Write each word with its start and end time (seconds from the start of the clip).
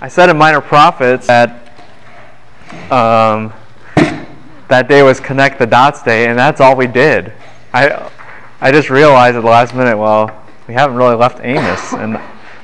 I 0.00 0.06
said 0.06 0.30
in 0.30 0.36
Minor 0.36 0.60
Prophets 0.60 1.26
that 1.26 1.72
um, 2.88 3.52
that 4.68 4.86
day 4.86 5.02
was 5.02 5.18
Connect 5.18 5.58
the 5.58 5.66
Dots 5.66 6.04
Day, 6.04 6.26
and 6.26 6.38
that's 6.38 6.60
all 6.60 6.76
we 6.76 6.86
did. 6.86 7.32
I 7.74 8.08
I 8.60 8.70
just 8.70 8.90
realized 8.90 9.36
at 9.36 9.40
the 9.40 9.48
last 9.48 9.74
minute, 9.74 9.98
well, 9.98 10.30
we 10.68 10.74
haven't 10.74 10.96
really 10.96 11.16
left 11.16 11.40
Amos, 11.42 11.94
and 11.94 12.14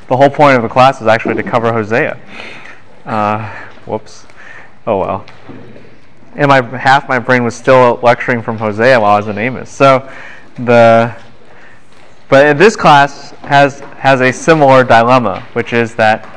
the 0.07 0.17
whole 0.17 0.31
point 0.31 0.57
of 0.57 0.63
the 0.63 0.69
class 0.69 1.01
is 1.01 1.09
actually 1.09 1.35
to 1.35 1.43
cover 1.43 1.73
Hosea. 1.73 2.21
Uh, 3.05 3.49
whoops. 3.85 4.27
Oh 4.87 5.01
well. 5.01 5.27
And 6.37 6.49
my 6.49 6.63
half 6.79 7.09
my 7.09 7.19
brain 7.19 7.43
was 7.43 7.57
still 7.57 7.99
lecturing 8.01 8.43
from 8.43 8.59
Hosea 8.59 9.01
while 9.01 9.15
I 9.15 9.17
was 9.17 9.27
in 9.27 9.39
Amos. 9.39 9.71
So 9.71 10.09
the 10.55 11.17
but 12.29 12.59
this 12.59 12.77
class 12.77 13.33
has 13.43 13.81
has 13.81 14.21
a 14.21 14.33
similar 14.33 14.85
dilemma, 14.85 15.41
which 15.55 15.73
is 15.73 15.97
that 15.97 16.31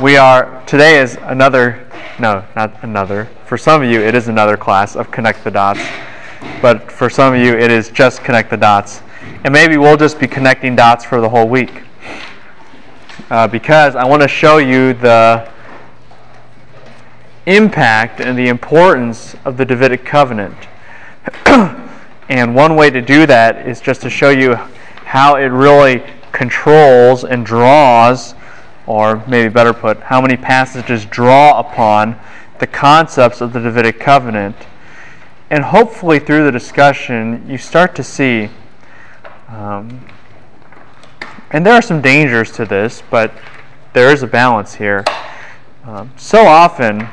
we 0.00 0.16
are 0.16 0.62
today 0.66 0.98
is 1.00 1.16
another 1.22 1.88
no, 2.18 2.44
not 2.54 2.82
another. 2.82 3.28
For 3.46 3.58
some 3.58 3.82
of 3.82 3.90
you 3.90 4.00
it 4.00 4.14
is 4.14 4.28
another 4.28 4.56
class 4.56 4.94
of 4.94 5.10
connect 5.10 5.42
the 5.42 5.50
dots. 5.50 5.80
But 6.62 6.92
for 6.92 7.10
some 7.10 7.34
of 7.34 7.40
you 7.40 7.56
it 7.56 7.70
is 7.70 7.90
just 7.90 8.22
connect 8.22 8.50
the 8.50 8.56
dots. 8.56 9.02
And 9.44 9.52
maybe 9.52 9.76
we'll 9.76 9.96
just 9.96 10.20
be 10.20 10.26
connecting 10.26 10.76
dots 10.76 11.04
for 11.04 11.20
the 11.20 11.28
whole 11.28 11.48
week. 11.48 11.82
Uh, 13.30 13.48
because 13.48 13.96
I 13.96 14.04
want 14.04 14.22
to 14.22 14.28
show 14.28 14.58
you 14.58 14.92
the 14.94 15.50
impact 17.46 18.20
and 18.20 18.38
the 18.38 18.48
importance 18.48 19.34
of 19.44 19.56
the 19.56 19.64
Davidic 19.64 20.04
covenant. 20.04 20.56
and 22.28 22.54
one 22.54 22.76
way 22.76 22.90
to 22.90 23.00
do 23.00 23.26
that 23.26 23.66
is 23.66 23.80
just 23.80 24.02
to 24.02 24.10
show 24.10 24.30
you 24.30 24.54
how 25.04 25.36
it 25.36 25.46
really 25.46 26.02
controls 26.32 27.24
and 27.24 27.44
draws, 27.44 28.34
or 28.86 29.24
maybe 29.26 29.48
better 29.48 29.72
put, 29.72 30.00
how 30.00 30.20
many 30.20 30.36
passages 30.36 31.04
draw 31.04 31.58
upon 31.58 32.18
the 32.58 32.66
concepts 32.66 33.40
of 33.40 33.52
the 33.52 33.60
Davidic 33.60 33.98
covenant. 33.98 34.56
And 35.50 35.64
hopefully, 35.64 36.18
through 36.18 36.44
the 36.44 36.52
discussion, 36.52 37.44
you 37.48 37.58
start 37.58 37.94
to 37.96 38.02
see. 38.02 38.50
Um, 39.48 40.06
and 41.50 41.64
there 41.64 41.74
are 41.74 41.82
some 41.82 42.00
dangers 42.00 42.50
to 42.52 42.64
this, 42.64 43.02
but 43.10 43.32
there 43.92 44.12
is 44.12 44.22
a 44.22 44.26
balance 44.26 44.74
here. 44.74 45.04
Um, 45.84 46.10
so 46.16 46.46
often, 46.46 47.06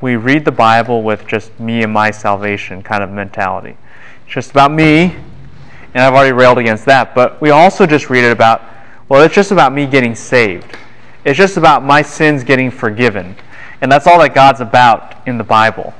we 0.00 0.16
read 0.16 0.44
the 0.44 0.52
Bible 0.52 1.02
with 1.02 1.26
just 1.26 1.58
me 1.60 1.82
and 1.82 1.92
my 1.92 2.10
salvation 2.10 2.82
kind 2.82 3.02
of 3.02 3.10
mentality. 3.10 3.76
It's 4.24 4.34
just 4.34 4.50
about 4.50 4.72
me, 4.72 5.14
and 5.94 6.02
I've 6.02 6.14
already 6.14 6.32
railed 6.32 6.58
against 6.58 6.84
that. 6.86 7.14
But 7.14 7.40
we 7.40 7.50
also 7.50 7.86
just 7.86 8.10
read 8.10 8.24
it 8.24 8.32
about, 8.32 8.62
well, 9.14 9.22
it's 9.22 9.36
just 9.36 9.52
about 9.52 9.72
me 9.72 9.86
getting 9.86 10.16
saved. 10.16 10.76
It's 11.24 11.38
just 11.38 11.56
about 11.56 11.84
my 11.84 12.02
sins 12.02 12.42
getting 12.42 12.68
forgiven. 12.68 13.36
And 13.80 13.92
that's 13.92 14.08
all 14.08 14.18
that 14.18 14.34
God's 14.34 14.60
about 14.60 15.28
in 15.28 15.38
the 15.38 15.44
Bible. 15.44 15.94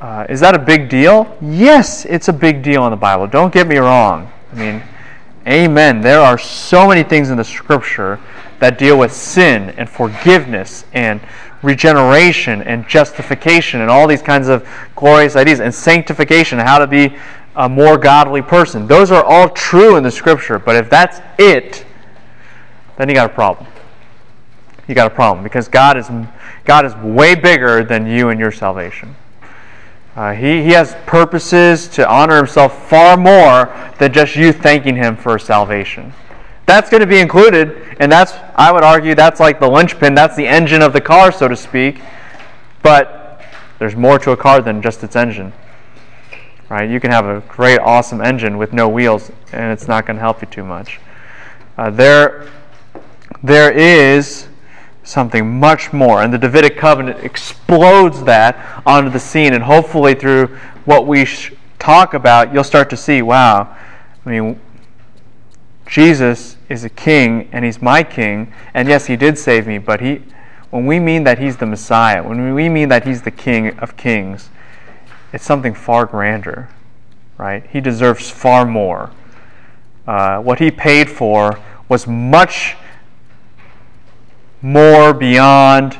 Uh, 0.00 0.26
is 0.28 0.40
that 0.40 0.52
a 0.52 0.58
big 0.58 0.88
deal? 0.88 1.38
Yes, 1.40 2.04
it's 2.06 2.26
a 2.26 2.32
big 2.32 2.60
deal 2.60 2.84
in 2.86 2.90
the 2.90 2.96
Bible. 2.96 3.28
Don't 3.28 3.54
get 3.54 3.68
me 3.68 3.76
wrong. 3.76 4.32
I 4.52 4.56
mean, 4.56 4.82
amen. 5.46 6.00
There 6.00 6.18
are 6.18 6.36
so 6.36 6.88
many 6.88 7.04
things 7.04 7.30
in 7.30 7.36
the 7.36 7.44
Scripture 7.44 8.18
that 8.58 8.78
deal 8.78 8.98
with 8.98 9.12
sin 9.12 9.70
and 9.78 9.88
forgiveness 9.88 10.86
and 10.94 11.20
regeneration 11.62 12.62
and 12.62 12.88
justification 12.88 13.80
and 13.80 13.88
all 13.88 14.08
these 14.08 14.22
kinds 14.22 14.48
of 14.48 14.68
glorious 14.96 15.36
ideas 15.36 15.60
and 15.60 15.72
sanctification, 15.72 16.58
how 16.58 16.80
to 16.80 16.88
be 16.88 17.16
a 17.54 17.68
more 17.68 17.96
godly 17.96 18.42
person. 18.42 18.88
Those 18.88 19.12
are 19.12 19.22
all 19.22 19.48
true 19.48 19.94
in 19.94 20.02
the 20.02 20.10
scripture, 20.10 20.58
but 20.58 20.74
if 20.74 20.90
that's 20.90 21.20
it, 21.38 21.84
then 22.98 23.08
you 23.08 23.14
got 23.14 23.30
a 23.30 23.34
problem. 23.34 23.66
You 24.86 24.94
got 24.94 25.10
a 25.10 25.14
problem 25.14 25.42
because 25.42 25.68
God 25.68 25.96
is 25.96 26.10
God 26.64 26.84
is 26.84 26.94
way 26.96 27.34
bigger 27.34 27.82
than 27.82 28.06
you 28.06 28.28
and 28.28 28.38
your 28.38 28.52
salvation. 28.52 29.16
Uh, 30.16 30.32
he, 30.32 30.64
he 30.64 30.70
has 30.70 30.96
purposes 31.06 31.86
to 31.86 32.08
honor 32.08 32.36
himself 32.36 32.88
far 32.88 33.16
more 33.16 33.72
than 33.98 34.12
just 34.12 34.34
you 34.34 34.52
thanking 34.52 34.96
him 34.96 35.16
for 35.16 35.38
salvation. 35.38 36.12
That's 36.66 36.90
going 36.90 37.02
to 37.02 37.06
be 37.06 37.20
included, 37.20 37.96
and 38.00 38.10
that's, 38.10 38.32
I 38.56 38.72
would 38.72 38.82
argue, 38.82 39.14
that's 39.14 39.38
like 39.38 39.60
the 39.60 39.70
linchpin, 39.70 40.14
that's 40.14 40.34
the 40.34 40.46
engine 40.46 40.82
of 40.82 40.92
the 40.92 41.00
car, 41.00 41.30
so 41.30 41.46
to 41.46 41.54
speak. 41.56 42.02
But 42.82 43.42
there's 43.78 43.94
more 43.94 44.18
to 44.18 44.32
a 44.32 44.36
car 44.36 44.60
than 44.60 44.82
just 44.82 45.04
its 45.04 45.14
engine. 45.14 45.52
Right? 46.68 46.90
You 46.90 46.98
can 46.98 47.12
have 47.12 47.24
a 47.24 47.40
great, 47.48 47.78
awesome 47.78 48.20
engine 48.20 48.58
with 48.58 48.72
no 48.72 48.88
wheels, 48.88 49.30
and 49.52 49.72
it's 49.72 49.86
not 49.86 50.04
going 50.04 50.16
to 50.16 50.20
help 50.20 50.42
you 50.42 50.48
too 50.48 50.64
much. 50.64 50.98
Uh, 51.78 51.90
there, 51.90 52.50
there 53.42 53.70
is 53.70 54.48
something 55.04 55.58
much 55.58 55.92
more, 55.92 56.22
and 56.22 56.32
the 56.32 56.38
Davidic 56.38 56.76
covenant 56.76 57.24
explodes 57.24 58.24
that 58.24 58.82
onto 58.84 59.10
the 59.10 59.18
scene, 59.18 59.54
and 59.54 59.64
hopefully 59.64 60.14
through 60.14 60.46
what 60.84 61.06
we 61.06 61.24
sh- 61.24 61.52
talk 61.78 62.14
about, 62.14 62.52
you'll 62.52 62.64
start 62.64 62.90
to 62.90 62.96
see, 62.96 63.22
wow, 63.22 63.74
I 64.26 64.28
mean, 64.28 64.60
Jesus 65.86 66.56
is 66.68 66.84
a 66.84 66.90
king 66.90 67.48
and 67.50 67.64
he's 67.64 67.80
my 67.80 68.02
king, 68.02 68.52
and 68.74 68.88
yes, 68.88 69.06
he 69.06 69.16
did 69.16 69.38
save 69.38 69.66
me, 69.66 69.78
but 69.78 70.00
he 70.00 70.22
when 70.70 70.84
we 70.84 71.00
mean 71.00 71.24
that 71.24 71.38
he's 71.38 71.56
the 71.56 71.66
Messiah, 71.66 72.22
when 72.22 72.52
we 72.52 72.68
mean 72.68 72.90
that 72.90 73.06
he's 73.06 73.22
the 73.22 73.30
king 73.30 73.78
of 73.78 73.96
kings, 73.96 74.50
it's 75.32 75.44
something 75.44 75.72
far 75.72 76.04
grander, 76.04 76.68
right? 77.38 77.66
He 77.70 77.80
deserves 77.80 78.28
far 78.28 78.66
more. 78.66 79.10
Uh, 80.06 80.40
what 80.40 80.58
he 80.58 80.70
paid 80.70 81.08
for 81.08 81.58
was 81.88 82.06
much 82.06 82.76
more 84.62 85.14
beyond 85.14 85.94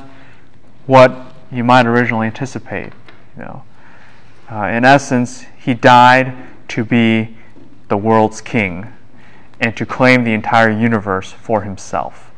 what 0.86 1.34
you 1.50 1.64
might 1.64 1.86
originally 1.86 2.26
anticipate. 2.26 2.92
You 3.36 3.42
know, 3.42 3.62
uh, 4.50 4.64
in 4.64 4.84
essence, 4.84 5.44
he 5.58 5.74
died 5.74 6.34
to 6.68 6.84
be 6.84 7.36
the 7.88 7.96
world's 7.96 8.40
king 8.40 8.92
and 9.60 9.76
to 9.76 9.84
claim 9.86 10.24
the 10.24 10.32
entire 10.32 10.70
universe 10.70 11.32
for 11.32 11.62
himself. 11.62 12.30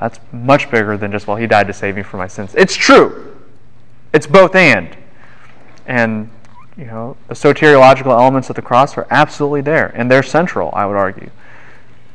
That's 0.00 0.20
much 0.32 0.70
bigger 0.70 0.96
than 0.96 1.10
just, 1.10 1.26
well, 1.26 1.36
he 1.36 1.46
died 1.46 1.66
to 1.66 1.72
save 1.72 1.96
me 1.96 2.02
from 2.02 2.18
my 2.18 2.28
sins. 2.28 2.54
It's 2.56 2.74
true. 2.74 3.36
It's 4.12 4.26
both 4.26 4.54
and. 4.54 4.96
And, 5.86 6.30
you 6.76 6.84
know, 6.84 7.16
the 7.26 7.34
soteriological 7.34 8.06
elements 8.06 8.48
of 8.48 8.56
the 8.56 8.62
cross 8.62 8.96
are 8.96 9.06
absolutely 9.10 9.60
there, 9.60 9.88
and 9.88 10.10
they're 10.10 10.22
central, 10.22 10.70
I 10.72 10.86
would 10.86 10.96
argue. 10.96 11.30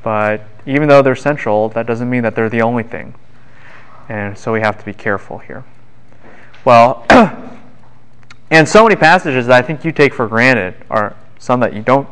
But 0.01 0.45
even 0.65 0.87
though 0.87 1.01
they're 1.01 1.15
central, 1.15 1.69
that 1.69 1.85
doesn't 1.85 2.09
mean 2.09 2.23
that 2.23 2.35
they're 2.35 2.49
the 2.49 2.61
only 2.61 2.83
thing. 2.83 3.15
And 4.09 4.37
so 4.37 4.53
we 4.53 4.61
have 4.61 4.77
to 4.79 4.85
be 4.85 4.93
careful 4.93 5.39
here. 5.39 5.63
Well, 6.65 7.05
and 8.51 8.67
so 8.67 8.83
many 8.83 8.95
passages 8.95 9.47
that 9.47 9.63
I 9.63 9.65
think 9.65 9.83
you 9.83 9.91
take 9.91 10.13
for 10.13 10.27
granted 10.27 10.75
are 10.89 11.15
some 11.39 11.59
that 11.59 11.73
you 11.73 11.81
don't 11.81 12.07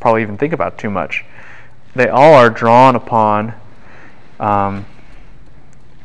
probably 0.00 0.22
even 0.22 0.36
think 0.36 0.52
about 0.52 0.78
too 0.78 0.90
much. 0.90 1.24
They 1.94 2.08
all 2.08 2.34
are 2.34 2.50
drawn 2.50 2.96
upon 2.96 3.54
um, 4.40 4.86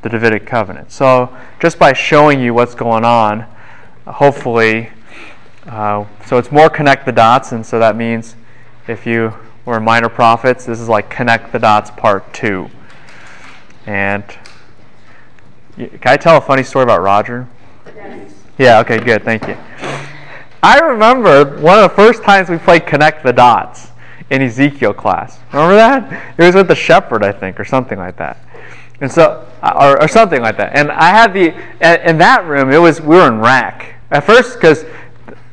the 0.01 0.09
Davidic 0.09 0.45
covenant. 0.45 0.91
So, 0.91 1.35
just 1.59 1.79
by 1.79 1.93
showing 1.93 2.39
you 2.39 2.53
what's 2.53 2.75
going 2.75 3.03
on, 3.03 3.45
hopefully, 4.05 4.91
uh, 5.65 6.05
so 6.25 6.37
it's 6.37 6.51
more 6.51 6.69
connect 6.69 7.05
the 7.05 7.11
dots, 7.11 7.51
and 7.51 7.65
so 7.65 7.79
that 7.79 7.95
means 7.95 8.35
if 8.87 9.05
you 9.05 9.33
were 9.67 9.81
minor 9.81 10.07
prophets, 10.07 10.65
this 10.65 10.79
is 10.79 10.87
like 10.87 11.09
connect 11.09 11.51
the 11.51 11.59
dots 11.59 11.91
part 11.91 12.33
two. 12.33 12.69
And 13.85 14.23
can 15.75 15.99
I 16.05 16.15
tell 16.15 16.37
a 16.37 16.41
funny 16.41 16.63
story 16.63 16.83
about 16.83 17.01
Roger? 17.01 17.47
Yes. 17.93 18.33
Yeah, 18.57 18.79
okay, 18.79 18.97
good, 18.97 19.25
thank 19.25 19.45
you. 19.45 19.57
I 20.63 20.79
remember 20.79 21.59
one 21.59 21.77
of 21.77 21.89
the 21.89 21.95
first 21.95 22.23
times 22.23 22.49
we 22.49 22.57
played 22.57 22.87
Connect 22.87 23.23
the 23.23 23.33
Dots 23.33 23.91
in 24.29 24.41
Ezekiel 24.41 24.93
class. 24.93 25.39
Remember 25.51 25.75
that? 25.75 26.33
It 26.39 26.43
was 26.43 26.55
with 26.55 26.67
the 26.69 26.75
shepherd, 26.75 27.23
I 27.23 27.31
think, 27.31 27.59
or 27.59 27.65
something 27.65 27.99
like 27.99 28.17
that. 28.17 28.37
And 29.01 29.11
so, 29.11 29.47
uh, 29.61 29.73
or, 29.79 30.01
or 30.01 30.07
something 30.07 30.41
like 30.41 30.57
that. 30.57 30.75
And 30.75 30.91
I 30.91 31.09
had 31.09 31.33
the, 31.33 31.53
in 32.09 32.17
that 32.17 32.45
room, 32.45 32.71
it 32.71 32.79
was, 32.79 32.99
we 32.99 33.15
were 33.17 33.27
in 33.27 33.39
rack. 33.39 33.95
At 34.09 34.23
first, 34.23 34.55
because 34.55 34.85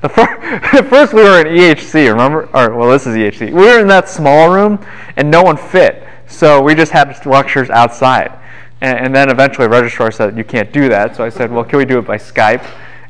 first, 0.08 0.88
first 0.88 1.12
we 1.12 1.22
were 1.22 1.40
in 1.40 1.56
EHC, 1.56 2.10
remember? 2.10 2.48
Or, 2.54 2.74
well, 2.74 2.90
this 2.90 3.06
is 3.06 3.16
EHC. 3.16 3.52
We 3.52 3.62
were 3.62 3.80
in 3.80 3.88
that 3.88 4.08
small 4.08 4.52
room, 4.52 4.84
and 5.16 5.30
no 5.30 5.42
one 5.42 5.56
fit. 5.56 6.06
So 6.26 6.60
we 6.62 6.74
just 6.74 6.92
had 6.92 7.24
lectures 7.26 7.70
outside. 7.70 8.38
And, 8.80 8.98
and 8.98 9.14
then 9.14 9.30
eventually, 9.30 9.68
registrar 9.68 10.10
said, 10.10 10.36
you 10.36 10.44
can't 10.44 10.72
do 10.72 10.88
that. 10.88 11.16
So 11.16 11.24
I 11.24 11.28
said, 11.28 11.50
well, 11.50 11.64
can 11.64 11.78
we 11.78 11.84
do 11.84 11.98
it 11.98 12.06
by 12.06 12.16
Skype? 12.16 12.64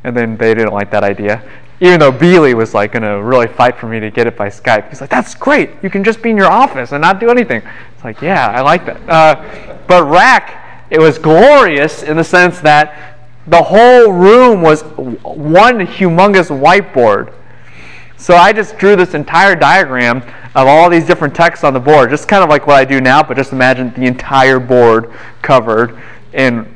And 0.05 0.17
then 0.17 0.37
they 0.37 0.55
didn't 0.55 0.73
like 0.73 0.91
that 0.91 1.05
idea 1.05 1.43
even 1.81 1.99
though 1.99 2.13
Beely 2.13 2.55
was 2.55 2.73
like 2.73 2.93
going 2.93 3.03
to 3.03 3.23
really 3.23 3.47
fight 3.47 3.77
for 3.77 3.89
me 3.89 4.01
to 4.01 4.11
get 4.11 4.27
it 4.27 4.37
by 4.37 4.49
Skype. 4.49 4.89
He's 4.89 5.01
like, 5.01 5.11
"That's 5.11 5.35
great. 5.35 5.71
You 5.83 5.91
can 5.91 6.05
just 6.05 6.23
be 6.23 6.31
in 6.31 6.37
your 6.37 6.51
office 6.51 6.93
and 6.93 7.03
not 7.03 7.21
do 7.21 7.31
anything." 7.31 7.63
It's 7.95 8.05
like, 8.05 8.23
yeah, 8.23 8.49
I 8.49 8.61
like 8.61 8.87
that. 8.87 9.09
Uh, 9.09 9.77
but 9.87 10.05
Rack, 10.05 10.87
it 10.91 11.01
was 11.01 11.19
glorious 11.19 12.03
in 12.03 12.17
the 12.17 12.25
sense 12.25 12.61
that 12.61 13.14
the 13.47 13.63
whole 13.63 14.13
room 14.13 14.63
was 14.63 14.83
one 14.83 15.81
humongous 15.81 16.49
whiteboard. 16.51 17.33
So 18.17 18.35
I 18.35 18.53
just 18.53 18.79
drew 18.79 18.97
this 18.97 19.13
entire 19.15 19.55
diagram 19.55 20.23
of 20.55 20.67
all 20.69 20.89
these 20.89 21.05
different 21.05 21.35
texts 21.35 21.65
on 21.65 21.75
the 21.75 21.81
board, 21.81 22.11
just 22.11 22.29
kind 22.29 22.43
of 22.43 22.49
like 22.49 22.67
what 22.67 22.77
I 22.77 22.85
do 22.85 23.01
now, 23.01 23.23
but 23.23 23.37
just 23.37 23.53
imagine 23.53 23.93
the 23.95 24.07
entire 24.07 24.59
board 24.59 25.13
covered 25.43 26.01
in 26.33 26.73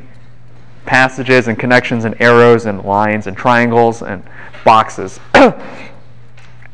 passages 0.84 1.48
and 1.48 1.58
connections 1.58 2.04
and 2.04 2.20
arrows 2.20 2.66
and 2.66 2.82
lines 2.84 3.26
and 3.26 3.36
triangles 3.36 4.02
and 4.02 4.22
boxes. 4.64 5.20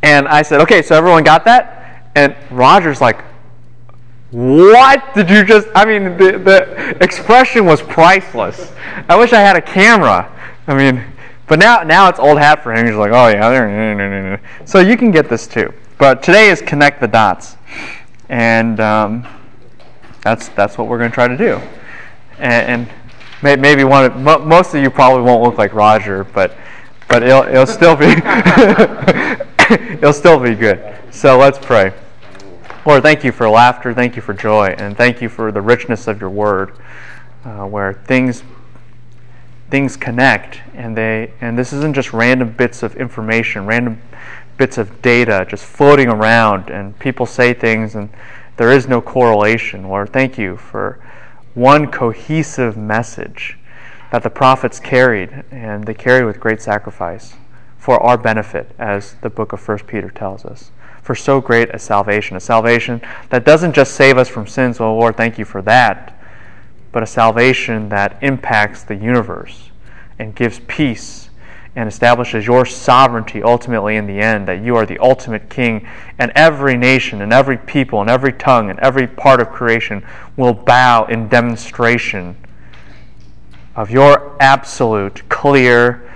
and 0.02 0.26
I 0.28 0.42
said, 0.42 0.60
okay, 0.62 0.82
so 0.82 0.96
everyone 0.96 1.24
got 1.24 1.44
that? 1.44 2.10
And 2.14 2.34
Roger's 2.50 3.00
like, 3.00 3.22
what 4.30 5.14
did 5.14 5.30
you 5.30 5.44
just? 5.44 5.68
I 5.74 5.84
mean, 5.84 6.16
the, 6.16 6.38
the 6.38 6.96
expression 7.02 7.66
was 7.66 7.82
priceless. 7.82 8.72
I 9.08 9.16
wish 9.16 9.32
I 9.32 9.40
had 9.40 9.56
a 9.56 9.62
camera. 9.62 10.30
I 10.66 10.74
mean, 10.74 11.04
but 11.46 11.58
now 11.58 11.82
now 11.82 12.08
it's 12.08 12.18
old 12.18 12.38
hat 12.38 12.62
for 12.62 12.72
him. 12.72 12.86
He's 12.86 12.96
like, 12.96 13.12
oh 13.12 13.28
yeah. 13.28 14.38
So 14.64 14.80
you 14.80 14.96
can 14.96 15.10
get 15.10 15.28
this 15.28 15.46
too. 15.46 15.72
But 15.98 16.22
today 16.22 16.48
is 16.48 16.60
connect 16.60 17.00
the 17.00 17.08
dots, 17.08 17.56
and 18.28 18.80
um, 18.80 19.26
that's 20.22 20.48
that's 20.48 20.76
what 20.78 20.88
we're 20.88 20.98
going 20.98 21.10
to 21.10 21.14
try 21.14 21.28
to 21.28 21.36
do. 21.36 21.60
And, 22.38 22.88
and 23.42 23.60
maybe 23.60 23.84
one 23.84 24.06
of, 24.06 24.16
most 24.46 24.74
of 24.74 24.82
you 24.82 24.90
probably 24.90 25.22
won't 25.22 25.42
look 25.42 25.58
like 25.58 25.72
Roger, 25.74 26.24
but 26.24 26.56
but 27.08 27.22
it'll, 27.22 27.44
it'll 27.44 27.66
still 27.66 27.94
be 27.94 28.06
it'll 29.94 30.12
still 30.12 30.40
be 30.40 30.54
good. 30.54 30.82
So 31.10 31.38
let's 31.38 31.58
pray. 31.58 31.92
Lord, 32.86 33.02
thank 33.02 33.24
you 33.24 33.32
for 33.32 33.48
laughter, 33.48 33.94
thank 33.94 34.14
you 34.14 34.20
for 34.20 34.34
joy, 34.34 34.74
and 34.76 34.94
thank 34.94 35.22
you 35.22 35.30
for 35.30 35.50
the 35.50 35.62
richness 35.62 36.06
of 36.06 36.20
your 36.20 36.28
word, 36.28 36.76
uh, 37.42 37.64
where 37.64 37.94
things 37.94 38.42
things 39.70 39.96
connect, 39.96 40.60
and 40.74 40.94
they 40.94 41.32
and 41.40 41.56
this 41.56 41.72
isn't 41.72 41.94
just 41.94 42.12
random 42.12 42.52
bits 42.52 42.82
of 42.82 42.94
information, 42.96 43.64
random 43.64 44.02
bits 44.58 44.76
of 44.76 45.00
data 45.00 45.46
just 45.48 45.64
floating 45.64 46.08
around, 46.08 46.68
and 46.68 46.98
people 46.98 47.24
say 47.24 47.54
things, 47.54 47.94
and 47.94 48.10
there 48.58 48.70
is 48.70 48.86
no 48.86 49.00
correlation. 49.00 49.88
Lord, 49.88 50.12
thank 50.12 50.36
you 50.36 50.58
for 50.58 51.00
one 51.54 51.90
cohesive 51.90 52.76
message 52.76 53.56
that 54.12 54.22
the 54.22 54.28
prophets 54.28 54.78
carried, 54.78 55.42
and 55.50 55.84
they 55.84 55.94
carried 55.94 56.24
with 56.26 56.38
great 56.38 56.60
sacrifice 56.60 57.32
for 57.78 57.98
our 58.02 58.18
benefit, 58.18 58.72
as 58.78 59.14
the 59.22 59.30
book 59.30 59.54
of 59.54 59.60
First 59.60 59.86
Peter 59.86 60.10
tells 60.10 60.44
us 60.44 60.70
for 61.04 61.14
so 61.14 61.38
great 61.38 61.68
a 61.74 61.78
salvation. 61.78 62.34
A 62.36 62.40
salvation 62.40 63.00
that 63.28 63.44
doesn't 63.44 63.74
just 63.74 63.94
save 63.94 64.16
us 64.16 64.28
from 64.28 64.46
sins, 64.46 64.80
well, 64.80 64.96
Lord, 64.96 65.18
thank 65.18 65.38
you 65.38 65.44
for 65.44 65.60
that, 65.62 66.18
but 66.92 67.02
a 67.02 67.06
salvation 67.06 67.90
that 67.90 68.18
impacts 68.22 68.82
the 68.82 68.96
universe 68.96 69.70
and 70.18 70.34
gives 70.34 70.60
peace 70.66 71.28
and 71.76 71.88
establishes 71.88 72.46
your 72.46 72.64
sovereignty 72.64 73.42
ultimately 73.42 73.96
in 73.96 74.06
the 74.06 74.18
end, 74.18 74.48
that 74.48 74.62
you 74.62 74.76
are 74.76 74.86
the 74.86 74.98
ultimate 74.98 75.50
king, 75.50 75.86
and 76.18 76.32
every 76.34 76.76
nation 76.76 77.20
and 77.20 77.32
every 77.32 77.58
people 77.58 78.00
and 78.00 78.08
every 78.08 78.32
tongue 78.32 78.70
and 78.70 78.78
every 78.78 79.06
part 79.06 79.40
of 79.40 79.50
creation 79.50 80.02
will 80.36 80.54
bow 80.54 81.04
in 81.04 81.28
demonstration 81.28 82.34
of 83.76 83.90
your 83.90 84.36
absolute, 84.40 85.28
clear, 85.28 86.10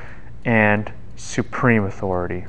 and 0.44 0.90
supreme 1.16 1.84
authority. 1.84 2.46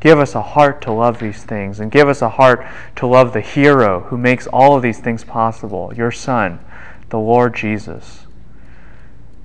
Give 0.00 0.18
us 0.18 0.34
a 0.34 0.42
heart 0.42 0.82
to 0.82 0.92
love 0.92 1.18
these 1.18 1.42
things, 1.42 1.80
and 1.80 1.90
give 1.90 2.08
us 2.08 2.22
a 2.22 2.28
heart 2.28 2.66
to 2.96 3.06
love 3.06 3.32
the 3.32 3.40
hero 3.40 4.00
who 4.00 4.18
makes 4.18 4.46
all 4.46 4.76
of 4.76 4.82
these 4.82 5.00
things 5.00 5.24
possible, 5.24 5.92
your 5.96 6.10
Son, 6.10 6.60
the 7.08 7.18
Lord 7.18 7.54
Jesus. 7.54 8.26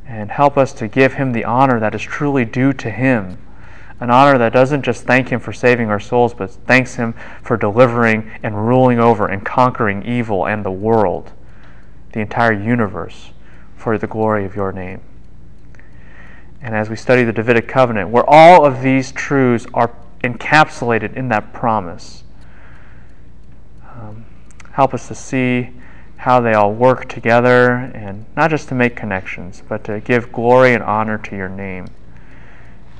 And 0.05 0.29
help 0.29 0.57
us 0.57 0.73
to 0.73 0.87
give 0.87 1.13
him 1.13 1.31
the 1.31 1.45
honor 1.45 1.79
that 1.79 1.95
is 1.95 2.01
truly 2.01 2.43
due 2.43 2.73
to 2.73 2.89
him. 2.89 3.37
An 4.01 4.09
honor 4.09 4.37
that 4.39 4.51
doesn't 4.51 4.81
just 4.81 5.03
thank 5.03 5.29
him 5.29 5.39
for 5.39 5.53
saving 5.53 5.89
our 5.89 5.99
souls, 5.99 6.33
but 6.33 6.49
thanks 6.49 6.95
him 6.95 7.13
for 7.43 7.55
delivering 7.55 8.29
and 8.43 8.67
ruling 8.67 8.99
over 8.99 9.27
and 9.27 9.45
conquering 9.45 10.03
evil 10.03 10.47
and 10.47 10.65
the 10.65 10.71
world, 10.71 11.31
the 12.11 12.19
entire 12.19 12.51
universe, 12.51 13.31
for 13.77 13.97
the 13.97 14.07
glory 14.07 14.43
of 14.43 14.55
your 14.55 14.71
name. 14.71 14.99
And 16.61 16.75
as 16.75 16.89
we 16.89 16.95
study 16.95 17.23
the 17.23 17.31
Davidic 17.31 17.67
covenant, 17.67 18.09
where 18.09 18.27
all 18.27 18.65
of 18.65 18.81
these 18.81 19.11
truths 19.11 19.65
are 19.73 19.95
encapsulated 20.23 21.15
in 21.15 21.29
that 21.29 21.53
promise. 21.53 22.23
Um, 23.93 24.25
help 24.73 24.93
us 24.93 25.07
to 25.07 25.15
see 25.15 25.71
how 26.17 26.39
they 26.39 26.53
all 26.53 26.71
work 26.71 27.09
together 27.09 27.71
and 27.95 28.25
not 28.35 28.51
just 28.51 28.69
to 28.69 28.75
make 28.75 28.95
connections, 28.95 29.63
but 29.67 29.83
to 29.83 29.99
give 29.99 30.31
glory 30.31 30.73
and 30.73 30.83
honor 30.83 31.17
to 31.17 31.35
your 31.35 31.49
name. 31.49 31.87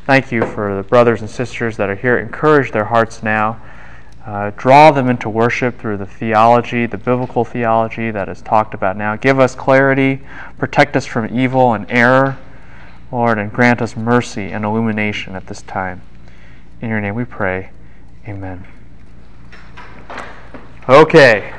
Thank 0.06 0.32
you 0.32 0.44
for 0.46 0.76
the 0.76 0.84
brothers 0.84 1.22
and 1.22 1.30
sisters 1.30 1.78
that 1.78 1.88
are 1.88 1.96
here. 1.96 2.18
Encourage 2.18 2.72
their 2.72 2.86
hearts 2.86 3.22
now. 3.22 3.62
Uh, 4.26 4.52
draw 4.58 4.92
them 4.92 5.08
into 5.08 5.30
worship 5.30 5.80
through 5.80 5.98
the 5.98 6.06
theology, 6.06 6.86
the 6.86 6.98
biblical 6.98 7.46
theology 7.46 8.12
that 8.12 8.28
is 8.28 8.42
talked 8.42 8.74
about 8.74 8.98
now. 8.98 9.16
Give 9.16 9.40
us 9.40 9.56
clarity, 9.56 10.22
protect 10.58 10.96
us 10.96 11.06
from 11.06 11.38
evil 11.38 11.74
and 11.74 11.86
error, 11.90 12.38
Lord, 13.12 13.38
and 13.38 13.52
grant 13.52 13.82
us 13.82 13.96
mercy 13.96 14.52
and 14.52 14.66
illumination 14.66 15.36
at 15.36 15.48
this 15.48 15.62
time. 15.62 16.02
In 16.82 16.90
your 16.90 17.00
name 17.00 17.14
we 17.14 17.26
pray. 17.26 17.70
Amen. 18.28 18.66
Okay. 20.90 21.54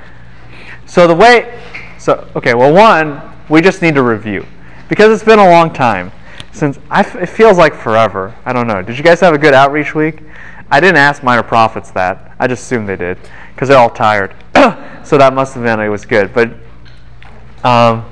So 0.86 1.06
the 1.06 1.14
way, 1.14 1.60
so, 1.98 2.28
okay, 2.34 2.54
well, 2.54 2.72
one, 2.72 3.22
we 3.48 3.60
just 3.60 3.82
need 3.82 3.94
to 3.94 4.02
review. 4.02 4.44
Because 4.88 5.12
it's 5.12 5.24
been 5.24 5.38
a 5.38 5.48
long 5.48 5.72
time 5.72 6.10
since, 6.52 6.78
I, 6.90 7.02
it 7.19 7.28
feels 7.28 7.56
like 7.56 7.74
forever. 7.74 8.34
I 8.44 8.52
don't 8.52 8.66
know. 8.66 8.82
Did 8.82 8.98
you 8.98 9.04
guys 9.04 9.20
have 9.20 9.32
a 9.32 9.38
good 9.38 9.54
outreach 9.54 9.94
week? 9.94 10.22
I 10.70 10.80
didn't 10.80 10.96
ask 10.96 11.22
minor 11.22 11.42
prophets 11.42 11.92
that. 11.92 12.34
I 12.38 12.48
just 12.48 12.64
assumed 12.64 12.88
they 12.88 12.96
did 12.96 13.16
because 13.54 13.68
they're 13.68 13.78
all 13.78 13.90
tired. 13.90 14.34
so 15.04 15.16
that 15.18 15.32
must 15.34 15.54
have 15.54 15.62
been 15.62 15.78
it 15.80 15.88
was 15.88 16.04
good. 16.04 16.34
But 16.34 16.50
um, 17.62 18.04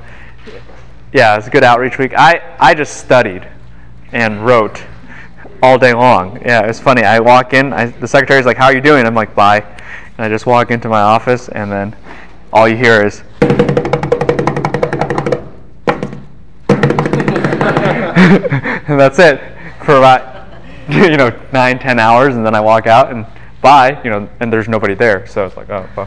yeah, 1.12 1.34
it 1.34 1.38
was 1.38 1.48
a 1.48 1.50
good 1.50 1.64
outreach 1.64 1.98
week. 1.98 2.12
I, 2.16 2.56
I 2.60 2.74
just 2.74 2.98
studied 2.98 3.48
and 4.12 4.46
wrote 4.46 4.84
all 5.62 5.78
day 5.78 5.92
long. 5.92 6.40
Yeah, 6.42 6.62
it's 6.62 6.80
funny. 6.80 7.02
I 7.02 7.20
walk 7.20 7.52
in, 7.54 7.72
I, 7.72 7.86
the 7.86 8.08
secretary's 8.08 8.46
like, 8.46 8.56
"How 8.56 8.66
are 8.66 8.74
you 8.74 8.80
doing?" 8.80 9.06
I'm 9.06 9.14
like, 9.14 9.34
"Bye," 9.34 9.60
and 9.60 10.26
I 10.26 10.28
just 10.28 10.46
walk 10.46 10.70
into 10.70 10.88
my 10.88 11.00
office, 11.00 11.48
and 11.48 11.70
then 11.70 11.96
all 12.52 12.68
you 12.68 12.76
hear 12.76 13.04
is. 13.04 13.22
and 18.90 18.98
that's 19.00 19.18
it 19.18 19.40
for 19.84 19.96
about 19.96 20.52
you 20.88 21.16
know 21.16 21.30
nine 21.52 21.78
ten 21.78 21.98
hours 21.98 22.34
and 22.34 22.44
then 22.44 22.54
i 22.54 22.60
walk 22.60 22.86
out 22.86 23.12
and 23.12 23.24
bye 23.62 24.00
you 24.02 24.10
know 24.10 24.28
and 24.40 24.52
there's 24.52 24.68
nobody 24.68 24.94
there 24.94 25.26
so 25.26 25.46
it's 25.46 25.56
like 25.56 25.70
oh 25.70 25.88
well, 25.96 26.06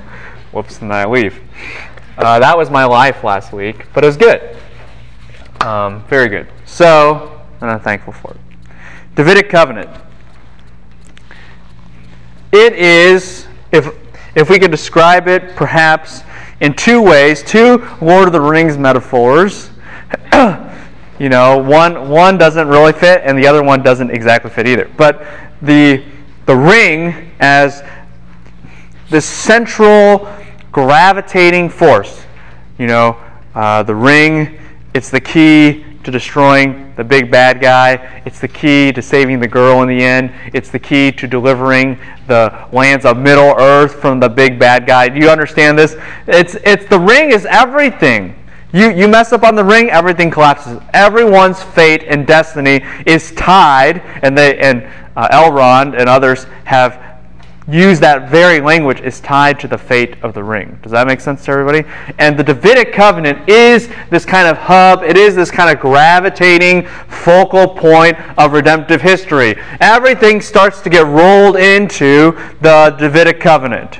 whoops 0.51 0.81
and 0.81 0.91
then 0.91 0.97
i 0.97 1.05
leave 1.05 1.39
uh, 2.17 2.39
that 2.39 2.57
was 2.57 2.69
my 2.69 2.85
life 2.85 3.23
last 3.23 3.53
week 3.53 3.85
but 3.93 4.03
it 4.03 4.07
was 4.07 4.17
good 4.17 4.57
um, 5.61 6.03
very 6.07 6.27
good 6.27 6.47
so 6.65 7.41
and 7.61 7.69
i'm 7.71 7.79
thankful 7.79 8.13
for 8.13 8.31
it 8.31 8.52
Davidic 9.15 9.49
covenant. 9.49 9.89
It 12.51 12.73
is, 12.73 13.47
if, 13.71 13.87
if 14.35 14.49
we 14.49 14.59
could 14.59 14.71
describe 14.71 15.27
it 15.27 15.55
perhaps 15.55 16.21
in 16.61 16.73
two 16.73 17.01
ways, 17.01 17.43
two 17.43 17.87
Lord 18.01 18.27
of 18.27 18.33
the 18.33 18.41
Rings 18.41 18.77
metaphors. 18.77 19.69
you 21.19 21.29
know, 21.29 21.57
one, 21.57 22.09
one 22.09 22.37
doesn't 22.37 22.67
really 22.67 22.93
fit 22.93 23.21
and 23.23 23.37
the 23.37 23.45
other 23.47 23.63
one 23.63 23.83
doesn't 23.83 24.09
exactly 24.11 24.49
fit 24.49 24.67
either. 24.67 24.89
But 24.97 25.25
the, 25.61 26.03
the 26.45 26.55
ring 26.55 27.31
as 27.39 27.83
this 29.09 29.25
central 29.25 30.27
gravitating 30.71 31.69
force, 31.69 32.25
you 32.79 32.87
know, 32.87 33.17
uh, 33.53 33.83
the 33.83 33.95
ring, 33.95 34.59
it's 34.93 35.09
the 35.09 35.21
key 35.21 35.85
to 36.03 36.11
destroying 36.11 36.93
the 36.95 37.03
big 37.03 37.31
bad 37.31 37.61
guy. 37.61 38.21
It's 38.25 38.39
the 38.39 38.47
key 38.47 38.91
to 38.91 39.01
saving 39.01 39.39
the 39.39 39.47
girl 39.47 39.81
in 39.81 39.87
the 39.87 40.03
end. 40.03 40.31
It's 40.53 40.69
the 40.69 40.79
key 40.79 41.11
to 41.13 41.27
delivering 41.27 41.97
the 42.27 42.67
lands 42.71 43.05
of 43.05 43.17
Middle 43.17 43.55
Earth 43.57 43.95
from 43.95 44.19
the 44.19 44.29
big 44.29 44.59
bad 44.59 44.85
guy. 44.85 45.09
Do 45.09 45.19
you 45.19 45.29
understand 45.29 45.77
this? 45.77 45.95
It's, 46.27 46.55
it's 46.63 46.85
the 46.85 46.99
ring 46.99 47.31
is 47.31 47.45
everything. 47.45 48.35
You, 48.73 48.89
you 48.89 49.07
mess 49.07 49.31
up 49.31 49.43
on 49.43 49.55
the 49.55 49.63
ring, 49.63 49.91
everything 49.91 50.31
collapses. 50.31 50.81
Everyone's 50.93 51.61
fate 51.61 52.03
and 52.07 52.25
destiny 52.25 52.83
is 53.05 53.31
tied, 53.33 54.01
and 54.23 54.35
they 54.35 54.57
and 54.57 54.83
uh, 55.15 55.27
Elrond 55.27 55.95
and 55.95 56.09
others 56.09 56.45
have 56.65 57.12
use 57.67 57.99
that 58.01 58.29
very 58.29 58.59
language 58.59 58.99
is 59.01 59.19
tied 59.21 59.59
to 59.61 59.67
the 59.67 59.77
fate 59.77 60.15
of 60.21 60.33
the 60.33 60.43
ring. 60.43 60.77
Does 60.81 60.91
that 60.91 61.07
make 61.07 61.21
sense 61.21 61.45
to 61.45 61.51
everybody? 61.51 61.87
And 62.19 62.37
the 62.37 62.43
Davidic 62.43 62.93
covenant 62.93 63.47
is 63.49 63.89
this 64.09 64.25
kind 64.25 64.47
of 64.47 64.57
hub, 64.57 65.03
it 65.03 65.17
is 65.17 65.35
this 65.35 65.49
kind 65.49 65.73
of 65.73 65.81
gravitating 65.81 66.87
focal 67.07 67.67
point 67.67 68.17
of 68.37 68.53
redemptive 68.53 69.01
history. 69.01 69.55
Everything 69.79 70.41
starts 70.41 70.81
to 70.81 70.89
get 70.89 71.05
rolled 71.05 71.55
into 71.55 72.37
the 72.61 72.95
Davidic 72.99 73.39
covenant. 73.39 73.99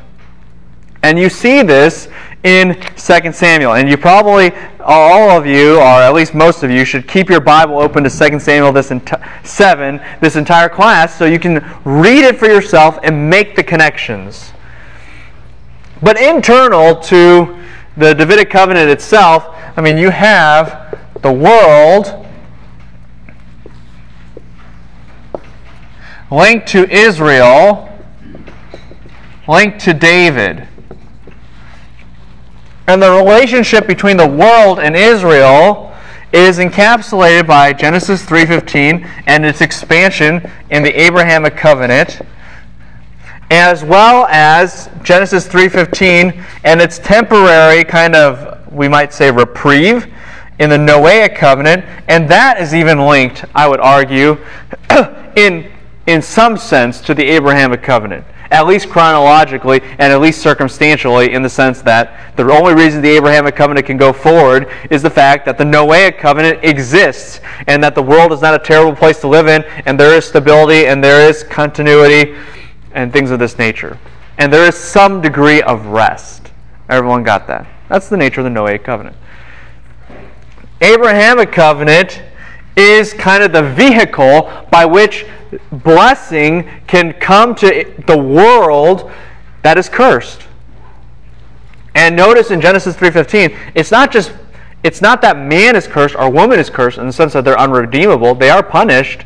And 1.02 1.20
you 1.20 1.30
see 1.30 1.62
this 1.62 2.08
in 2.44 2.80
2 2.98 3.32
Samuel. 3.32 3.74
And 3.74 3.90
you 3.90 3.98
probably, 3.98 4.52
all 4.82 5.32
of 5.32 5.46
you, 5.46 5.78
or 5.78 6.02
at 6.02 6.14
least 6.14 6.34
most 6.34 6.64
of 6.64 6.70
you, 6.70 6.84
should 6.86 7.08
keep 7.08 7.30
your 7.30 7.40
Bible 7.40 7.80
open 7.80 8.04
to 8.04 8.10
2 8.10 8.40
Samuel 8.40 8.72
this 8.72 8.90
enti- 8.90 9.46
7, 9.46 10.02
this 10.22 10.36
entire 10.36 10.70
class, 10.70 11.18
so 11.18 11.26
you 11.26 11.40
can 11.40 11.64
read 11.86 12.24
it 12.26 12.38
for 12.38 12.48
yourself 12.48 13.00
and 13.04 13.30
make 13.30 13.56
the 13.56 13.64
connections. 13.64 14.52
But 16.02 16.20
internal 16.22 16.98
to 17.02 17.58
the 17.96 18.14
Davidic 18.14 18.50
covenant 18.50 18.90
itself, 18.90 19.48
I 19.78 19.82
mean, 19.82 19.98
you 19.98 20.10
have 20.10 21.00
the 21.22 21.32
world 21.32 22.28
linked 26.30 26.68
to 26.70 26.90
Israel, 26.92 27.90
linked 29.48 29.80
to 29.82 29.94
David. 29.94 30.68
And 32.88 33.02
the 33.02 33.12
relationship 33.12 33.88
between 33.88 34.18
the 34.18 34.28
world 34.28 34.80
and 34.80 34.96
Israel 34.96 35.96
is 36.34 36.58
encapsulated 36.58 37.48
by 37.48 37.72
Genesis 37.72 38.24
3:15 38.24 39.08
and 39.28 39.46
its 39.46 39.62
expansion 39.62 40.50
in 40.70 40.84
the 40.84 41.02
Abrahamic 41.02 41.56
covenant 41.56 42.22
as 43.52 43.84
well 43.84 44.26
as 44.32 44.90
Genesis 45.04 45.48
3:15 45.48 46.44
and 46.64 46.82
its 46.82 46.98
temporary 46.98 47.84
kind 47.84 48.16
of 48.16 48.58
we 48.72 48.88
might 48.88 49.14
say 49.14 49.30
reprieve 49.30 50.08
in 50.58 50.70
the 50.70 50.78
Noahic 50.78 51.36
covenant. 51.36 51.86
And 52.08 52.28
that 52.30 52.60
is 52.60 52.74
even 52.74 53.06
linked 53.06 53.46
I 53.54 53.68
would 53.68 53.80
argue 53.80 54.40
in 55.36 55.72
in 56.08 56.22
some 56.22 56.58
sense 56.58 57.00
to 57.02 57.14
the 57.14 57.24
Abrahamic 57.30 57.84
covenant 57.84 58.26
at 58.52 58.68
least 58.68 58.90
chronologically 58.90 59.82
and 59.84 60.14
at 60.14 60.22
least 60.22 60.42
circumstantially, 60.42 61.34
in 61.34 61.42
the 61.42 61.50
sense 61.50 61.82
that 61.82 62.36
the 62.36 62.44
only 62.52 62.74
reason 62.74 63.02
the 63.02 63.10
Abrahamic 63.10 63.56
covenant 63.56 63.86
can 63.86 63.98
go 63.98 64.14
forward 64.14 64.72
is 64.90 65.02
the 65.02 65.10
fact 65.10 65.46
that 65.46 65.58
the 65.58 65.64
Noahic 65.64 66.18
covenant 66.18 66.64
exists 66.64 67.40
and 67.68 67.84
that 67.84 67.96
the 67.96 68.04
world 68.04 68.32
is 68.32 68.42
not 68.42 68.54
a 68.54 68.60
terrible 68.60 68.96
place 68.96 69.20
to 69.22 69.28
live 69.28 69.48
in, 69.48 69.64
and 69.86 70.00
there 70.00 70.16
is 70.16 70.26
stability 70.26 70.86
and 70.88 71.04
there 71.04 71.28
is 71.30 71.44
continuity 71.44 72.36
and 72.94 73.12
things 73.12 73.32
of 73.32 73.40
this 73.40 73.58
nature. 73.58 73.98
And 74.38 74.52
there 74.52 74.68
is 74.68 74.76
some 74.76 75.22
degree 75.22 75.62
of 75.62 75.88
rest. 75.88 76.52
Everyone 76.90 77.24
got 77.24 77.48
that? 77.48 77.68
That's 77.90 78.10
the 78.10 78.18
nature 78.18 78.42
of 78.42 78.46
the 78.46 78.50
Noahic 78.50 78.84
covenant. 78.84 79.16
Abrahamic 80.82 81.52
covenant 81.52 82.22
is 82.76 83.14
kind 83.14 83.44
of 83.44 83.52
the 83.52 83.64
vehicle 83.64 84.52
by 84.72 84.86
which 84.86 85.26
blessing 85.72 86.68
can 86.88 87.14
come 87.14 87.54
to 87.56 87.94
the 88.08 88.18
world 88.18 89.12
that 89.62 89.78
is 89.78 89.90
cursed. 89.90 90.42
And 91.96 92.16
notice 92.16 92.50
in 92.52 92.60
Genesis 92.60 92.96
3:15, 92.96 93.56
it's 93.76 93.92
not 93.92 94.12
just 94.12 94.34
it's 94.84 95.02
not 95.02 95.22
that 95.22 95.38
man 95.38 95.76
is 95.76 95.88
cursed 95.88 96.16
or 96.16 96.30
woman 96.30 96.60
is 96.60 96.70
cursed 96.70 96.98
in 96.98 97.08
the 97.08 97.14
sense 97.14 97.34
that 97.34 97.46
they're 97.46 97.60
unredeemable, 97.60 98.36
they 98.36 98.50
are 98.50 98.62
punished, 98.62 99.24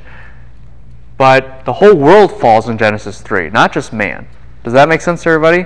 but 1.18 1.66
the 1.66 1.74
whole 1.74 1.96
world 1.96 2.39
falls 2.39 2.70
in 2.70 2.77
Genesis 2.77 3.22
3, 3.22 3.50
not 3.50 3.74
just 3.74 3.92
man. 3.92 4.27
Does 4.63 4.74
that 4.74 4.88
make 4.88 5.01
sense 5.01 5.24
to 5.24 5.30
everybody? 5.30 5.66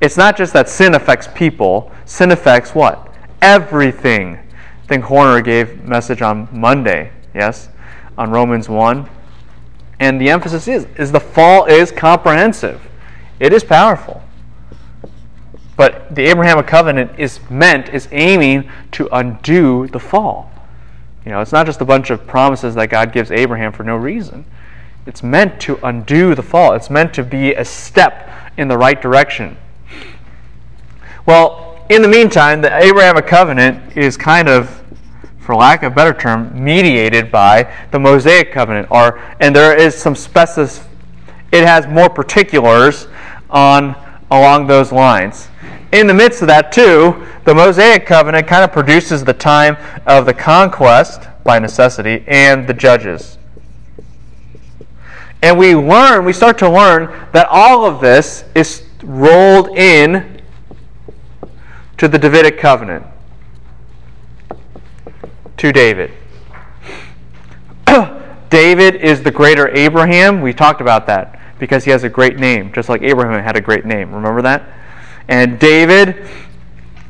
It's 0.00 0.16
not 0.16 0.36
just 0.36 0.52
that 0.52 0.68
sin 0.68 0.94
affects 0.94 1.28
people, 1.34 1.90
sin 2.04 2.30
affects 2.30 2.74
what? 2.74 3.12
Everything. 3.42 4.38
I 4.86 4.88
think 4.88 5.02
Horner 5.02 5.40
gave 5.40 5.82
message 5.82 6.22
on 6.22 6.48
Monday, 6.52 7.10
yes, 7.34 7.68
on 8.16 8.30
Romans 8.30 8.68
1. 8.68 9.08
And 9.98 10.20
the 10.20 10.30
emphasis 10.30 10.68
is, 10.68 10.86
is 10.96 11.10
the 11.10 11.18
fall 11.18 11.64
is 11.64 11.90
comprehensive. 11.90 12.80
It 13.40 13.52
is 13.52 13.64
powerful. 13.64 14.22
But 15.76 16.14
the 16.14 16.26
Abrahamic 16.26 16.68
covenant 16.68 17.18
is 17.18 17.40
meant, 17.50 17.88
is 17.88 18.06
aiming 18.12 18.70
to 18.92 19.08
undo 19.10 19.88
the 19.88 19.98
fall. 19.98 20.52
You 21.24 21.32
know, 21.32 21.40
it's 21.40 21.50
not 21.50 21.66
just 21.66 21.80
a 21.80 21.84
bunch 21.84 22.10
of 22.10 22.24
promises 22.24 22.76
that 22.76 22.88
God 22.88 23.12
gives 23.12 23.32
Abraham 23.32 23.72
for 23.72 23.82
no 23.82 23.96
reason. 23.96 24.44
It's 25.04 25.24
meant 25.24 25.60
to 25.62 25.84
undo 25.84 26.36
the 26.36 26.44
fall. 26.44 26.74
It's 26.74 26.90
meant 26.90 27.12
to 27.14 27.24
be 27.24 27.54
a 27.54 27.64
step 27.64 28.30
in 28.56 28.68
the 28.68 28.78
right 28.78 29.02
direction. 29.02 29.56
Well, 31.26 31.75
in 31.88 32.02
the 32.02 32.08
meantime, 32.08 32.60
the 32.60 32.76
Abrahamic 32.76 33.26
covenant 33.26 33.96
is 33.96 34.16
kind 34.16 34.48
of 34.48 34.82
for 35.46 35.54
lack 35.54 35.84
of 35.84 35.92
a 35.92 35.94
better 35.94 36.12
term, 36.12 36.50
mediated 36.52 37.30
by 37.30 37.72
the 37.92 37.98
Mosaic 37.98 38.50
covenant. 38.50 38.88
Or, 38.90 39.22
and 39.40 39.54
there 39.54 39.78
is 39.78 39.94
some 39.94 40.16
specific, 40.16 40.84
it 41.52 41.64
has 41.64 41.86
more 41.86 42.10
particulars 42.10 43.06
on 43.48 43.94
along 44.32 44.66
those 44.66 44.90
lines. 44.90 45.48
In 45.92 46.08
the 46.08 46.14
midst 46.14 46.42
of 46.42 46.48
that, 46.48 46.72
too, 46.72 47.24
the 47.44 47.54
Mosaic 47.54 48.06
covenant 48.06 48.48
kind 48.48 48.64
of 48.64 48.72
produces 48.72 49.22
the 49.22 49.32
time 49.32 49.76
of 50.04 50.26
the 50.26 50.34
conquest 50.34 51.28
by 51.44 51.60
necessity 51.60 52.24
and 52.26 52.66
the 52.66 52.74
judges. 52.74 53.38
And 55.42 55.56
we 55.56 55.76
learn, 55.76 56.24
we 56.24 56.32
start 56.32 56.58
to 56.58 56.68
learn 56.68 57.28
that 57.32 57.46
all 57.48 57.86
of 57.86 58.00
this 58.00 58.44
is 58.56 58.82
rolled 59.04 59.68
in 59.78 60.35
to 61.98 62.08
the 62.08 62.18
Davidic 62.18 62.58
covenant 62.58 63.06
to 65.56 65.72
David. 65.72 66.10
David 68.50 68.96
is 68.96 69.22
the 69.22 69.30
greater 69.30 69.74
Abraham. 69.74 70.40
We 70.40 70.52
talked 70.52 70.80
about 70.80 71.06
that 71.06 71.40
because 71.58 71.84
he 71.84 71.90
has 71.90 72.04
a 72.04 72.08
great 72.08 72.38
name, 72.38 72.72
just 72.72 72.88
like 72.88 73.02
Abraham 73.02 73.42
had 73.42 73.56
a 73.56 73.60
great 73.60 73.84
name. 73.86 74.14
Remember 74.14 74.42
that? 74.42 74.68
And 75.28 75.58
David, 75.58 76.28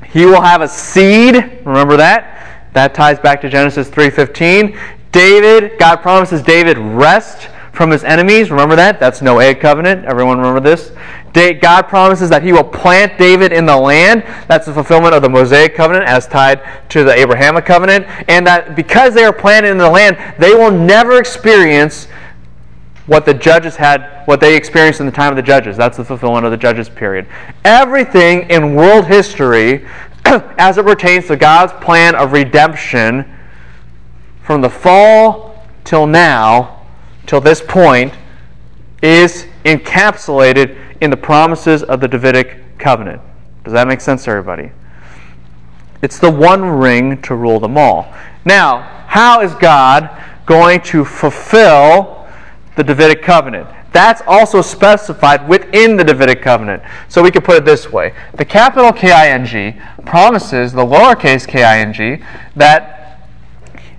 he 0.07 0.25
will 0.25 0.40
have 0.40 0.62
a 0.62 0.69
seed. 0.69 1.35
Remember 1.64 1.97
that? 1.97 2.71
That 2.73 2.95
ties 2.95 3.19
back 3.19 3.40
to 3.40 3.49
Genesis 3.49 3.88
3:15. 3.88 4.78
David, 5.12 5.78
God 5.78 5.97
promises 5.97 6.43
David 6.43 6.78
rest 6.78 7.49
from 7.76 7.90
his 7.90 8.04
enemies. 8.04 8.50
Remember 8.50 8.75
that? 8.75 8.99
That's 8.99 9.21
Noahic 9.21 9.61
covenant. 9.61 10.06
Everyone 10.06 10.38
remember 10.38 10.61
this? 10.61 10.92
God 11.61 11.83
promises 11.83 12.30
that 12.30 12.42
he 12.42 12.50
will 12.50 12.64
plant 12.64 13.18
David 13.18 13.52
in 13.52 13.66
the 13.66 13.76
land. 13.76 14.25
That's 14.49 14.64
the 14.64 14.73
fulfillment 14.73 15.14
of 15.14 15.21
the 15.21 15.28
Mosaic 15.28 15.75
covenant 15.75 16.06
as 16.06 16.26
tied 16.26 16.62
to 16.88 17.04
the 17.04 17.12
Abrahamic 17.12 17.66
covenant. 17.66 18.06
And 18.30 18.47
that 18.47 18.76
because 18.76 19.12
they 19.12 19.25
are 19.25 19.33
planted 19.33 19.73
in 19.73 19.76
the 19.76 19.90
land, 19.90 20.16
they 20.38 20.54
will 20.54 20.71
never 20.71 21.18
experience 21.18 22.06
what 23.04 23.26
the 23.26 23.35
judges 23.35 23.76
had, 23.76 24.23
what 24.25 24.40
they 24.40 24.56
experienced 24.56 25.00
in 25.00 25.06
the 25.06 25.12
time 25.12 25.30
of 25.30 25.37
the 25.37 25.42
judges. 25.42 25.76
That's 25.76 25.99
the 25.99 26.04
fulfillment 26.04 26.47
of 26.47 26.52
the 26.52 26.56
judges 26.56 26.88
period. 26.88 27.26
Everything 27.66 28.49
in 28.49 28.75
world 28.75 29.04
history, 29.04 29.87
as 30.25 30.78
it 30.78 30.87
pertains 30.87 31.26
to 31.26 31.37
God's 31.37 31.75
plan 31.85 32.14
of 32.14 32.33
redemption, 32.33 33.30
from 34.40 34.62
the 34.62 34.71
fall 34.71 35.62
till 35.85 36.06
now, 36.06 36.75
till 37.26 37.40
this 37.40 37.61
point, 37.61 38.12
is 39.02 39.47
encapsulated 39.64 40.76
in 41.00 41.11
the 41.11 41.16
promises 41.16 41.83
of 41.83 42.00
the 42.00 42.09
Davidic 42.09 42.78
covenant. 42.78 43.21
Does 43.64 43.73
that 43.73 43.88
make 43.88 44.00
sense 44.00 44.25
to 44.25 44.30
everybody? 44.30 44.71
It's 46.02 46.18
the 46.18 46.30
one 46.30 46.64
ring 46.64 47.21
to 47.23 47.35
rule 47.35 47.61
them 47.61 47.76
all. 47.76 48.12
Now, 48.45 48.78
how 49.06 49.40
is 49.40 49.54
God 49.54 50.11
going 50.47 50.80
to 50.83 51.04
fulfill 51.04 52.28
the 52.76 52.85
Davidic 52.85 53.23
covenant? 53.23 53.68
That's 53.92 54.23
also 54.26 54.61
specified 54.61 55.49
within 55.49 55.97
the 55.97 56.04
Davidic 56.04 56.42
covenant. 56.42 56.83
So 57.09 57.23
we 57.23 57.30
could 57.30 57.45
put 57.45 57.56
it 57.56 57.64
this 57.64 57.90
way 57.90 58.14
the 58.35 58.45
capital 58.45 58.92
K 58.92 59.11
I 59.11 59.28
N 59.28 59.47
G 59.47 59.75
promises 60.04 60.73
the 60.73 60.85
lowercase 60.85 61.49
k 61.49 61.64
i 61.64 61.78
n 61.78 61.92
g 61.92 62.23
that 62.54 63.21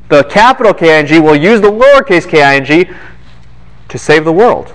the 0.10 0.24
capital 0.26 0.74
K 0.74 0.96
I 0.96 1.00
N 1.00 1.08
G 1.08 1.20
will 1.20 1.36
use 1.36 1.62
the 1.62 1.72
lowercase 1.72 2.30
k 2.30 2.44
i 2.44 2.56
n 2.58 2.64
g 2.64 2.88
to 3.90 3.98
save 3.98 4.26
the 4.26 4.34
world 4.34 4.74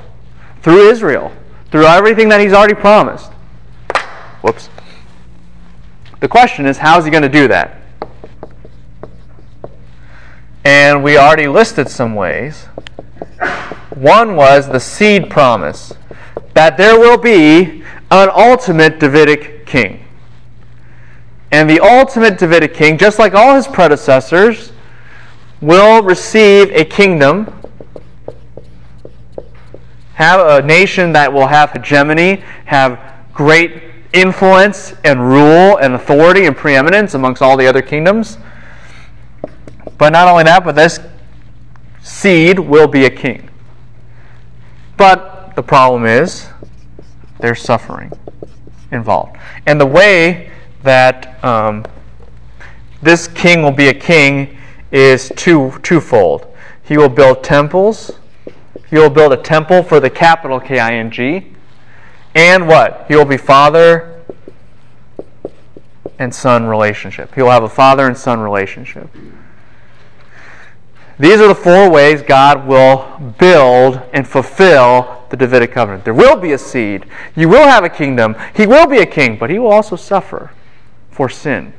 through 0.63 0.89
Israel 0.89 1.33
through 1.73 1.87
everything 1.87 2.29
that 2.29 2.39
he's 2.39 2.53
already 2.53 2.75
promised. 2.75 3.33
Whoops. 4.43 4.69
The 6.21 6.29
question 6.29 6.67
is, 6.67 6.77
how 6.77 6.99
is 6.99 7.07
he 7.07 7.11
going 7.11 7.23
to 7.23 7.29
do 7.29 7.49
that? 7.49 7.79
And 10.65 11.03
we 11.03 11.17
already 11.17 11.49
listed 11.49 11.89
some 11.89 12.15
ways. 12.15 12.67
One 13.95 14.37
was 14.37 14.69
the 14.69 14.79
seed 14.79 15.31
promise 15.31 15.95
that 16.55 16.77
there 16.77 16.99
will 16.99 17.19
be 17.19 17.83
an 18.11 18.29
ultimate 18.31 19.01
Davidic 19.01 19.65
king. 19.65 20.05
And 21.51 21.69
the 21.69 21.81
ultimate 21.81 22.39
Davidic 22.39 22.75
king, 22.75 22.99
just 22.99 23.19
like 23.19 23.35
all 23.35 23.57
his 23.57 23.67
predecessors, 23.67 24.73
will 25.61 26.03
receive 26.03 26.71
a 26.71 26.85
kingdom 26.85 27.62
have 30.23 30.65
a 30.65 30.67
nation 30.67 31.13
that 31.13 31.33
will 31.33 31.47
have 31.47 31.73
hegemony, 31.73 32.37
have 32.67 32.99
great 33.35 33.83
influence 34.13 34.95
and 35.05 35.21
rule 35.21 35.79
and 35.79 35.95
authority 35.95 36.45
and 36.45 36.57
preeminence 36.57 37.15
amongst 37.15 37.43
all 37.43 37.57
the 37.57 37.67
other 37.67 37.83
kingdoms. 37.83 38.39
But 39.99 40.11
not 40.11 40.29
only 40.29 40.45
that, 40.45 40.65
but 40.65 40.75
this 40.75 41.01
seed 42.03 42.59
will 42.59 42.89
be 42.89 43.05
a 43.05 43.11
king. 43.11 43.49
But 44.97 45.55
the 45.57 45.63
problem 45.63 46.07
is 46.07 46.49
there's 47.41 47.61
suffering 47.61 48.13
involved. 48.91 49.37
And 49.67 49.81
the 49.81 49.87
way 49.87 50.51
that 50.83 51.43
um, 51.45 51.85
this 53.01 53.27
king 53.29 53.63
will 53.63 53.73
be 53.73 53.89
a 53.89 53.95
king 53.95 54.59
is 54.91 55.33
two, 55.37 55.73
twofold. 55.83 56.47
He 56.85 56.97
will 56.97 57.09
build 57.09 57.43
temples 57.43 58.13
he 58.93 58.99
will 58.99 59.09
build 59.09 59.33
a 59.33 59.39
temple 59.39 59.83
for 59.83 60.01
the 60.01 60.11
capital 60.11 60.61
K 60.61 60.79
I 60.79 60.93
N 60.97 61.11
G. 61.11 61.47
And 62.35 62.69
what? 62.69 63.07
He 63.09 63.17
will 63.17 63.25
be 63.25 63.39
father 63.39 64.23
and 66.19 66.35
son 66.35 66.67
relationship. 66.67 67.35
He 67.35 67.41
will 67.41 67.51
have 67.51 67.63
a 67.63 67.71
father 67.71 68.07
and 68.07 68.15
son 68.15 68.41
relationship. 68.41 69.09
These 71.19 71.41
are 71.41 71.49
the 71.49 71.55
four 71.55 71.89
ways 71.89 72.21
God 72.21 72.67
will 72.67 73.35
build 73.39 74.03
and 74.13 74.29
fulfill 74.29 75.25
the 75.31 75.39
Davidic 75.39 75.73
covenant. 75.73 76.05
There 76.05 76.13
will 76.13 76.37
be 76.37 76.53
a 76.53 76.59
seed. 76.59 77.07
You 77.35 77.49
will 77.49 77.67
have 77.67 77.85
a 77.85 77.89
kingdom. 77.89 78.37
He 78.55 78.67
will 78.67 78.87
be 78.87 78.99
a 78.99 79.07
king, 79.07 79.39
but 79.39 79.49
he 79.49 79.59
will 79.59 79.73
also 79.73 79.97
suffer 79.97 80.51
for 81.11 81.31
sin 81.31 81.73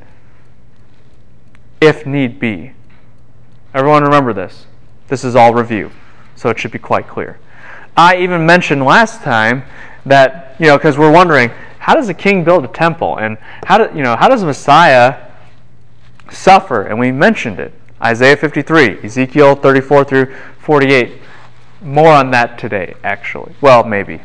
if 1.80 2.06
need 2.06 2.40
be. 2.40 2.72
Everyone 3.72 4.02
remember 4.02 4.32
this. 4.32 4.66
This 5.06 5.22
is 5.22 5.36
all 5.36 5.54
review, 5.54 5.92
so 6.36 6.50
it 6.50 6.58
should 6.58 6.70
be 6.72 6.78
quite 6.78 7.08
clear. 7.08 7.38
I 7.96 8.16
even 8.16 8.44
mentioned 8.44 8.84
last 8.84 9.22
time 9.22 9.64
that, 10.06 10.56
you 10.58 10.66
know, 10.66 10.76
because 10.76 10.98
we're 10.98 11.12
wondering, 11.12 11.50
how 11.78 11.94
does 11.94 12.08
a 12.08 12.14
king 12.14 12.44
build 12.44 12.64
a 12.64 12.68
temple? 12.68 13.18
And 13.18 13.38
how, 13.64 13.78
do, 13.78 13.96
you 13.96 14.02
know, 14.02 14.16
how 14.16 14.28
does 14.28 14.42
Messiah 14.42 15.30
suffer? 16.30 16.82
And 16.82 16.98
we 16.98 17.12
mentioned 17.12 17.60
it. 17.60 17.72
Isaiah 18.02 18.36
53, 18.36 19.00
Ezekiel 19.02 19.54
34 19.54 20.04
through 20.04 20.34
48. 20.58 21.20
More 21.82 22.12
on 22.12 22.30
that 22.32 22.58
today, 22.58 22.94
actually. 23.04 23.54
Well, 23.60 23.84
maybe. 23.84 24.20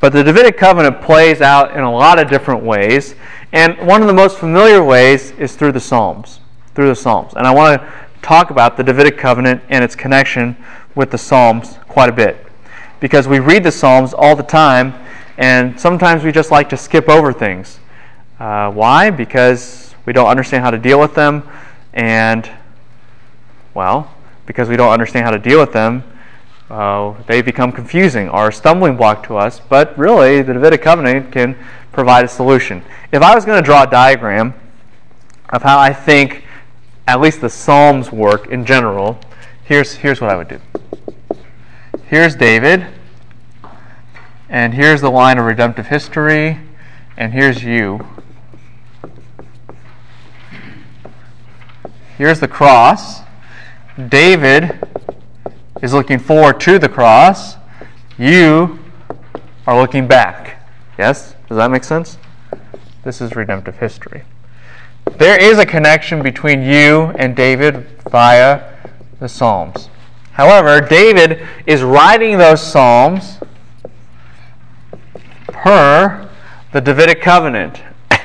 But 0.00 0.12
the 0.12 0.22
Davidic 0.22 0.56
covenant 0.58 1.00
plays 1.00 1.40
out 1.40 1.74
in 1.76 1.82
a 1.82 1.92
lot 1.92 2.18
of 2.18 2.28
different 2.28 2.62
ways. 2.62 3.14
And 3.52 3.78
one 3.86 4.02
of 4.02 4.06
the 4.06 4.14
most 4.14 4.38
familiar 4.38 4.84
ways 4.84 5.32
is 5.32 5.56
through 5.56 5.72
the 5.72 5.80
Psalms. 5.80 6.40
Through 6.74 6.88
the 6.88 6.94
Psalms. 6.94 7.32
And 7.34 7.46
I 7.46 7.54
want 7.54 7.80
to 7.80 8.05
talk 8.26 8.50
about 8.50 8.76
the 8.76 8.82
Davidic 8.82 9.16
covenant 9.16 9.62
and 9.68 9.84
its 9.84 9.94
connection 9.94 10.56
with 10.96 11.12
the 11.12 11.18
Psalms 11.18 11.78
quite 11.86 12.08
a 12.08 12.12
bit. 12.12 12.44
Because 12.98 13.28
we 13.28 13.38
read 13.38 13.62
the 13.62 13.70
Psalms 13.70 14.12
all 14.12 14.34
the 14.34 14.42
time, 14.42 14.94
and 15.38 15.78
sometimes 15.78 16.24
we 16.24 16.32
just 16.32 16.50
like 16.50 16.68
to 16.70 16.76
skip 16.76 17.08
over 17.08 17.32
things. 17.32 17.78
Uh, 18.40 18.72
why? 18.72 19.10
Because 19.10 19.94
we 20.06 20.12
don't 20.12 20.26
understand 20.26 20.64
how 20.64 20.72
to 20.72 20.78
deal 20.78 20.98
with 20.98 21.14
them, 21.14 21.48
and, 21.94 22.50
well, 23.74 24.12
because 24.44 24.68
we 24.68 24.76
don't 24.76 24.90
understand 24.90 25.24
how 25.24 25.30
to 25.30 25.38
deal 25.38 25.60
with 25.60 25.72
them, 25.72 26.02
uh, 26.68 27.14
they 27.28 27.40
become 27.42 27.70
confusing 27.70 28.28
or 28.28 28.48
a 28.48 28.52
stumbling 28.52 28.96
block 28.96 29.24
to 29.28 29.36
us. 29.36 29.60
But 29.60 29.96
really, 29.96 30.42
the 30.42 30.52
Davidic 30.52 30.82
covenant 30.82 31.30
can 31.30 31.56
provide 31.92 32.24
a 32.24 32.28
solution. 32.28 32.82
If 33.12 33.22
I 33.22 33.36
was 33.36 33.44
going 33.44 33.62
to 33.62 33.64
draw 33.64 33.84
a 33.84 33.86
diagram 33.86 34.52
of 35.50 35.62
how 35.62 35.78
I 35.78 35.92
think 35.92 36.42
at 37.06 37.20
least 37.20 37.40
the 37.40 37.50
Psalms 37.50 38.10
work 38.10 38.48
in 38.48 38.64
general, 38.64 39.18
here's, 39.64 39.94
here's 39.94 40.20
what 40.20 40.30
I 40.30 40.36
would 40.36 40.48
do. 40.48 40.60
Here's 42.08 42.34
David, 42.34 42.86
and 44.48 44.74
here's 44.74 45.00
the 45.00 45.10
line 45.10 45.38
of 45.38 45.44
redemptive 45.44 45.86
history, 45.86 46.58
and 47.16 47.32
here's 47.32 47.62
you. 47.62 48.06
Here's 52.16 52.40
the 52.40 52.48
cross. 52.48 53.20
David 54.08 54.78
is 55.82 55.92
looking 55.92 56.18
forward 56.18 56.60
to 56.60 56.78
the 56.78 56.88
cross. 56.88 57.56
You 58.18 58.78
are 59.66 59.78
looking 59.78 60.06
back. 60.06 60.66
Yes? 60.98 61.34
Does 61.48 61.56
that 61.58 61.70
make 61.70 61.84
sense? 61.84 62.18
This 63.04 63.20
is 63.20 63.36
redemptive 63.36 63.78
history. 63.78 64.24
There 65.12 65.40
is 65.40 65.58
a 65.58 65.64
connection 65.64 66.22
between 66.22 66.62
you 66.62 67.12
and 67.18 67.34
David 67.34 67.86
via 68.10 68.74
the 69.18 69.28
Psalms. 69.28 69.88
However, 70.32 70.80
David 70.80 71.46
is 71.64 71.82
writing 71.82 72.36
those 72.36 72.60
Psalms 72.60 73.38
per 75.46 76.28
the 76.72 76.80
Davidic 76.80 77.22
covenant. 77.22 77.82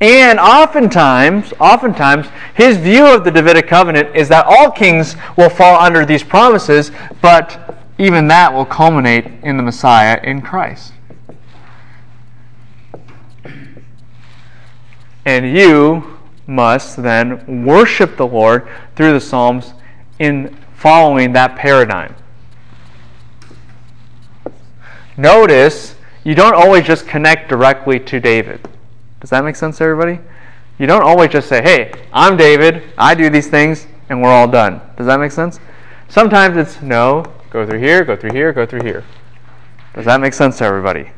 And 0.00 0.40
oftentimes, 0.40 1.52
oftentimes, 1.60 2.26
his 2.54 2.76
view 2.76 3.06
of 3.06 3.22
the 3.22 3.30
Davidic 3.30 3.68
covenant 3.68 4.16
is 4.16 4.28
that 4.30 4.46
all 4.46 4.68
kings 4.68 5.14
will 5.36 5.48
fall 5.48 5.78
under 5.78 6.04
these 6.04 6.24
promises, 6.24 6.90
but 7.20 7.78
even 7.98 8.26
that 8.26 8.52
will 8.52 8.64
culminate 8.64 9.26
in 9.44 9.56
the 9.56 9.62
Messiah 9.62 10.20
in 10.24 10.42
Christ. 10.42 10.92
And 15.24 15.56
you 15.56 16.18
must 16.46 16.96
then 17.02 17.64
worship 17.64 18.16
the 18.16 18.26
Lord 18.26 18.68
through 18.96 19.12
the 19.12 19.20
Psalms 19.20 19.74
in 20.18 20.56
following 20.74 21.32
that 21.32 21.56
paradigm. 21.56 22.14
Notice 25.16 25.94
you 26.24 26.34
don't 26.34 26.54
always 26.54 26.84
just 26.84 27.06
connect 27.06 27.48
directly 27.48 28.00
to 28.00 28.20
David. 28.20 28.68
Does 29.20 29.30
that 29.30 29.44
make 29.44 29.56
sense, 29.56 29.78
to 29.78 29.84
everybody? 29.84 30.18
You 30.78 30.86
don't 30.86 31.02
always 31.02 31.30
just 31.30 31.48
say, 31.48 31.62
hey, 31.62 31.92
I'm 32.12 32.36
David, 32.36 32.82
I 32.98 33.14
do 33.14 33.30
these 33.30 33.48
things, 33.48 33.86
and 34.08 34.20
we're 34.20 34.30
all 34.30 34.48
done. 34.48 34.80
Does 34.96 35.06
that 35.06 35.20
make 35.20 35.30
sense? 35.30 35.60
Sometimes 36.08 36.56
it's 36.56 36.82
no, 36.82 37.24
go 37.50 37.64
through 37.66 37.78
here, 37.78 38.04
go 38.04 38.16
through 38.16 38.32
here, 38.32 38.52
go 38.52 38.66
through 38.66 38.82
here. 38.82 39.04
Does 39.94 40.06
that 40.06 40.20
make 40.20 40.32
sense 40.34 40.58
to 40.58 40.64
everybody? 40.64 41.10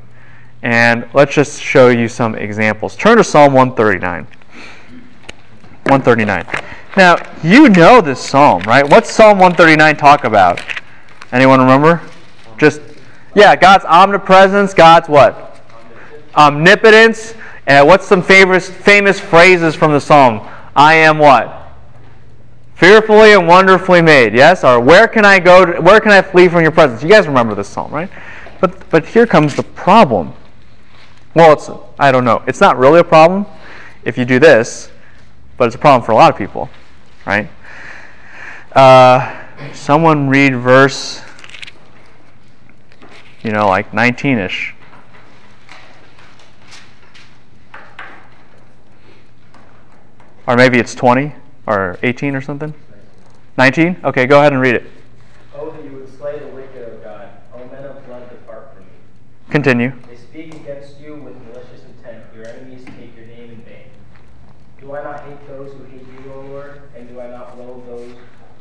And 0.65 1.07
let's 1.13 1.35
just 1.35 1.61
show 1.61 1.91
you 1.91 2.09
some 2.09 2.35
examples. 2.35 2.97
Turn 2.97 3.19
to 3.19 3.25
Psalm 3.25 3.53
139. 3.53 4.27
139. 5.85 6.47
Now, 6.97 7.17
you 7.43 7.69
know 7.69 8.01
this 8.01 8.19
psalm, 8.19 8.63
right? 8.63 8.89
What's 8.89 9.13
Psalm 9.13 9.39
139 9.39 9.97
talk 9.99 10.25
about? 10.25 10.63
Anyone 11.33 11.61
remember? 11.61 12.01
Just, 12.57 12.81
yeah, 13.35 13.55
God's 13.55 13.85
omnipresence, 13.85 14.73
God's 14.73 15.07
what? 15.07 15.61
Omnipotence. 16.35 17.35
And 17.67 17.87
what's 17.87 18.07
some 18.07 18.23
famous, 18.23 18.71
famous 18.71 19.21
phrases 19.21 19.75
from 19.75 19.93
the 19.93 20.01
psalm? 20.01 20.49
I 20.75 20.95
am 20.95 21.19
what? 21.19 21.73
Fearfully 22.77 23.35
and 23.35 23.47
wonderfully 23.47 24.01
made. 24.01 24.35
Yes? 24.35 24.65
Or 24.65 24.81
where 24.81 25.09
can 25.09 25.27
I 25.27 25.41
go? 25.41 25.67
To, 25.67 25.81
where 25.83 26.01
can 26.01 26.11
I 26.11 26.23
flee 26.23 26.49
from 26.49 26.63
your 26.63 26.73
presence? 26.73 27.03
You 27.03 27.11
guys 27.11 27.27
remember 27.27 27.55
this 27.55 27.69
psalm, 27.69 27.93
right? 27.93 28.09
But, 28.63 28.89
but 28.89 29.05
here 29.05 29.27
comes 29.27 29.57
the 29.57 29.63
problem. 29.63 30.33
Well, 31.35 31.53
it's, 31.53 31.71
I 31.99 32.13
don't 32.13 32.25
know. 32.25 32.43
It's 32.47 32.61
not 32.61 32.79
really 32.79 33.01
a 33.01 33.05
problem 33.05 33.47
if 34.05 34.17
you 34.17 34.25
do 34.25 34.39
this, 34.39 34.91
but 35.57 35.67
it's 35.67 35.75
a 35.75 35.79
problem 35.79 36.05
for 36.05 36.13
a 36.13 36.15
lot 36.15 36.31
of 36.33 36.39
people, 36.39 36.71
right? 37.27 37.49
Uh, 38.73 39.45
someone 39.73 40.29
read 40.29 40.55
verse, 40.57 41.23
you 43.43 43.51
know, 43.51 43.69
like 43.69 43.93
19 43.93 44.39
ish. 44.39 44.75
Or 50.47 50.57
maybe 50.57 50.79
it's 50.79 50.95
20 50.95 51.33
or 51.67 51.99
18 52.03 52.35
or 52.35 52.41
something? 52.41 52.75
19? 53.57 54.01
Okay, 54.05 54.27
go 54.27 54.41
ahead 54.41 54.53
and 54.53 54.61
read 54.61 54.75
it. 54.75 54.85
Oh, 55.55 55.71
that 55.71 55.85
you 55.85 55.93
would 55.93 56.19
slay 56.19 56.39
the 56.39 56.49
wicked, 56.49 56.83
O 56.83 56.99
God. 57.03 57.29
O 57.55 57.59
men 57.59 57.85
of 57.85 58.05
blood, 58.07 58.29
depart 58.29 58.75
from 58.75 58.83
me. 58.83 58.91
Continue. 59.49 59.93
They 60.09 60.17
speak 60.17 60.55
against 60.55 61.01
you 61.01 61.15
with 61.15 61.35
malicious 61.47 61.83
intent. 61.85 62.25
Your 62.35 62.47
enemies 62.47 62.85
take 62.85 63.17
your 63.17 63.27
name 63.27 63.51
in 63.51 63.63
vain. 63.63 63.87
Do 64.81 64.95
I 64.95 65.03
not 65.03 65.21
hate 65.21 65.44
those 65.57 65.73
who 65.73 65.85
hate 65.85 66.07
you, 66.25 66.33
O 66.33 66.41
Lord? 66.41 66.83
And 66.97 67.09
do 67.09 67.21
I 67.21 67.29
not 67.29 67.59
loathe 67.59 67.87
those 67.87 68.13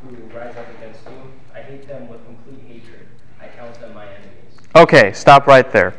who 0.02 0.16
rise 0.36 0.56
up 0.56 0.66
against 0.78 1.00
you? 1.06 1.32
I 1.54 1.60
hate 1.60 1.88
them 1.88 2.08
with 2.08 2.24
complete 2.24 2.60
hatred. 2.66 3.06
I 3.40 3.48
count 3.48 3.78
them 3.80 3.94
my 3.94 4.06
enemies. 4.06 4.58
Okay, 4.76 5.12
stop 5.12 5.46
right 5.46 5.70
there. 5.72 5.94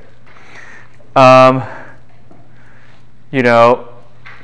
Um, 1.15 1.63
you 3.31 3.41
know, 3.41 3.89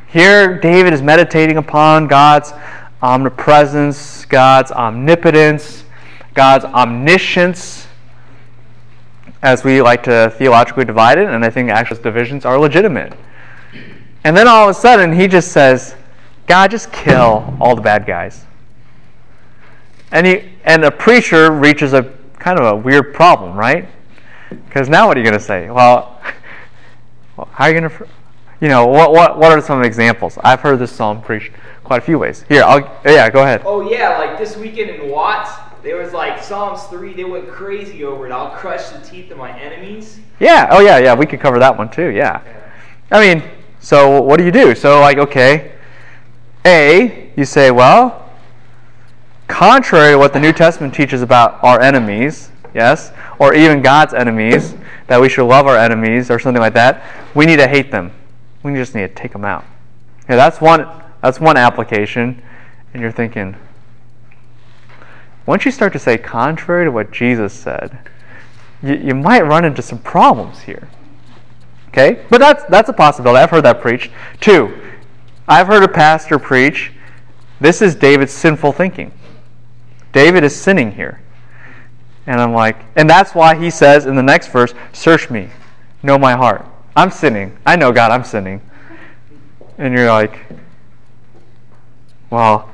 here, 0.08 0.58
David 0.60 0.94
is 0.94 1.02
meditating 1.02 1.58
upon 1.58 2.08
God's 2.08 2.54
omnipresence, 3.02 4.26
God's 4.26 4.72
omnipotence, 4.72 5.86
God's 6.34 6.66
omniscience, 6.66 7.88
as 9.42 9.64
we 9.64 9.82
like 9.82 10.04
to 10.04 10.34
theologically 10.38 10.86
divide 10.86 11.18
it, 11.18 11.28
and 11.28 11.44
I 11.44 11.50
think 11.50 11.70
actual 11.70 11.98
divisions 11.98 12.46
are 12.46 12.60
legitimate. 12.60 13.14
And 14.24 14.38
then 14.38 14.48
all 14.48 14.70
of 14.70 14.76
a 14.76 14.80
sudden, 14.80 15.14
he 15.14 15.28
just 15.28 15.52
says, 15.52 15.96
God, 16.52 16.70
just 16.70 16.92
kill 16.92 17.56
all 17.62 17.78
the 17.78 17.82
bad 17.82 18.06
guys. 18.06 18.44
And, 20.12 20.28
he, 20.28 20.50
and 20.66 20.84
a 20.84 20.92
preacher 20.92 21.50
reaches 21.50 21.94
a 21.94 22.12
kind 22.40 22.60
of 22.60 22.66
a 22.66 22.76
weird 22.76 23.14
problem, 23.14 23.56
right? 23.56 23.88
Because 24.50 24.90
now 24.90 25.08
what 25.08 25.16
are 25.16 25.22
you 25.22 25.26
going 25.26 25.40
to 25.40 25.46
say? 25.46 25.70
Well, 25.70 26.20
how 27.38 27.46
are 27.64 27.72
you 27.72 27.80
going 27.80 27.90
to 27.90 28.08
you 28.60 28.68
know, 28.68 28.86
what, 28.86 29.14
what, 29.14 29.40
what 29.40 29.58
are 29.58 29.62
some 29.62 29.82
examples? 29.82 30.38
I've 30.44 30.60
heard 30.60 30.80
this 30.80 30.92
psalm 30.92 31.22
preached 31.22 31.54
quite 31.86 32.00
a 32.00 32.06
few 32.06 32.20
ways. 32.20 32.44
Here, 32.50 32.64
I'll, 32.64 32.82
yeah, 33.06 33.30
go 33.30 33.44
ahead. 33.44 33.62
Oh, 33.64 33.90
yeah, 33.90 34.18
like 34.18 34.38
this 34.38 34.58
weekend 34.58 34.90
in 34.90 35.10
Watts, 35.10 35.52
there 35.84 35.96
was 35.96 36.12
like 36.12 36.44
Psalms 36.44 36.84
3, 36.88 37.14
they 37.14 37.24
went 37.24 37.48
crazy 37.48 38.04
over 38.04 38.28
it. 38.28 38.34
I'll 38.34 38.52
crush 38.52 38.90
the 38.90 39.00
teeth 39.00 39.32
of 39.32 39.38
my 39.38 39.58
enemies. 39.58 40.20
Yeah, 40.42 40.68
oh, 40.70 40.82
yeah, 40.82 40.98
yeah, 40.98 41.14
we 41.14 41.26
could 41.26 41.40
cover 41.40 41.60
that 41.60 41.78
one 41.78 41.90
too, 41.90 42.10
yeah. 42.10 42.42
I 43.10 43.26
mean, 43.26 43.42
so 43.80 44.22
what 44.22 44.36
do 44.36 44.44
you 44.44 44.52
do? 44.52 44.76
So, 44.76 45.00
like, 45.00 45.18
okay, 45.18 45.72
A, 46.66 47.32
you 47.36 47.46
say, 47.46 47.72
well, 47.72 48.30
contrary 49.48 50.14
to 50.14 50.18
what 50.18 50.34
the 50.34 50.40
New 50.40 50.54
Testament 50.54 50.94
teaches 50.94 51.22
about 51.22 51.64
our 51.64 51.82
enemies, 51.82 52.52
yes? 52.74 53.12
Or 53.40 53.54
even 53.54 53.82
God's 53.82 54.14
enemies, 54.14 54.76
that 55.08 55.20
we 55.20 55.28
should 55.28 55.46
love 55.46 55.68
our 55.68 55.78
enemies 55.78 56.32
or 56.32 56.40
something 56.40 56.62
like 56.62 56.74
that. 56.74 57.04
We 57.36 57.46
need 57.46 57.58
to 57.58 57.68
hate 57.68 57.92
them. 57.92 58.14
We 58.64 58.74
just 58.74 58.96
need 58.96 59.02
to 59.02 59.14
take 59.14 59.34
them 59.34 59.44
out. 59.44 59.66
Yeah, 60.30 60.36
that's 60.36 60.62
one 60.62 60.88
that's 61.22 61.40
one 61.40 61.58
application. 61.58 62.42
And 62.94 63.02
you're 63.02 63.12
thinking, 63.12 63.56
once 65.46 65.66
you 65.66 65.72
start 65.72 65.94
to 65.94 66.00
say 66.00 66.18
contrary 66.18 66.86
to 66.86 66.92
what 66.92 67.12
Jesus 67.12 67.54
said, 67.54 67.98
you, 68.82 68.96
you 68.96 69.16
might 69.16 69.42
run 69.42 69.66
into 69.66 69.82
some 69.82 70.00
problems 70.00 70.62
here. 70.62 70.88
Okay? 71.90 72.26
But 72.30 72.40
that's 72.40 72.64
that's 72.66 72.90
a 72.90 72.94
possibility. 72.94 73.40
I've 73.40 73.50
heard 73.50 73.66
that 73.66 73.82
preached. 73.82 74.12
Two, 74.40 74.81
I've 75.48 75.68
heard 75.68 75.84
a 75.84 75.88
pastor 75.88 76.40
preach, 76.40 76.92
this 77.60 77.82
is 77.82 77.96
David's 77.96 78.34
sinful 78.34 78.72
thinking. 78.72 79.12
David 80.14 80.44
is 80.44 80.56
sinning 80.56 80.92
here. 80.92 81.22
And 82.28 82.40
I'm 82.40 82.54
like, 82.54 82.78
and 82.96 83.10
that's 83.10 83.34
why 83.34 83.56
he 83.56 83.70
says 83.70 84.06
in 84.06 84.16
the 84.16 84.24
next 84.24 84.48
verse, 84.48 84.74
Search 84.94 85.30
me, 85.30 85.50
know 86.04 86.18
my 86.18 86.34
heart. 86.34 86.66
I'm 86.96 87.12
sinning. 87.12 87.58
I 87.66 87.76
know 87.76 87.92
God, 87.92 88.12
I'm 88.12 88.24
sinning. 88.24 88.62
And 89.78 89.94
you're 89.94 90.10
like, 90.10 90.40
Well, 92.30 92.70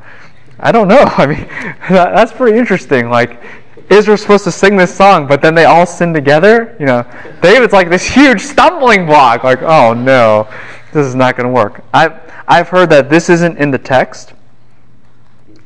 I 0.60 0.72
don't 0.72 0.88
know. 0.88 1.02
I 1.18 1.26
mean, 1.28 1.48
that's 1.90 2.32
pretty 2.32 2.58
interesting. 2.58 3.10
Like, 3.10 3.42
Israel's 3.90 4.22
supposed 4.22 4.44
to 4.44 4.52
sing 4.52 4.76
this 4.76 4.94
song, 4.94 5.28
but 5.28 5.42
then 5.42 5.56
they 5.56 5.66
all 5.66 5.86
sin 5.86 6.14
together. 6.14 6.76
You 6.80 6.86
know, 6.88 7.06
David's 7.42 7.72
like 7.72 7.90
this 7.90 8.06
huge 8.06 8.42
stumbling 8.42 9.06
block. 9.06 9.44
Like, 9.44 9.62
oh 9.62 9.94
no, 9.94 10.50
this 10.94 11.06
is 11.06 11.16
not 11.16 11.36
going 11.36 11.48
to 11.48 11.54
work. 11.54 11.84
I've 11.94 12.20
I've 12.48 12.70
heard 12.70 12.90
that 12.92 13.10
this 13.10 13.30
isn't 13.30 13.58
in 13.58 13.72
the 13.72 13.78
text. 13.78 14.34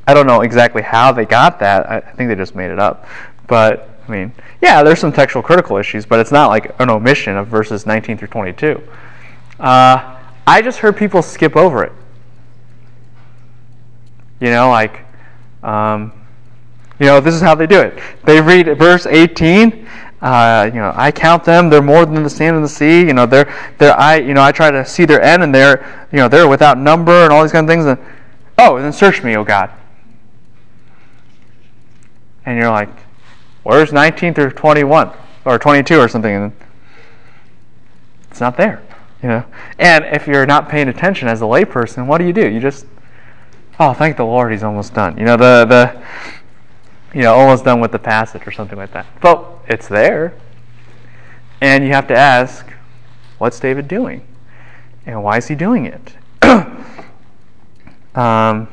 I 0.08 0.14
don't 0.14 0.28
know 0.28 0.42
exactly 0.42 0.82
how 0.82 1.12
they 1.12 1.26
got 1.26 1.60
that. 1.60 1.90
I 1.90 2.00
think 2.00 2.28
they 2.30 2.36
just 2.36 2.56
made 2.56 2.72
it 2.72 2.80
up. 2.80 3.08
But 3.48 3.90
I 4.08 4.12
mean, 4.12 4.34
yeah, 4.62 4.84
there's 4.84 5.00
some 5.00 5.14
textual 5.14 5.44
critical 5.44 5.78
issues, 5.78 6.06
but 6.06 6.20
it's 6.20 6.32
not 6.32 6.48
like 6.48 6.74
an 6.80 6.90
omission 6.90 7.38
of 7.38 7.48
verses 7.48 7.86
19 7.86 8.18
through 8.18 8.28
22. 8.30 8.82
Uh, 9.60 10.18
I 10.48 10.62
just 10.62 10.80
heard 10.80 10.98
people 10.98 11.22
skip 11.22 11.56
over 11.56 11.84
it. 11.84 11.94
You 14.40 14.50
know, 14.50 14.70
like, 14.70 15.06
um, 15.62 16.12
you 17.00 17.06
know, 17.06 17.20
this 17.20 17.36
is 17.36 17.42
how 17.42 17.54
they 17.54 17.68
do 17.68 17.80
it. 17.80 18.02
They 18.26 18.42
read 18.42 18.66
verse 18.78 19.06
18. 19.06 19.88
Uh, 20.22 20.70
you 20.72 20.80
know, 20.80 20.94
I 20.96 21.12
count 21.12 21.44
them; 21.44 21.70
they're 21.70 21.82
more 21.82 22.06
than 22.06 22.24
the 22.24 22.30
sand 22.30 22.56
in 22.56 22.62
the 22.62 22.70
sea. 22.70 23.00
You 23.00 23.14
know, 23.14 23.26
they're, 23.26 23.54
they're 23.80 23.98
I, 24.00 24.18
you 24.18 24.34
know, 24.34 24.44
I 24.44 24.52
try 24.52 24.70
to 24.70 24.86
see 24.86 25.06
their 25.06 25.22
end, 25.22 25.44
and 25.44 25.54
they're, 25.54 26.08
you 26.12 26.18
know, 26.18 26.28
they're 26.28 26.48
without 26.48 26.78
number, 26.78 27.12
and 27.12 27.34
all 27.34 27.42
these 27.42 27.52
kind 27.52 27.68
of 27.68 27.74
things. 27.74 27.86
And 27.86 27.98
oh, 28.58 28.76
and 28.76 28.86
then 28.86 28.94
search 28.94 29.24
me, 29.24 29.36
O 29.36 29.44
God. 29.44 29.72
And 32.46 32.58
you're 32.58 32.72
like, 32.72 32.90
where's 33.64 33.94
19 33.94 34.34
through 34.34 34.52
21 34.52 35.12
or 35.46 35.60
22 35.60 36.00
or 36.00 36.08
something? 36.08 36.34
And 36.34 36.54
it's 38.30 38.40
not 38.40 38.58
there, 38.58 38.82
you 39.22 39.30
know. 39.30 39.46
And 39.78 40.06
if 40.06 40.28
you're 40.28 40.46
not 40.46 40.70
paying 40.70 40.88
attention 40.88 41.28
as 41.28 41.42
a 41.42 41.46
layperson, 41.46 42.08
what 42.08 42.18
do 42.18 42.26
you 42.26 42.34
do? 42.34 42.48
You 42.50 42.60
just 42.60 42.86
oh, 43.82 43.94
thank 43.94 44.16
the 44.18 44.24
Lord, 44.24 44.52
he's 44.52 44.64
almost 44.64 44.94
done. 44.94 45.18
You 45.18 45.26
know, 45.26 45.38
the, 45.38 45.66
the 45.66 46.04
you 47.14 47.22
know, 47.22 47.34
almost 47.34 47.66
done 47.66 47.80
with 47.80 47.92
the 47.92 48.00
passage 48.00 48.48
or 48.48 48.52
something 48.52 48.78
like 48.78 48.94
that. 48.94 49.06
But 49.22 49.46
it's 49.68 49.88
there. 49.88 50.34
And 51.60 51.84
you 51.84 51.92
have 51.92 52.08
to 52.08 52.16
ask, 52.16 52.66
what's 53.38 53.60
David 53.60 53.88
doing? 53.88 54.26
And 55.06 55.24
why 55.24 55.38
is 55.38 55.48
he 55.48 55.56
doing 55.56 55.86
it? 55.86 56.16
um, 58.18 58.68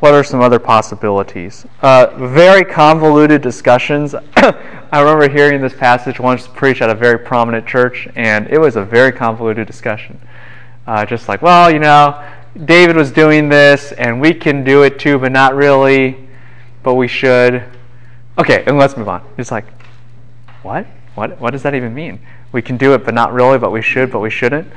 what 0.00 0.14
are 0.14 0.22
some 0.22 0.40
other 0.40 0.58
possibilities? 0.58 1.66
Uh, 1.82 2.06
very 2.16 2.64
convoluted 2.64 3.42
discussions. 3.42 4.14
I 4.36 5.00
remember 5.00 5.28
hearing 5.28 5.60
this 5.60 5.74
passage 5.74 6.20
once 6.20 6.46
preached 6.46 6.82
at 6.82 6.90
a 6.90 6.94
very 6.94 7.18
prominent 7.18 7.66
church, 7.66 8.08
and 8.14 8.46
it 8.48 8.58
was 8.58 8.76
a 8.76 8.84
very 8.84 9.10
convoluted 9.10 9.66
discussion. 9.66 10.20
Uh, 10.86 11.04
just 11.04 11.28
like, 11.28 11.42
well, 11.42 11.70
you 11.70 11.80
know, 11.80 12.24
David 12.64 12.96
was 12.96 13.10
doing 13.10 13.48
this, 13.48 13.92
and 13.92 14.20
we 14.20 14.32
can 14.32 14.62
do 14.62 14.82
it 14.82 14.98
too, 14.98 15.18
but 15.18 15.32
not 15.32 15.54
really, 15.54 16.27
but 16.82 16.94
we 16.94 17.08
should. 17.08 17.64
Okay, 18.38 18.64
and 18.66 18.78
let's 18.78 18.96
move 18.96 19.08
on. 19.08 19.22
It's 19.36 19.50
like, 19.50 19.66
what? 20.62 20.86
What? 21.14 21.40
What 21.40 21.50
does 21.50 21.62
that 21.62 21.74
even 21.74 21.94
mean? 21.94 22.20
We 22.52 22.62
can 22.62 22.76
do 22.76 22.94
it, 22.94 23.04
but 23.04 23.14
not 23.14 23.32
really, 23.32 23.58
but 23.58 23.70
we 23.70 23.82
should, 23.82 24.10
but 24.10 24.20
we 24.20 24.30
shouldn't. 24.30 24.72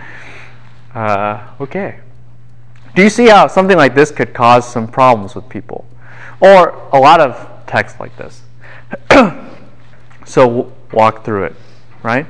Uh, 0.93 1.47
okay. 1.61 1.99
Do 2.95 3.03
you 3.03 3.09
see 3.09 3.27
how 3.27 3.47
something 3.47 3.77
like 3.77 3.95
this 3.95 4.11
could 4.11 4.33
cause 4.33 4.69
some 4.69 4.87
problems 4.87 5.35
with 5.35 5.47
people? 5.47 5.85
Or 6.41 6.71
a 6.91 6.99
lot 6.99 7.21
of 7.21 7.49
text 7.67 7.99
like 7.99 8.15
this. 8.17 8.41
so 10.25 10.73
walk 10.91 11.23
through 11.23 11.45
it, 11.45 11.55
right? 12.03 12.25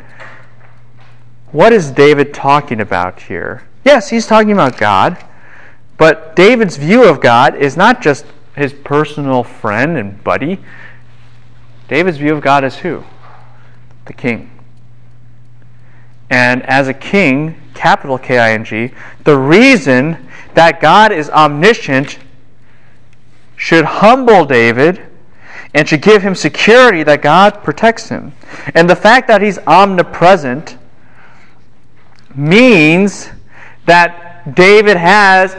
What 1.51 1.73
is 1.73 1.91
David 1.91 2.33
talking 2.33 2.79
about 2.79 3.23
here? 3.23 3.63
Yes, 3.83 4.09
he's 4.09 4.27
talking 4.27 4.51
about 4.51 4.77
God. 4.77 5.17
But 5.97 6.35
David's 6.35 6.77
view 6.77 7.07
of 7.07 7.21
God 7.21 7.55
is 7.55 7.77
not 7.77 8.01
just 8.01 8.25
his 8.55 8.73
personal 8.73 9.43
friend 9.43 9.97
and 9.97 10.23
buddy. 10.23 10.59
David's 11.87 12.17
view 12.17 12.33
of 12.33 12.41
God 12.41 12.63
is 12.63 12.77
who? 12.77 13.03
The 14.05 14.13
king. 14.13 14.49
And 16.29 16.63
as 16.63 16.87
a 16.87 16.93
king, 16.93 17.61
capital 17.73 18.17
K 18.17 18.37
I 18.37 18.53
N 18.53 18.63
G, 18.63 18.91
the 19.25 19.37
reason 19.37 20.29
that 20.53 20.79
God 20.79 21.11
is 21.11 21.29
omniscient 21.29 22.19
should 23.55 23.85
humble 23.85 24.45
David 24.45 25.01
and 25.73 25.87
should 25.87 26.01
give 26.01 26.21
him 26.21 26.35
security 26.35 27.03
that 27.03 27.21
God 27.21 27.63
protects 27.63 28.09
him. 28.09 28.33
And 28.73 28.89
the 28.89 28.95
fact 28.95 29.27
that 29.27 29.41
he's 29.41 29.59
omnipresent 29.59 30.77
means 32.35 33.29
that 33.85 34.55
David 34.55 34.97
has 34.97 35.55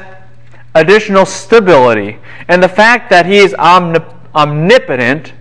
additional 0.74 1.26
stability. 1.26 2.18
And 2.48 2.62
the 2.62 2.68
fact 2.68 3.10
that 3.10 3.26
he 3.26 3.36
is 3.36 3.52
omnip- 3.54 4.14
omnipotent 4.34 5.32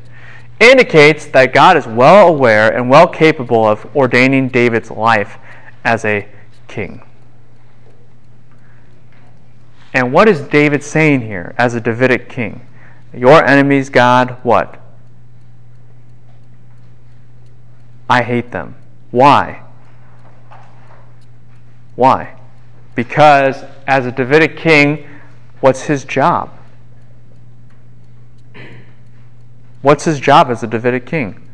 indicates 0.59 1.25
that 1.27 1.53
God 1.53 1.77
is 1.77 1.87
well 1.87 2.27
aware 2.27 2.71
and 2.71 2.89
well 2.89 3.07
capable 3.07 3.67
of 3.67 3.85
ordaining 3.95 4.49
David's 4.49 4.91
life 4.91 5.37
as 5.83 6.05
a 6.05 6.27
king. 6.67 7.01
And 9.93 10.13
what 10.13 10.29
is 10.29 10.41
David 10.41 10.83
saying 10.83 11.21
here 11.21 11.53
as 11.57 11.75
a 11.75 11.81
Davidic 11.81 12.29
king? 12.29 12.65
Your 13.13 13.43
enemies, 13.43 13.89
God, 13.89 14.37
what? 14.43 14.79
I 18.09 18.23
hate 18.23 18.51
them. 18.51 18.75
Why? 19.09 19.63
Why? 21.95 22.37
Because 22.95 23.63
as 23.87 24.05
a 24.05 24.11
Davidic 24.11 24.57
king, 24.57 25.07
What's 25.61 25.83
his 25.83 26.03
job? 26.03 26.49
What's 29.81 30.03
his 30.05 30.19
job 30.19 30.49
as 30.49 30.61
a 30.63 30.67
Davidic 30.67 31.05
king? 31.05 31.47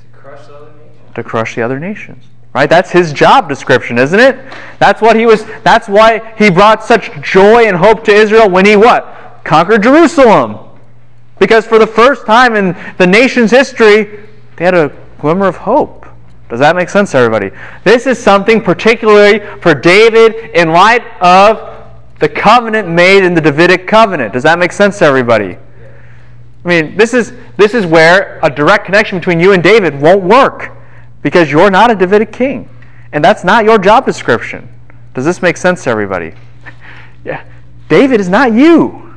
To 0.00 0.06
crush 0.12 0.46
the 0.46 0.54
other 0.54 0.72
nations. 0.72 1.14
To 1.14 1.22
crush 1.22 1.54
the 1.54 1.62
other 1.62 1.78
nations. 1.78 2.24
Right? 2.54 2.68
That's 2.68 2.90
his 2.90 3.12
job 3.12 3.48
description, 3.48 3.98
isn't 3.98 4.18
it? 4.18 4.36
That's 4.78 5.00
what 5.00 5.16
he 5.16 5.26
was 5.26 5.44
that's 5.62 5.88
why 5.88 6.34
he 6.36 6.50
brought 6.50 6.82
such 6.82 7.10
joy 7.20 7.66
and 7.66 7.76
hope 7.76 8.04
to 8.04 8.12
Israel 8.12 8.48
when 8.50 8.66
he 8.66 8.76
what? 8.76 9.40
Conquered 9.44 9.82
Jerusalem. 9.82 10.58
Because 11.38 11.66
for 11.66 11.78
the 11.78 11.86
first 11.86 12.26
time 12.26 12.56
in 12.56 12.76
the 12.96 13.06
nation's 13.06 13.50
history, 13.50 14.26
they 14.56 14.64
had 14.64 14.74
a 14.74 14.92
glimmer 15.20 15.46
of 15.46 15.56
hope. 15.56 15.97
Does 16.48 16.60
that 16.60 16.74
make 16.76 16.88
sense 16.88 17.14
everybody? 17.14 17.50
This 17.84 18.06
is 18.06 18.18
something 18.18 18.62
particularly 18.62 19.40
for 19.60 19.74
David 19.74 20.50
in 20.54 20.70
light 20.70 21.04
of 21.20 21.84
the 22.20 22.28
covenant 22.28 22.88
made 22.88 23.22
in 23.22 23.34
the 23.34 23.40
Davidic 23.40 23.86
covenant. 23.86 24.32
Does 24.32 24.42
that 24.44 24.58
make 24.58 24.72
sense 24.72 24.98
to 24.98 25.04
everybody? 25.04 25.58
I 26.64 26.68
mean, 26.68 26.96
this 26.96 27.14
is, 27.14 27.32
this 27.56 27.74
is 27.74 27.86
where 27.86 28.40
a 28.42 28.50
direct 28.50 28.86
connection 28.86 29.18
between 29.18 29.40
you 29.40 29.52
and 29.52 29.62
David 29.62 30.00
won't 30.00 30.22
work 30.22 30.72
because 31.22 31.50
you're 31.50 31.70
not 31.70 31.90
a 31.90 31.94
Davidic 31.94 32.32
king. 32.32 32.68
And 33.12 33.24
that's 33.24 33.44
not 33.44 33.64
your 33.64 33.78
job 33.78 34.04
description. 34.06 34.68
Does 35.14 35.24
this 35.24 35.40
make 35.40 35.56
sense 35.56 35.84
to 35.84 35.90
everybody? 35.90 36.34
yeah. 37.24 37.44
David 37.88 38.20
is 38.20 38.28
not 38.28 38.52
you. 38.52 39.14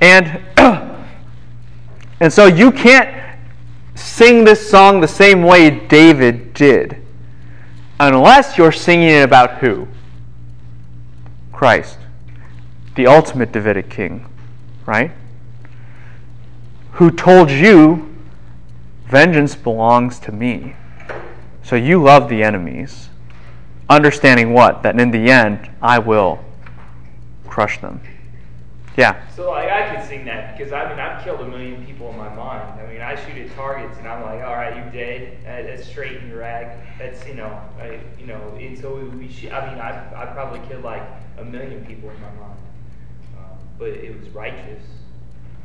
And, 0.00 0.40
and 2.20 2.32
so 2.32 2.46
you 2.46 2.72
can't 2.72 3.27
sing 3.98 4.44
this 4.44 4.70
song 4.70 5.00
the 5.00 5.08
same 5.08 5.42
way 5.42 5.70
David 5.70 6.54
did. 6.54 7.04
Unless 8.00 8.56
you're 8.56 8.72
singing 8.72 9.08
it 9.08 9.22
about 9.22 9.58
who? 9.58 9.88
Christ, 11.52 11.98
the 12.94 13.06
ultimate 13.06 13.50
Davidic 13.50 13.90
king, 13.90 14.26
right? 14.86 15.10
Who 16.92 17.10
told 17.10 17.50
you, 17.50 18.14
vengeance 19.06 19.56
belongs 19.56 20.18
to 20.20 20.32
me. 20.32 20.74
So 21.62 21.76
you 21.76 22.02
love 22.02 22.28
the 22.28 22.42
enemies, 22.42 23.08
understanding 23.88 24.52
what? 24.52 24.82
That 24.82 24.98
in 24.98 25.10
the 25.10 25.30
end, 25.30 25.68
I 25.82 25.98
will 25.98 26.38
crush 27.46 27.80
them. 27.80 28.00
Yeah. 28.98 29.28
So 29.28 29.52
like 29.52 29.70
I 29.70 29.94
could 29.94 30.04
sing 30.08 30.24
that 30.24 30.58
because 30.58 30.72
I 30.72 30.88
mean 30.88 30.98
I've 30.98 31.22
killed 31.22 31.40
a 31.40 31.46
million 31.46 31.86
people 31.86 32.10
in 32.10 32.16
my 32.16 32.34
mind. 32.34 32.80
I 32.80 32.92
mean 32.92 33.00
I 33.00 33.14
shoot 33.14 33.38
at 33.38 33.54
targets 33.54 33.96
and 33.96 34.08
I'm 34.08 34.22
like, 34.22 34.42
all 34.42 34.56
right, 34.56 34.74
you're 34.74 34.90
dead. 34.90 35.38
Uh, 35.46 35.62
that's 35.68 35.86
straight 35.86 36.16
in 36.16 36.32
Iraq. 36.32 36.76
That's 36.98 37.24
you 37.24 37.34
know, 37.34 37.60
I, 37.80 38.00
you 38.18 38.26
know. 38.26 38.40
And 38.60 38.76
so 38.76 38.96
we, 38.96 39.30
should, 39.30 39.52
I 39.52 39.70
mean 39.70 39.78
I 39.80 39.90
I 40.20 40.26
probably 40.26 40.66
killed 40.68 40.82
like 40.82 41.04
a 41.38 41.44
million 41.44 41.86
people 41.86 42.10
in 42.10 42.20
my 42.20 42.30
mind, 42.30 42.58
uh, 43.36 43.40
but 43.78 43.90
it 43.90 44.18
was 44.18 44.28
righteous. 44.30 44.82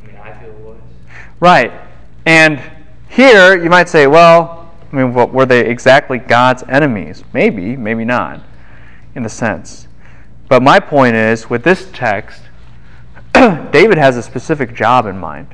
I 0.04 0.06
mean 0.06 0.15
I 0.17 0.39
feel 0.39 0.52
it 0.52 0.60
was. 0.60 0.82
Right. 1.39 1.72
And 2.28 2.62
here 3.10 3.62
you 3.62 3.69
might 3.72 3.89
say, 3.89 4.06
well, 4.06 4.72
I 4.91 4.96
mean, 4.96 5.12
what, 5.15 5.34
were 5.34 5.48
they 5.48 5.65
exactly 5.65 6.19
God's 6.19 6.62
enemies? 6.69 7.24
Maybe, 7.34 7.76
maybe 7.76 8.06
not, 8.06 8.41
in 9.15 9.26
a 9.26 9.30
sense. 9.30 9.88
But 10.50 10.62
my 10.62 10.80
point 10.80 11.15
is, 11.15 11.50
with 11.50 11.63
this 11.63 11.89
text, 11.93 12.43
David 13.71 13.97
has 13.97 14.17
a 14.17 14.23
specific 14.23 14.73
job 14.73 15.06
in 15.06 15.17
mind, 15.17 15.47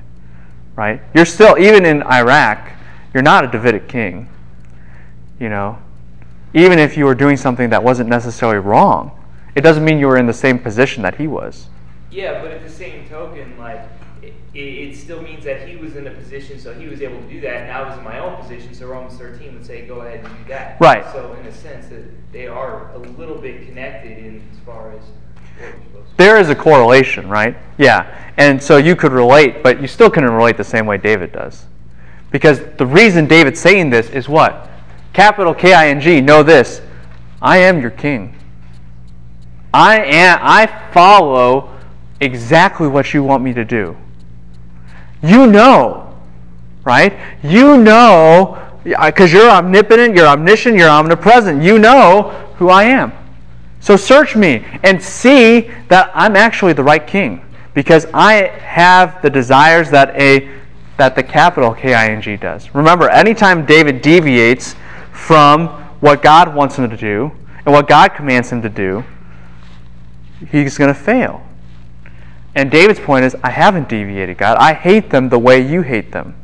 right? 0.75 1.01
You're 1.13 1.25
still, 1.25 1.57
even 1.57 1.85
in 1.85 2.03
Iraq, 2.03 2.71
you're 3.13 3.23
not 3.23 3.43
a 3.43 3.47
Davidic 3.47 3.87
king, 3.87 4.29
you 5.39 5.49
know. 5.49 5.77
Even 6.53 6.79
if 6.79 6.97
you 6.97 7.05
were 7.05 7.15
doing 7.15 7.37
something 7.37 7.69
that 7.69 7.83
wasn't 7.83 8.09
necessarily 8.09 8.59
wrong, 8.59 9.11
it 9.55 9.61
doesn't 9.61 9.83
mean 9.83 9.99
you 9.99 10.07
were 10.07 10.17
in 10.17 10.25
the 10.25 10.33
same 10.33 10.57
position 10.57 11.03
that 11.03 11.15
he 11.15 11.27
was. 11.27 11.67
Yeah, 12.11 12.41
but 12.41 12.51
at 12.51 12.63
the 12.63 12.69
same 12.69 13.07
token, 13.07 13.57
like 13.57 13.81
it, 14.21 14.33
it, 14.53 14.95
still 14.95 15.21
means 15.21 15.43
that 15.45 15.67
he 15.67 15.75
was 15.75 15.95
in 15.95 16.07
a 16.07 16.11
position, 16.11 16.59
so 16.59 16.73
he 16.73 16.87
was 16.87 17.01
able 17.01 17.19
to 17.21 17.29
do 17.29 17.39
that, 17.41 17.63
and 17.63 17.71
I 17.71 17.87
was 17.87 17.97
in 17.97 18.03
my 18.03 18.19
own 18.19 18.41
position, 18.41 18.73
so 18.73 18.87
Romans 18.87 19.17
13 19.17 19.53
would 19.53 19.65
say, 19.65 19.85
go 19.85 20.01
ahead 20.01 20.25
and 20.25 20.37
do 20.37 20.49
that. 20.49 20.79
Right. 20.81 21.05
So, 21.11 21.33
in 21.39 21.45
a 21.45 21.51
sense, 21.51 21.87
that 21.87 22.03
they 22.31 22.47
are 22.47 22.91
a 22.93 22.97
little 22.97 23.37
bit 23.37 23.67
connected 23.67 24.17
in 24.17 24.43
as 24.51 24.59
far 24.65 24.91
as 24.91 25.03
there 26.17 26.37
is 26.37 26.49
a 26.49 26.55
correlation, 26.55 27.29
right? 27.29 27.55
Yeah. 27.77 28.15
And 28.37 28.61
so 28.61 28.77
you 28.77 28.95
could 28.95 29.11
relate, 29.11 29.63
but 29.63 29.81
you 29.81 29.87
still 29.87 30.09
couldn't 30.09 30.31
relate 30.31 30.57
the 30.57 30.63
same 30.63 30.85
way 30.85 30.97
David 30.97 31.31
does. 31.31 31.65
Because 32.31 32.59
the 32.77 32.85
reason 32.85 33.27
David's 33.27 33.59
saying 33.59 33.89
this 33.89 34.09
is 34.09 34.29
what? 34.29 34.69
Capital 35.13 35.53
K 35.53 35.73
I 35.73 35.87
N 35.89 35.99
G, 35.99 36.21
know 36.21 36.43
this. 36.43 36.81
I 37.41 37.57
am 37.57 37.81
your 37.81 37.89
king. 37.89 38.35
I 39.73 40.03
am 40.03 40.39
I 40.41 40.67
follow 40.91 41.75
exactly 42.19 42.87
what 42.87 43.13
you 43.13 43.23
want 43.23 43.43
me 43.43 43.53
to 43.53 43.65
do. 43.65 43.95
You 45.21 45.47
know, 45.47 46.17
right? 46.83 47.17
You 47.43 47.77
know, 47.77 48.57
because 48.83 49.31
you're 49.33 49.49
omnipotent, 49.49 50.15
you're 50.15 50.27
omniscient, 50.27 50.77
you're 50.77 50.89
omnipresent. 50.89 51.61
You 51.61 51.79
know 51.79 52.29
who 52.55 52.69
I 52.69 52.83
am. 52.83 53.11
So 53.79 53.95
search 53.95 54.35
me 54.35 54.65
and 54.83 55.01
see 55.01 55.71
that 55.87 56.11
I'm 56.13 56.35
actually 56.35 56.73
the 56.73 56.83
right 56.83 57.05
king 57.05 57.41
because 57.73 58.05
I 58.13 58.47
have 58.47 59.21
the 59.21 59.29
desires 59.29 59.89
that 59.91 60.15
a 60.19 60.59
that 60.97 61.15
the 61.15 61.23
capital 61.23 61.73
K-I-N-G 61.73 62.35
does. 62.35 62.75
Remember, 62.75 63.09
anytime 63.09 63.65
David 63.65 64.01
deviates 64.01 64.75
from 65.13 65.69
what 66.01 66.21
God 66.21 66.53
wants 66.53 66.75
him 66.75 66.89
to 66.89 66.97
do 66.97 67.31
and 67.65 67.73
what 67.73 67.87
God 67.87 68.09
commands 68.09 68.51
him 68.51 68.61
to 68.61 68.69
do, 68.69 69.05
he's 70.51 70.77
going 70.77 70.93
to 70.93 70.99
fail. 70.99 71.41
And 72.53 72.69
David's 72.69 72.99
point 72.99 73.23
is, 73.23 73.33
I 73.43 73.49
haven't 73.49 73.87
deviated, 73.87 74.37
God. 74.37 74.57
I 74.57 74.73
hate 74.73 75.09
them 75.09 75.29
the 75.29 75.39
way 75.39 75.65
you 75.65 75.83
hate 75.83 76.11
them. 76.11 76.35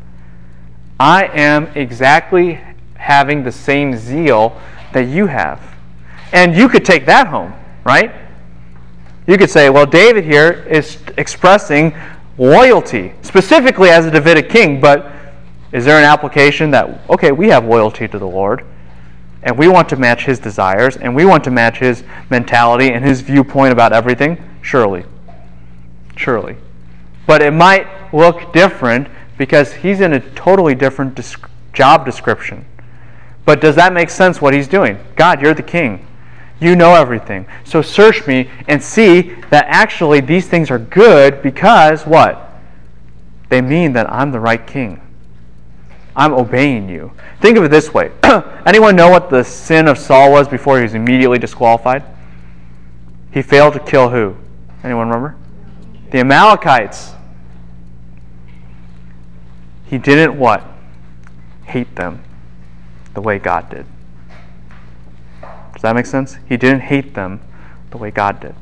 I 0.98 1.26
am 1.26 1.66
exactly 1.76 2.62
having 2.96 3.44
the 3.44 3.52
same 3.52 3.98
zeal 3.98 4.58
that 4.94 5.10
you 5.10 5.28
have. 5.28 5.75
And 6.36 6.56
you 6.56 6.70
could 6.70 6.86
take 6.86 7.08
that 7.08 7.26
home, 7.26 7.54
right? 7.84 8.14
You 9.26 9.38
could 9.38 9.50
say, 9.50 9.72
well, 9.72 9.88
David 9.88 10.24
here 10.24 10.52
is 10.70 11.00
expressing 11.18 11.96
loyalty, 12.38 13.14
specifically 13.24 13.90
as 13.90 14.06
a 14.06 14.12
Davidic 14.12 14.50
king, 14.50 14.80
but 14.80 15.12
is 15.72 15.84
there 15.84 15.98
an 15.98 16.04
application 16.04 16.70
that, 16.72 17.10
okay, 17.10 17.32
we 17.32 17.48
have 17.48 17.66
loyalty 17.66 18.08
to 18.08 18.20
the 18.20 18.28
Lord, 18.28 18.64
and 19.42 19.58
we 19.58 19.68
want 19.68 19.90
to 19.90 19.96
match 19.96 20.26
his 20.26 20.38
desires, 20.38 20.98
and 20.98 21.16
we 21.16 21.26
want 21.26 21.44
to 21.46 21.52
match 21.52 21.80
his 21.80 22.04
mentality 22.30 22.92
and 22.92 23.04
his 23.04 23.22
viewpoint 23.22 23.72
about 23.72 23.94
everything? 23.94 24.38
Surely 24.62 25.04
surely. 26.16 26.56
But 27.28 27.42
it 27.42 27.52
might 27.52 27.88
look 28.14 28.54
different 28.54 29.08
because 29.38 29.74
he's 29.74 30.02
in 30.02 30.14
a 30.14 30.20
totally 30.32 30.76
different 30.76 31.20
job 31.74 32.06
description. 32.06 32.66
But 33.46 33.62
does 33.62 33.76
that 33.76 33.94
make 33.94 34.10
sense 34.10 34.42
what 34.42 34.54
he's 34.54 34.68
doing? 34.68 34.98
God, 35.16 35.42
you're 35.42 35.54
the 35.54 35.64
king. 35.64 36.06
You 36.60 36.76
know 36.76 36.94
everything. 36.94 37.46
So 37.64 37.82
search 37.82 38.26
me 38.28 38.50
and 38.68 38.82
see 38.82 39.34
that 39.50 39.66
actually 39.68 40.22
these 40.22 40.48
things 40.48 40.72
are 40.72 40.80
good 40.80 41.42
because 41.42 42.06
what? 42.06 42.50
They 43.50 43.62
mean 43.62 43.94
that 43.94 44.12
I'm 44.12 44.32
the 44.32 44.40
right 44.40 44.66
king. 44.66 45.02
I'm 46.16 46.34
obeying 46.34 46.88
you. 46.88 47.12
Think 47.42 47.58
of 47.58 47.64
it 47.66 47.72
this 47.72 47.94
way. 47.94 48.12
Anyone 48.66 48.96
know 48.96 49.10
what 49.10 49.30
the 49.30 49.44
sin 49.44 49.88
of 49.88 49.98
Saul 49.98 50.32
was 50.32 50.48
before 50.48 50.78
he 50.78 50.84
was 50.84 50.94
immediately 50.94 51.40
disqualified? 51.40 52.04
He 53.32 53.42
failed 53.42 53.74
to 53.74 53.80
kill 53.80 54.10
who? 54.10 54.36
Anyone 54.84 55.10
remember? 55.10 55.36
the 56.16 56.22
Amalekites. 56.22 57.12
He 59.88 59.98
didn't 59.98 60.40
what? 60.40 60.64
Hate 61.66 61.94
them 61.96 62.24
the 63.14 63.22
way 63.22 63.38
God 63.38 63.70
did. 63.70 63.86
Does 65.76 65.84
that 65.84 65.94
make 65.94 66.08
sense? 66.08 66.38
He 66.48 66.58
didn't 66.58 66.82
hate 66.82 67.14
them 67.14 67.42
the 67.92 67.98
way 67.98 68.10
God 68.10 68.40
did. 68.40 68.56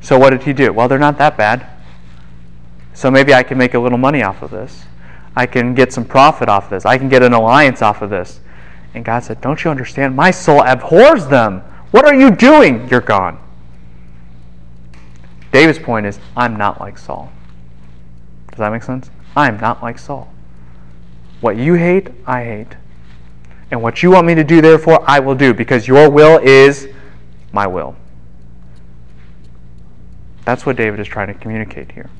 So 0.00 0.18
what 0.18 0.30
did 0.30 0.42
he 0.42 0.52
do? 0.52 0.72
Well, 0.72 0.88
they're 0.88 0.98
not 0.98 1.18
that 1.18 1.36
bad. 1.36 1.66
So 2.94 3.10
maybe 3.10 3.32
I 3.32 3.42
can 3.42 3.58
make 3.58 3.74
a 3.74 3.78
little 3.78 3.98
money 3.98 4.22
off 4.22 4.42
of 4.42 4.50
this. 4.50 4.84
I 5.36 5.46
can 5.46 5.74
get 5.74 5.92
some 5.92 6.04
profit 6.04 6.48
off 6.48 6.64
of 6.64 6.70
this. 6.70 6.84
I 6.84 6.98
can 6.98 7.08
get 7.08 7.22
an 7.22 7.32
alliance 7.32 7.82
off 7.82 8.02
of 8.02 8.10
this. 8.10 8.40
And 8.94 9.04
God 9.04 9.22
said, 9.22 9.40
Don't 9.40 9.62
you 9.62 9.70
understand? 9.70 10.16
My 10.16 10.30
soul 10.30 10.62
abhors 10.62 11.26
them. 11.28 11.60
What 11.90 12.06
are 12.06 12.14
you 12.14 12.30
doing? 12.30 12.88
You're 12.88 13.00
gone. 13.00 13.38
David's 15.52 15.78
point 15.78 16.06
is, 16.06 16.18
I'm 16.36 16.56
not 16.56 16.80
like 16.80 16.98
Saul. 16.98 17.30
Does 18.50 18.58
that 18.58 18.72
make 18.72 18.82
sense? 18.82 19.10
I'm 19.36 19.58
not 19.60 19.82
like 19.82 19.98
Saul. 19.98 20.32
What 21.40 21.56
you 21.56 21.74
hate, 21.74 22.08
I 22.26 22.44
hate. 22.44 22.76
And 23.70 23.82
what 23.82 24.02
you 24.02 24.10
want 24.10 24.26
me 24.26 24.34
to 24.34 24.44
do, 24.44 24.60
therefore, 24.60 25.02
I 25.06 25.20
will 25.20 25.34
do, 25.34 25.52
because 25.52 25.86
your 25.86 26.10
will 26.10 26.38
is 26.38 26.88
my 27.52 27.66
will. 27.66 27.96
That's 30.44 30.64
what 30.64 30.76
David 30.76 31.00
is 31.00 31.06
trying 31.06 31.28
to 31.28 31.34
communicate 31.34 31.92
here. 31.92 32.10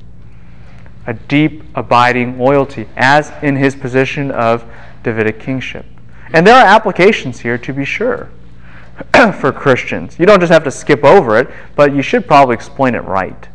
A 1.07 1.13
deep, 1.13 1.63
abiding 1.73 2.37
loyalty, 2.37 2.87
as 2.95 3.31
in 3.41 3.55
his 3.55 3.75
position 3.75 4.29
of 4.29 4.63
Davidic 5.03 5.39
kingship. 5.39 5.85
And 6.33 6.45
there 6.45 6.55
are 6.55 6.65
applications 6.65 7.39
here, 7.39 7.57
to 7.57 7.73
be 7.73 7.85
sure. 7.85 8.29
for 9.39 9.51
Christians. 9.51 10.19
You 10.19 10.25
don't 10.25 10.39
just 10.39 10.51
have 10.51 10.63
to 10.65 10.71
skip 10.71 11.03
over 11.03 11.37
it, 11.37 11.49
but 11.75 11.93
you 11.93 12.01
should 12.01 12.27
probably 12.27 12.55
explain 12.55 12.95
it 12.95 13.03
right. 13.03 13.47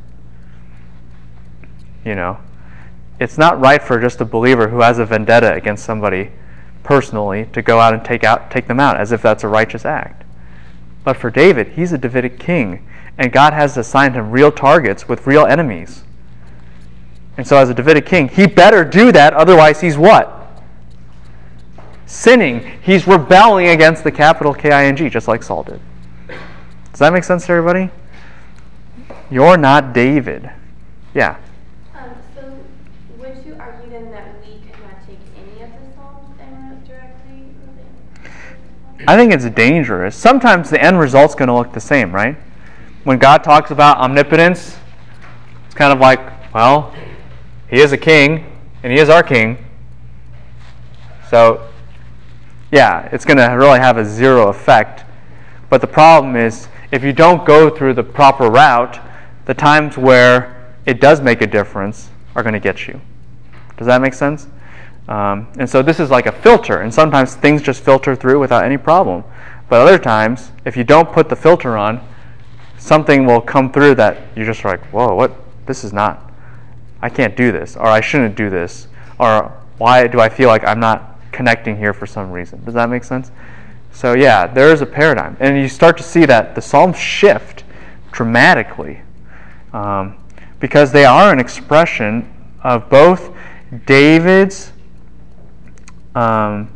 You 2.05 2.15
know, 2.15 2.39
it's 3.21 3.39
not 3.39 3.61
right 3.61 3.83
for 3.83 4.01
just 4.01 4.21
a 4.21 4.25
believer 4.25 4.69
who 4.69 4.81
has 4.81 4.99
a 4.99 5.07
vendetta 5.07 5.53
against 5.55 5.85
somebody 5.85 6.31
personally 6.85 7.47
to 7.53 7.63
go 7.63 7.81
out 7.81 7.95
and 7.95 8.05
take 8.05 8.23
out 8.23 8.51
take 8.51 8.69
them 8.69 8.79
out 8.79 8.97
as 8.97 9.11
if 9.11 9.23
that's 9.23 9.43
a 9.43 9.49
righteous 9.49 9.85
act. 9.85 10.25
But 11.03 11.17
for 11.17 11.31
David, 11.31 11.69
he's 11.69 11.93
a 11.93 11.99
Davidic 11.99 12.39
king, 12.39 12.87
and 13.19 13.33
God 13.33 13.53
has 13.53 13.77
assigned 13.77 14.15
him 14.15 14.31
real 14.31 14.53
targets 14.53 15.09
with 15.09 15.27
real 15.27 15.45
enemies. 15.45 16.05
And 17.37 17.47
so 17.47 17.57
as 17.57 17.69
a 17.69 17.75
Davidic 17.75 18.07
king, 18.07 18.29
he 18.29 18.47
better 18.47 18.85
do 18.85 19.11
that, 19.11 19.35
otherwise 19.35 19.81
he's 19.81 19.99
what? 19.99 20.45
sinning. 22.07 22.79
He's 22.83 23.07
rebelling 23.07 23.69
against 23.69 24.05
the 24.05 24.13
capital 24.13 24.55
K 24.55 24.71
I 24.71 24.87
N 24.87 24.97
G, 24.97 25.09
just 25.09 25.29
like 25.29 25.43
Saul 25.43 25.63
did. 25.65 25.81
Does 26.91 27.01
that 27.01 27.13
make 27.13 27.25
sense 27.25 27.47
to 27.47 27.53
everybody? 27.53 27.91
You're 29.31 29.57
not 29.57 29.93
David. 29.93 30.51
Yeah. 31.15 31.37
Um, 31.95 32.11
so, 32.35 32.57
would 33.19 33.45
you 33.45 33.57
argue 33.59 33.91
then 33.91 34.11
that 34.13 34.37
we 34.43 34.61
could 34.61 34.81
not 34.83 35.05
take 35.07 35.19
any 35.37 35.63
of 35.63 35.71
the 35.71 35.95
Psalms 35.95 36.39
and 36.41 36.87
directly? 36.87 37.45
I 39.07 39.17
think 39.17 39.33
it's 39.33 39.49
dangerous. 39.51 40.17
Sometimes 40.17 40.71
the 40.71 40.83
end 40.83 40.99
result's 40.99 41.35
going 41.35 41.49
to 41.49 41.55
look 41.55 41.73
the 41.73 41.81
same, 41.81 42.13
right? 42.13 42.37
When 43.05 43.19
God 43.19 43.45
talks 43.45 43.71
about 43.71 43.99
omnipotence, 43.99 44.77
it's 45.67 45.75
kind 45.75 45.93
of 45.93 46.01
like, 46.01 46.21
well, 46.55 46.95
He 47.69 47.81
is 47.81 47.93
a 47.93 47.99
king, 47.99 48.51
and 48.83 48.93
He 48.93 48.99
is 48.99 49.09
our 49.09 49.23
king. 49.23 49.59
So 51.29 51.69
yeah, 52.75 53.09
it's 53.13 53.25
going 53.25 53.37
to 53.37 53.47
really 53.47 53.79
have 53.79 53.99
a 53.99 54.05
zero 54.05 54.49
effect. 54.49 55.05
But 55.71 55.81
the 55.81 55.87
problem 55.87 56.35
is, 56.35 56.69
if 56.91 57.05
you 57.05 57.13
don't 57.13 57.47
go 57.47 57.71
through 57.71 57.95
the 57.95 58.03
proper 58.03 58.51
route, 58.51 59.01
the 59.45 59.55
times 59.55 59.97
where 59.97 60.75
it 60.87 61.01
does 61.01 61.21
make 61.21 61.41
a 61.41 61.47
difference 61.47 62.11
are 62.35 62.43
going 62.43 62.53
to 62.53 62.61
get 62.61 62.89
you. 62.89 63.01
Does 63.77 63.87
that 63.87 64.01
make 64.01 64.13
sense? 64.13 64.49
Um, 65.09 65.49
and 65.59 65.69
so 65.69 65.83
this 65.83 66.01
is 66.01 66.11
like 66.11 66.27
a 66.27 66.33
filter, 66.33 66.81
and 66.81 66.93
sometimes 66.93 67.35
things 67.35 67.63
just 67.63 67.83
filter 67.83 68.17
through 68.17 68.41
without 68.41 68.65
any 68.65 68.79
problem. 68.79 69.25
But 69.69 69.81
other 69.81 69.99
times, 69.99 70.51
if 70.65 70.77
you 70.77 70.85
don't 70.85 71.13
put 71.13 71.29
the 71.29 71.37
filter 71.37 71.77
on, 71.77 72.07
something 72.79 73.27
will 73.27 73.41
come 73.41 73.73
through 73.73 73.95
that 73.97 74.19
you're 74.37 74.47
just 74.47 74.65
like, 74.65 74.81
whoa, 74.87 75.15
what, 75.15 75.33
this 75.67 75.85
is 75.85 75.93
not, 75.93 76.33
I 77.03 77.09
can't 77.09 77.37
do 77.37 77.53
this, 77.53 77.77
or 77.77 77.87
I 77.87 78.01
shouldn't 78.01 78.35
do 78.35 78.51
this, 78.51 78.89
or 79.19 79.53
why 79.79 80.07
do 80.07 80.21
I 80.21 80.29
feel 80.29 80.49
like 80.49 80.67
I'm 80.67 80.81
not 80.81 81.19
connecting 81.33 81.77
here 81.77 81.93
for 81.93 82.07
some 82.07 82.31
reason? 82.31 82.65
Does 82.65 82.75
that 82.75 82.89
make 82.89 83.05
sense? 83.05 83.31
So, 83.93 84.15
yeah, 84.15 84.47
there 84.47 84.73
is 84.73 84.81
a 84.81 84.87
paradigm. 84.87 85.37
And 85.41 85.57
you 85.57 85.69
start 85.69 85.97
to 85.99 86.03
see 86.03 86.25
that 86.27 86.55
the 86.55 86.63
Psalms 86.63 86.99
shift 86.99 87.65
dramatically 88.11 89.01
um, 89.73 90.17
because 90.61 90.93
they 90.93 91.05
are 91.05 91.33
an 91.33 91.39
expression 91.39 92.31
of 92.63 92.89
both 92.89 93.31
David's 93.87 94.73
um, 96.15 96.71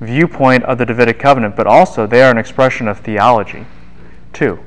viewpoint 0.00 0.64
of 0.64 0.78
the 0.78 0.86
Davidic 0.86 1.18
covenant, 1.18 1.56
but 1.56 1.66
also 1.66 2.06
they 2.06 2.22
are 2.22 2.30
an 2.30 2.38
expression 2.38 2.88
of 2.88 3.00
theology, 3.00 3.66
too, 4.32 4.58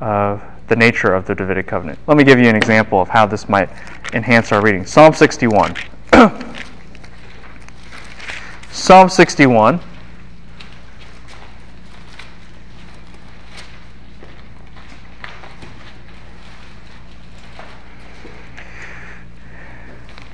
of 0.00 0.42
the 0.68 0.76
nature 0.76 1.12
of 1.14 1.26
the 1.26 1.34
Davidic 1.34 1.66
covenant. 1.66 1.98
Let 2.06 2.16
me 2.16 2.24
give 2.24 2.38
you 2.38 2.48
an 2.48 2.56
example 2.56 3.00
of 3.00 3.08
how 3.08 3.26
this 3.26 3.48
might 3.48 3.68
enhance 4.14 4.52
our 4.52 4.62
reading. 4.62 4.86
Psalm 4.86 5.12
61. 5.12 5.76
Psalm 8.70 9.08
61. 9.08 9.80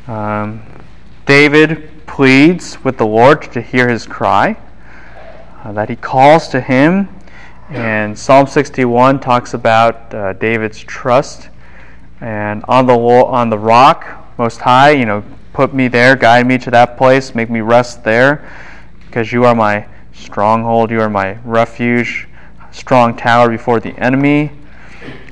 Um, 0.07 0.63
David 1.27 1.98
pleads 2.19 2.83
with 2.83 2.99
the 2.99 3.07
Lord 3.07 3.43
to 3.43 3.63
hear 3.63 3.89
his 3.89 4.05
cry, 4.05 4.57
uh, 5.63 5.71
that 5.71 5.89
he 5.89 5.95
calls 5.95 6.49
to 6.49 6.61
him. 6.61 7.09
And 7.71 8.19
Psalm 8.19 8.49
61 8.49 9.21
talks 9.21 9.55
about 9.55 10.13
uh, 10.13 10.33
David's 10.33 10.81
trust. 10.81 11.49
And 12.21 12.65
on 12.67 12.87
the, 12.87 12.99
on 12.99 13.51
the 13.51 13.59
rock, 13.61 14.37
most 14.37 14.61
high, 14.61 14.91
you 14.91 15.07
know, 15.07 15.23
put 15.53 15.73
me 15.73 15.87
there, 15.87 16.17
guide 16.17 16.45
me 16.45 16.59
to 16.59 16.73
that 16.73 16.97
place, 16.97 17.37
make 17.37 17.51
me 17.51 17.61
rest 17.61 18.03
there, 18.03 18.51
because 19.07 19.33
you 19.33 19.45
are 19.45 19.55
my 19.55 19.87
stronghold, 20.13 20.91
you 20.91 21.01
are 21.01 21.09
my 21.09 21.39
refuge, 21.45 22.27
strong 22.73 23.17
tower 23.17 23.49
before 23.49 23.79
the 23.79 23.97
enemy. 23.97 24.51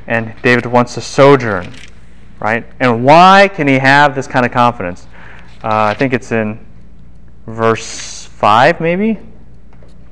And 0.06 0.32
David 0.40 0.66
wants 0.66 0.94
to 0.94 1.00
sojourn 1.00 1.72
right? 2.38 2.64
And 2.78 3.02
why 3.02 3.50
can 3.52 3.66
he 3.66 3.78
have 3.78 4.14
this 4.14 4.26
kind 4.26 4.44
of 4.46 4.52
confidence? 4.52 5.06
Uh, 5.64 5.84
I 5.84 5.94
think 5.94 6.12
it's 6.12 6.32
in 6.32 6.65
verse 7.46 8.26
5, 8.26 8.80
maybe? 8.80 9.18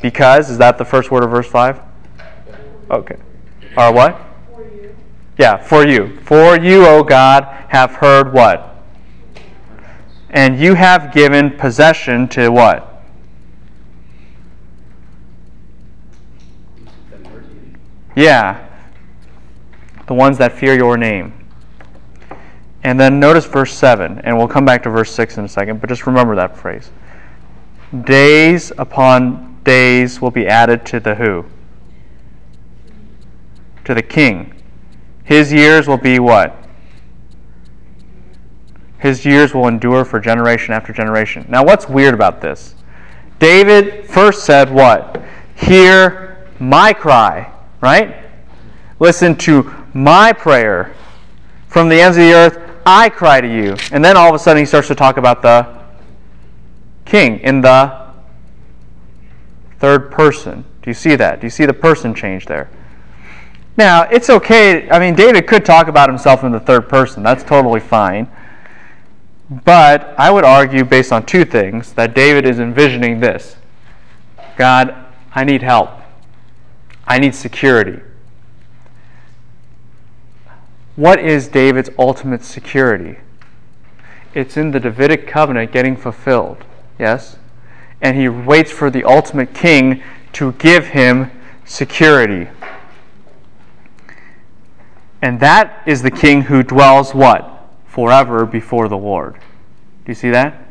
Because, 0.00 0.50
is 0.50 0.58
that 0.58 0.78
the 0.78 0.84
first 0.84 1.10
word 1.10 1.24
of 1.24 1.30
verse 1.30 1.48
5? 1.48 1.80
Okay. 2.90 3.16
Or 3.76 3.92
what? 3.92 4.20
Yeah, 5.38 5.56
for 5.56 5.86
you. 5.86 6.18
For 6.20 6.58
you, 6.58 6.86
O 6.86 7.02
God, 7.02 7.44
have 7.68 7.92
heard 7.92 8.32
what? 8.32 8.82
And 10.30 10.58
you 10.58 10.74
have 10.74 11.12
given 11.12 11.50
possession 11.50 12.28
to 12.28 12.50
what? 12.50 13.02
Yeah. 18.16 18.68
The 20.06 20.14
ones 20.14 20.38
that 20.38 20.52
fear 20.52 20.76
your 20.76 20.96
name. 20.96 21.32
And 22.84 23.00
then 23.00 23.18
notice 23.18 23.46
verse 23.46 23.72
7, 23.72 24.18
and 24.20 24.36
we'll 24.36 24.46
come 24.46 24.66
back 24.66 24.82
to 24.82 24.90
verse 24.90 25.10
6 25.10 25.38
in 25.38 25.44
a 25.44 25.48
second, 25.48 25.80
but 25.80 25.88
just 25.88 26.06
remember 26.06 26.36
that 26.36 26.56
phrase. 26.56 26.90
Days 28.02 28.72
upon 28.76 29.60
days 29.62 30.20
will 30.20 30.30
be 30.30 30.46
added 30.46 30.84
to 30.86 30.98
the 30.98 31.14
who? 31.14 31.44
To 33.84 33.94
the 33.94 34.02
king. 34.02 34.52
His 35.22 35.52
years 35.52 35.86
will 35.86 35.98
be 35.98 36.18
what? 36.18 36.56
His 38.98 39.24
years 39.24 39.54
will 39.54 39.68
endure 39.68 40.04
for 40.04 40.18
generation 40.18 40.74
after 40.74 40.92
generation. 40.92 41.44
Now, 41.48 41.64
what's 41.64 41.88
weird 41.88 42.14
about 42.14 42.40
this? 42.40 42.74
David 43.38 44.06
first 44.08 44.44
said 44.44 44.72
what? 44.72 45.22
Hear 45.56 46.48
my 46.58 46.92
cry, 46.92 47.52
right? 47.80 48.16
Listen 48.98 49.36
to 49.36 49.70
my 49.92 50.32
prayer. 50.32 50.94
From 51.68 51.88
the 51.88 52.00
ends 52.00 52.16
of 52.16 52.22
the 52.22 52.32
earth, 52.32 52.58
I 52.86 53.08
cry 53.08 53.40
to 53.40 53.48
you. 53.48 53.76
And 53.92 54.04
then 54.04 54.16
all 54.16 54.28
of 54.28 54.34
a 54.34 54.38
sudden 54.38 54.62
he 54.62 54.66
starts 54.66 54.88
to 54.88 54.94
talk 54.94 55.16
about 55.16 55.42
the 55.42 55.83
king 57.04 57.38
in 57.40 57.60
the 57.60 58.12
third 59.78 60.10
person. 60.10 60.64
Do 60.82 60.90
you 60.90 60.94
see 60.94 61.16
that? 61.16 61.40
Do 61.40 61.46
you 61.46 61.50
see 61.50 61.66
the 61.66 61.74
person 61.74 62.14
change 62.14 62.46
there? 62.46 62.68
Now, 63.76 64.02
it's 64.02 64.30
okay. 64.30 64.88
I 64.90 64.98
mean, 64.98 65.14
David 65.14 65.46
could 65.46 65.64
talk 65.64 65.88
about 65.88 66.08
himself 66.08 66.44
in 66.44 66.52
the 66.52 66.60
third 66.60 66.88
person. 66.88 67.22
That's 67.22 67.42
totally 67.42 67.80
fine. 67.80 68.30
But 69.50 70.14
I 70.18 70.30
would 70.30 70.44
argue, 70.44 70.84
based 70.84 71.12
on 71.12 71.26
two 71.26 71.44
things, 71.44 71.92
that 71.94 72.14
David 72.14 72.46
is 72.46 72.60
envisioning 72.60 73.20
this 73.20 73.56
God, 74.56 74.94
I 75.34 75.44
need 75.44 75.62
help. 75.62 75.90
I 77.06 77.18
need 77.18 77.34
security. 77.34 78.00
What 80.96 81.18
is 81.18 81.48
David's 81.48 81.90
ultimate 81.98 82.44
security? 82.44 83.18
It's 84.32 84.56
in 84.56 84.70
the 84.70 84.80
Davidic 84.80 85.26
covenant 85.26 85.72
getting 85.72 85.96
fulfilled. 85.96 86.64
Yes? 86.98 87.36
And 88.00 88.16
he 88.16 88.28
waits 88.28 88.70
for 88.70 88.90
the 88.90 89.04
ultimate 89.04 89.54
king 89.54 90.02
to 90.34 90.52
give 90.52 90.88
him 90.88 91.30
security. 91.64 92.48
And 95.22 95.40
that 95.40 95.82
is 95.86 96.02
the 96.02 96.10
king 96.10 96.42
who 96.42 96.62
dwells 96.62 97.14
what? 97.14 97.50
Forever 97.86 98.44
before 98.44 98.88
the 98.88 98.98
Lord. 98.98 99.34
Do 99.34 100.10
you 100.10 100.14
see 100.14 100.30
that? 100.30 100.68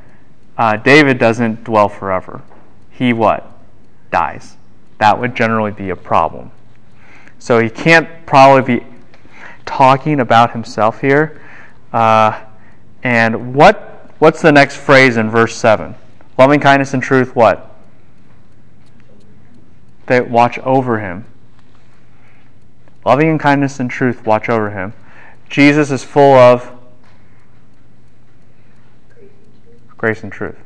Uh, 0.57 0.77
David 0.77 1.17
doesn't 1.17 1.63
dwell 1.63 1.89
forever. 1.89 2.41
He 2.91 3.13
what? 3.13 3.49
Dies. 4.11 4.55
That 4.99 5.19
would 5.19 5.35
generally 5.35 5.71
be 5.71 5.89
a 5.89 5.95
problem. 5.95 6.51
So 7.39 7.59
he 7.59 7.69
can't 7.69 8.07
probably 8.25 8.79
be 8.79 8.85
talking 9.65 10.19
about 10.19 10.51
himself 10.51 11.01
here. 11.01 11.41
Uh, 11.91 12.39
and 13.01 13.55
what 13.55 14.11
what's 14.19 14.41
the 14.41 14.51
next 14.51 14.77
phrase 14.77 15.17
in 15.17 15.29
verse 15.29 15.55
7? 15.55 15.95
Loving 16.37 16.59
kindness 16.59 16.93
and 16.93 17.03
truth, 17.03 17.35
what? 17.35 17.69
They 20.07 20.21
watch 20.21 20.57
over 20.59 20.99
him. 20.99 21.25
Loving 23.05 23.29
and 23.29 23.39
kindness 23.39 23.79
and 23.79 23.89
truth 23.89 24.25
watch 24.25 24.49
over 24.49 24.71
him. 24.71 24.93
Jesus 25.49 25.91
is 25.91 26.03
full 26.03 26.35
of 26.35 26.71
grace 29.97 30.23
and 30.23 30.31
truth. 30.31 30.57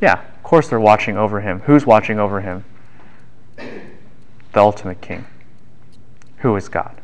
Yeah, 0.00 0.20
of 0.20 0.42
course 0.42 0.68
they're 0.68 0.80
watching 0.80 1.16
over 1.16 1.40
him. 1.40 1.60
Who's 1.60 1.84
watching 1.84 2.18
over 2.18 2.40
him? 2.40 2.64
The 3.56 4.60
ultimate 4.60 5.00
king. 5.00 5.26
Who 6.38 6.54
is 6.56 6.68
God? 6.68 7.02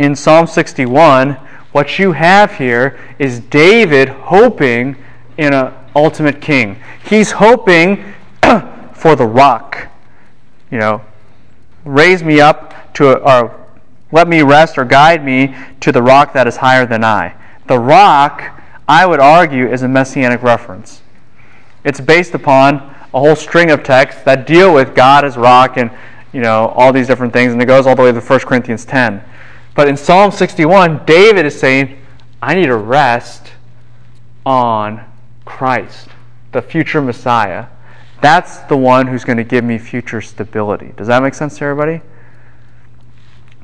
in 0.00 0.16
Psalm 0.16 0.46
61, 0.46 1.34
what 1.72 1.98
you 1.98 2.12
have 2.12 2.54
here 2.54 2.98
is 3.18 3.38
David 3.38 4.08
hoping 4.08 4.96
in 5.40 5.54
an 5.54 5.72
ultimate 5.96 6.42
king. 6.42 6.76
He's 7.02 7.32
hoping 7.32 8.12
for 8.92 9.16
the 9.16 9.24
rock. 9.24 9.88
You 10.70 10.78
know, 10.78 11.02
raise 11.84 12.22
me 12.22 12.40
up 12.40 12.92
to, 12.94 13.08
a, 13.08 13.14
or 13.14 13.66
let 14.12 14.28
me 14.28 14.42
rest 14.42 14.76
or 14.76 14.84
guide 14.84 15.24
me 15.24 15.56
to 15.80 15.92
the 15.92 16.02
rock 16.02 16.34
that 16.34 16.46
is 16.46 16.58
higher 16.58 16.84
than 16.84 17.02
I. 17.02 17.34
The 17.68 17.78
rock, 17.78 18.62
I 18.86 19.06
would 19.06 19.18
argue, 19.18 19.66
is 19.66 19.82
a 19.82 19.88
messianic 19.88 20.42
reference. 20.42 21.00
It's 21.84 22.00
based 22.00 22.34
upon 22.34 22.94
a 23.14 23.18
whole 23.18 23.34
string 23.34 23.70
of 23.70 23.82
texts 23.82 24.22
that 24.24 24.46
deal 24.46 24.74
with 24.74 24.94
God 24.94 25.24
as 25.24 25.38
rock 25.38 25.78
and 25.78 25.90
you 26.34 26.42
know 26.42 26.68
all 26.76 26.92
these 26.92 27.06
different 27.06 27.32
things, 27.32 27.52
and 27.54 27.62
it 27.62 27.66
goes 27.66 27.86
all 27.86 27.96
the 27.96 28.02
way 28.02 28.12
to 28.12 28.20
1 28.20 28.40
Corinthians 28.40 28.84
10. 28.84 29.24
But 29.74 29.88
in 29.88 29.96
Psalm 29.96 30.30
61, 30.30 31.06
David 31.06 31.46
is 31.46 31.58
saying, 31.58 31.98
I 32.42 32.54
need 32.54 32.66
to 32.66 32.76
rest 32.76 33.52
on 34.44 35.09
Christ, 35.44 36.08
the 36.52 36.62
future 36.62 37.00
Messiah. 37.00 37.66
That's 38.20 38.58
the 38.58 38.76
one 38.76 39.06
who's 39.06 39.24
going 39.24 39.38
to 39.38 39.44
give 39.44 39.64
me 39.64 39.78
future 39.78 40.20
stability. 40.20 40.92
Does 40.96 41.06
that 41.06 41.22
make 41.22 41.34
sense 41.34 41.58
to 41.58 41.64
everybody? 41.64 42.02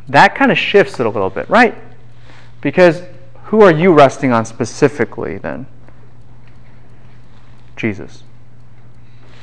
That 0.09 0.35
kind 0.35 0.51
of 0.51 0.59
shifts 0.59 0.99
it 1.01 1.07
a 1.07 1.11
little 1.11 1.31
bit, 1.31 1.49
right? 1.51 1.75
Because 2.61 3.03
who 3.45 3.63
are 3.63 3.73
you 3.73 3.93
resting 3.93 4.33
on 4.33 4.45
specifically 4.45 5.39
then? 5.39 5.67
Jesus. 7.77 8.23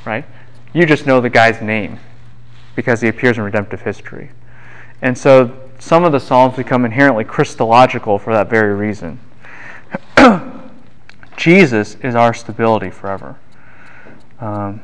Right? 0.04 0.24
You 0.72 0.84
just 0.86 1.06
know 1.06 1.20
the 1.20 1.30
guy's 1.30 1.62
name 1.62 2.00
because 2.74 3.00
he 3.00 3.08
appears 3.08 3.38
in 3.38 3.44
redemptive 3.44 3.82
history. 3.82 4.30
And 5.00 5.16
so 5.16 5.56
some 5.78 6.04
of 6.04 6.12
the 6.12 6.18
Psalms 6.18 6.56
become 6.56 6.84
inherently 6.84 7.24
Christological 7.24 8.18
for 8.18 8.32
that 8.32 8.50
very 8.50 8.74
reason. 8.74 9.20
Jesus 11.44 11.96
is 11.96 12.14
our 12.14 12.32
stability 12.32 12.88
forever. 12.88 13.36
Um, 14.40 14.80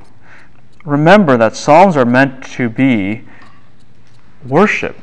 remember 0.84 1.38
that 1.38 1.56
Psalms 1.56 1.96
are 1.96 2.04
meant 2.04 2.44
to 2.48 2.68
be 2.68 3.24
worship. 4.46 4.94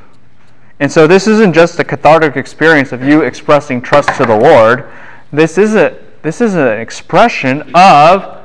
And 0.79 0.91
so 0.91 1.07
this 1.07 1.25
isn't 1.25 1.53
just 1.53 1.79
a 1.79 1.83
cathartic 1.83 2.37
experience 2.37 2.91
of 2.91 3.01
you 3.01 3.21
expressing 3.21 3.81
trust 3.81 4.07
to 4.17 4.25
the 4.27 4.37
Lord. 4.37 4.87
This 5.33 5.57
is 5.57 5.73
a 5.73 5.97
this 6.21 6.41
is 6.41 6.53
an 6.53 6.79
expression 6.79 7.71
of 7.73 8.39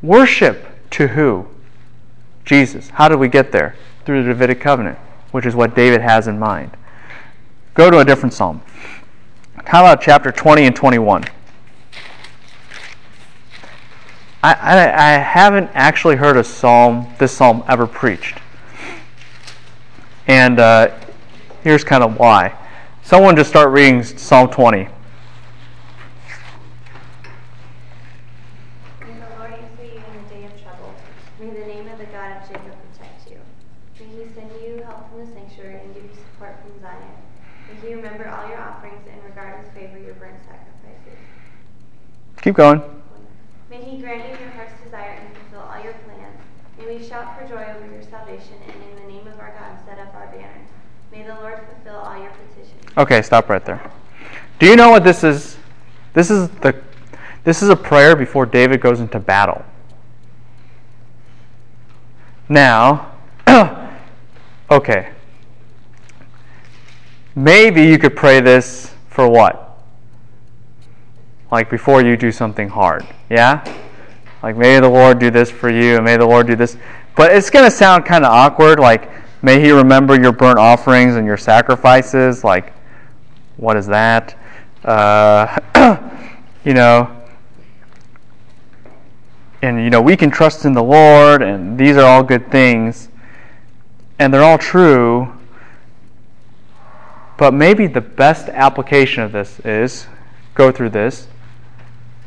worship 0.00 0.64
to 0.90 1.08
who? 1.08 1.48
Jesus. 2.44 2.90
How 2.90 3.08
did 3.08 3.18
we 3.18 3.26
get 3.26 3.50
there? 3.50 3.74
Through 4.04 4.22
the 4.22 4.28
Davidic 4.28 4.60
covenant, 4.60 4.96
which 5.32 5.44
is 5.44 5.56
what 5.56 5.74
David 5.74 6.02
has 6.02 6.28
in 6.28 6.38
mind. 6.38 6.76
Go 7.74 7.90
to 7.90 7.98
a 7.98 8.04
different 8.04 8.32
psalm. 8.32 8.62
How 9.66 9.80
about 9.84 10.00
chapter 10.00 10.30
20 10.30 10.66
and 10.66 10.76
21? 10.76 11.24
I, 14.42 14.52
I, 14.52 14.82
I 14.82 15.18
haven't 15.18 15.70
actually 15.74 16.14
heard 16.16 16.36
a 16.36 16.44
psalm, 16.44 17.12
this 17.18 17.32
psalm, 17.32 17.64
ever 17.66 17.86
preached. 17.86 18.38
And 20.28 20.60
uh, 20.60 20.94
here's 21.64 21.82
kind 21.82 22.04
of 22.04 22.18
why. 22.18 22.56
Someone 23.02 23.34
just 23.34 23.50
start 23.50 23.70
reading 23.70 24.04
Psalm 24.04 24.48
20. 24.50 24.88
May 42.44 42.52
the 42.52 42.97
Okay, 52.98 53.22
stop 53.22 53.48
right 53.48 53.64
there. 53.64 53.80
Do 54.58 54.66
you 54.66 54.74
know 54.74 54.90
what 54.90 55.04
this 55.04 55.22
is? 55.22 55.56
This 56.14 56.30
is 56.30 56.48
the 56.48 56.74
this 57.44 57.62
is 57.62 57.68
a 57.68 57.76
prayer 57.76 58.16
before 58.16 58.44
David 58.44 58.80
goes 58.80 58.98
into 58.98 59.20
battle. 59.20 59.64
Now, 62.48 63.12
okay. 64.70 65.12
Maybe 67.36 67.84
you 67.84 67.98
could 67.98 68.16
pray 68.16 68.40
this 68.40 68.92
for 69.08 69.28
what? 69.28 69.78
Like 71.52 71.70
before 71.70 72.02
you 72.02 72.16
do 72.16 72.32
something 72.32 72.68
hard. 72.68 73.06
Yeah? 73.30 73.64
Like 74.42 74.56
may 74.56 74.80
the 74.80 74.88
Lord 74.88 75.20
do 75.20 75.30
this 75.30 75.50
for 75.50 75.70
you 75.70 75.96
and 75.96 76.04
may 76.04 76.16
the 76.16 76.26
Lord 76.26 76.48
do 76.48 76.56
this. 76.56 76.76
But 77.16 77.32
it's 77.32 77.48
going 77.48 77.64
to 77.64 77.70
sound 77.70 78.04
kind 78.04 78.24
of 78.24 78.32
awkward 78.32 78.80
like 78.80 79.08
may 79.42 79.60
he 79.60 79.70
remember 79.70 80.20
your 80.20 80.32
burnt 80.32 80.58
offerings 80.58 81.14
and 81.14 81.26
your 81.26 81.36
sacrifices 81.36 82.42
like 82.42 82.72
what 83.58 83.76
is 83.76 83.86
that? 83.88 84.34
Uh, 84.84 85.58
you 86.64 86.72
know, 86.72 87.14
and 89.60 89.82
you 89.82 89.90
know 89.90 90.00
we 90.00 90.16
can 90.16 90.30
trust 90.30 90.64
in 90.64 90.72
the 90.72 90.82
Lord, 90.82 91.42
and 91.42 91.78
these 91.78 91.96
are 91.96 92.06
all 92.06 92.22
good 92.22 92.50
things, 92.50 93.08
and 94.18 94.32
they're 94.32 94.42
all 94.42 94.58
true. 94.58 95.32
But 97.36 97.52
maybe 97.52 97.86
the 97.86 98.00
best 98.00 98.48
application 98.48 99.22
of 99.22 99.32
this 99.32 99.60
is 99.60 100.06
go 100.54 100.72
through 100.72 100.90
this. 100.90 101.28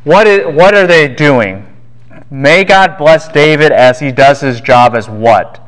What 0.04 0.28
is 0.28 0.56
what 0.56 0.76
are 0.76 0.88
they 0.88 1.08
doing? 1.08 1.68
May 2.30 2.64
God 2.64 2.98
bless 2.98 3.28
David 3.28 3.72
as 3.72 4.00
he 4.00 4.12
does 4.12 4.42
his 4.42 4.62
job 4.62 4.96
as 4.96 5.10
what? 5.10 5.60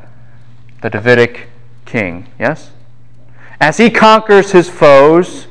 The 0.82 0.90
Davidic 0.90 1.50
king. 1.86 2.28
Yes? 2.40 2.72
As 3.60 3.78
he 3.78 3.90
conquers 3.90 4.52
his 4.52 4.70
foes, 4.70 5.48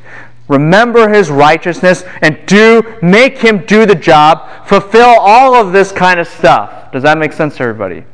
remember 0.49 1.09
his 1.09 1.31
righteousness 1.31 2.05
and 2.21 2.39
do 2.47 2.83
make 3.03 3.39
him 3.39 3.65
do 3.67 3.87
the 3.87 3.95
job, 3.95 4.67
fulfill 4.67 5.15
all 5.19 5.55
of 5.55 5.73
this 5.73 5.93
kind 5.93 6.21
of 6.21 6.29
stuff. 6.29 6.93
Does 6.93 7.03
that 7.03 7.19
make 7.19 7.33
sense 7.33 7.57
to 7.57 7.63
everybody? 7.63 8.05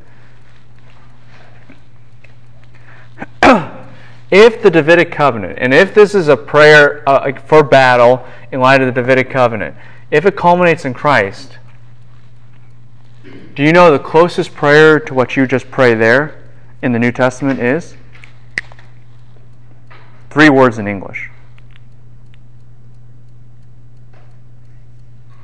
if 4.31 4.63
the 4.63 4.71
Davidic 4.71 5.11
covenant, 5.11 5.59
and 5.61 5.75
if 5.75 5.95
this 5.95 6.15
is 6.15 6.29
a 6.29 6.37
prayer 6.37 7.03
uh, 7.09 7.33
for 7.41 7.63
battle 7.63 8.25
in 8.53 8.61
light 8.61 8.81
of 8.81 8.87
the 8.95 9.01
Davidic 9.01 9.31
covenant, 9.31 9.75
if 10.11 10.25
it 10.25 10.37
culminates 10.37 10.85
in 10.85 10.95
Christ, 10.95 11.59
do 13.55 13.63
you 13.63 13.73
know 13.73 13.91
the 13.91 13.99
closest 13.99 14.55
prayer 14.55 15.01
to 15.01 15.15
what 15.15 15.37
you 15.37 15.47
just 15.47 15.71
pray 15.71 15.95
there 15.95 16.41
in 16.81 16.93
the 16.93 16.99
New 16.99 17.11
Testament 17.11 17.61
is? 17.61 17.97
Three 20.31 20.49
words 20.49 20.79
in 20.79 20.87
English. 20.87 21.31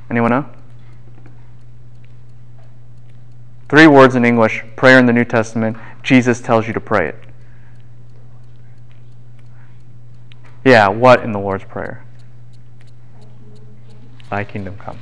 Anyone 0.09 0.31
know? 0.31 0.45
Three 3.67 3.87
words 3.87 4.15
in 4.15 4.25
English, 4.25 4.63
prayer 4.75 4.99
in 4.99 5.05
the 5.05 5.13
New 5.13 5.25
Testament. 5.25 5.77
Jesus 6.03 6.39
tells 6.39 6.67
you 6.67 6.73
to 6.73 6.79
pray 6.79 7.09
it. 7.09 7.15
Yeah, 10.63 10.87
what 10.87 11.23
in 11.23 11.31
the 11.31 11.39
Lord's 11.39 11.63
Prayer? 11.63 12.03
Thy 14.29 14.43
kingdom 14.43 14.77
come. 14.77 14.99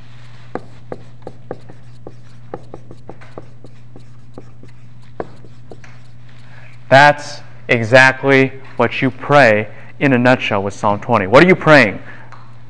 That's 6.90 7.42
exactly 7.68 8.50
what 8.76 9.02
you 9.02 9.10
pray 9.10 9.74
in 10.00 10.14
a 10.14 10.18
nutshell 10.18 10.64
with 10.64 10.74
Psalm 10.74 11.00
20. 11.00 11.28
What 11.28 11.44
are 11.44 11.48
you 11.48 11.56
praying? 11.56 12.02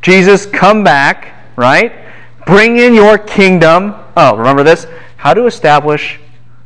Jesus, 0.02 0.46
come 0.46 0.84
back, 0.84 1.34
right? 1.56 2.03
Bring 2.46 2.78
in 2.78 2.94
your 2.94 3.18
kingdom. 3.18 3.96
Oh, 4.18 4.36
remember 4.36 4.64
this? 4.64 4.88
How 5.18 5.34
to 5.34 5.46
establish, 5.46 6.20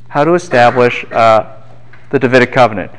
how 0.07 0.23
to 0.23 0.33
establish 0.33 1.05
uh, 1.11 1.61
the 2.09 2.19
Davidic 2.19 2.51
covenant. 2.51 2.91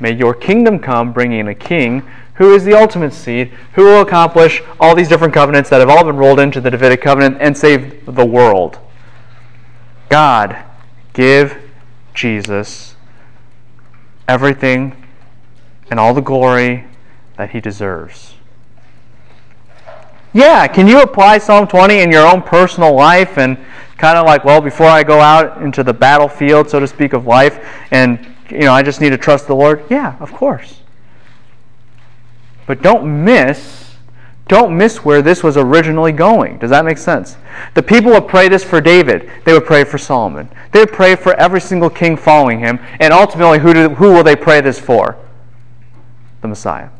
May 0.00 0.12
your 0.12 0.34
kingdom 0.34 0.78
come, 0.78 1.12
bringing 1.12 1.40
in 1.40 1.48
a 1.48 1.54
king 1.54 2.02
who 2.34 2.54
is 2.54 2.64
the 2.64 2.74
ultimate 2.74 3.12
seed, 3.12 3.52
who 3.74 3.84
will 3.84 4.00
accomplish 4.00 4.62
all 4.80 4.94
these 4.94 5.08
different 5.08 5.34
covenants 5.34 5.70
that 5.70 5.80
have 5.80 5.90
all 5.90 6.04
been 6.04 6.16
rolled 6.16 6.40
into 6.40 6.60
the 6.60 6.70
Davidic 6.70 7.00
covenant 7.00 7.36
and 7.40 7.56
save 7.56 8.04
the 8.06 8.24
world. 8.24 8.78
God, 10.08 10.64
give 11.12 11.56
Jesus 12.14 12.96
everything 14.28 14.96
and 15.90 16.00
all 16.00 16.14
the 16.14 16.20
glory 16.20 16.84
that 17.36 17.50
he 17.50 17.60
deserves. 17.60 18.34
Yeah, 20.34 20.66
can 20.66 20.88
you 20.88 21.02
apply 21.02 21.38
Psalm 21.38 21.66
20 21.66 22.00
in 22.00 22.10
your 22.10 22.26
own 22.26 22.42
personal 22.42 22.94
life 22.94 23.36
and 23.36 23.58
kind 23.98 24.18
of 24.18 24.26
like, 24.26 24.44
well, 24.44 24.60
before 24.60 24.86
I 24.86 25.02
go 25.02 25.20
out 25.20 25.62
into 25.62 25.82
the 25.82 25.92
battlefield, 25.92 26.70
so 26.70 26.80
to 26.80 26.86
speak, 26.86 27.12
of 27.12 27.26
life, 27.26 27.64
and 27.90 28.34
you 28.50 28.60
know, 28.60 28.72
I 28.72 28.82
just 28.82 29.00
need 29.00 29.10
to 29.10 29.18
trust 29.18 29.46
the 29.46 29.54
Lord? 29.54 29.84
Yeah, 29.88 30.16
of 30.20 30.32
course. 30.32 30.80
But 32.66 32.82
don't 32.82 33.24
miss, 33.24 33.94
don't 34.48 34.76
miss 34.76 35.04
where 35.04 35.22
this 35.22 35.42
was 35.42 35.56
originally 35.56 36.12
going. 36.12 36.58
Does 36.58 36.70
that 36.70 36.84
make 36.84 36.98
sense? 36.98 37.36
The 37.74 37.82
people 37.82 38.12
would 38.12 38.28
pray 38.28 38.48
this 38.48 38.64
for 38.64 38.80
David. 38.80 39.30
They 39.44 39.52
would 39.52 39.64
pray 39.64 39.84
for 39.84 39.98
Solomon. 39.98 40.48
They 40.72 40.80
would 40.80 40.92
pray 40.92 41.16
for 41.16 41.34
every 41.34 41.60
single 41.60 41.90
king 41.90 42.16
following 42.16 42.58
him. 42.58 42.78
And 43.00 43.12
ultimately, 43.12 43.58
who, 43.58 43.72
do, 43.72 43.88
who 43.90 44.12
will 44.12 44.24
they 44.24 44.36
pray 44.36 44.60
this 44.60 44.78
for? 44.78 45.16
The 46.40 46.48
Messiah. 46.48 46.90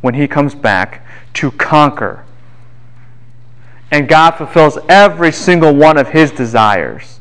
When 0.00 0.14
he 0.14 0.28
comes 0.28 0.54
back 0.54 1.06
to 1.34 1.50
conquer. 1.52 2.25
And 3.90 4.08
God 4.08 4.32
fulfills 4.32 4.78
every 4.88 5.32
single 5.32 5.74
one 5.74 5.96
of 5.96 6.08
his 6.08 6.32
desires. 6.32 7.20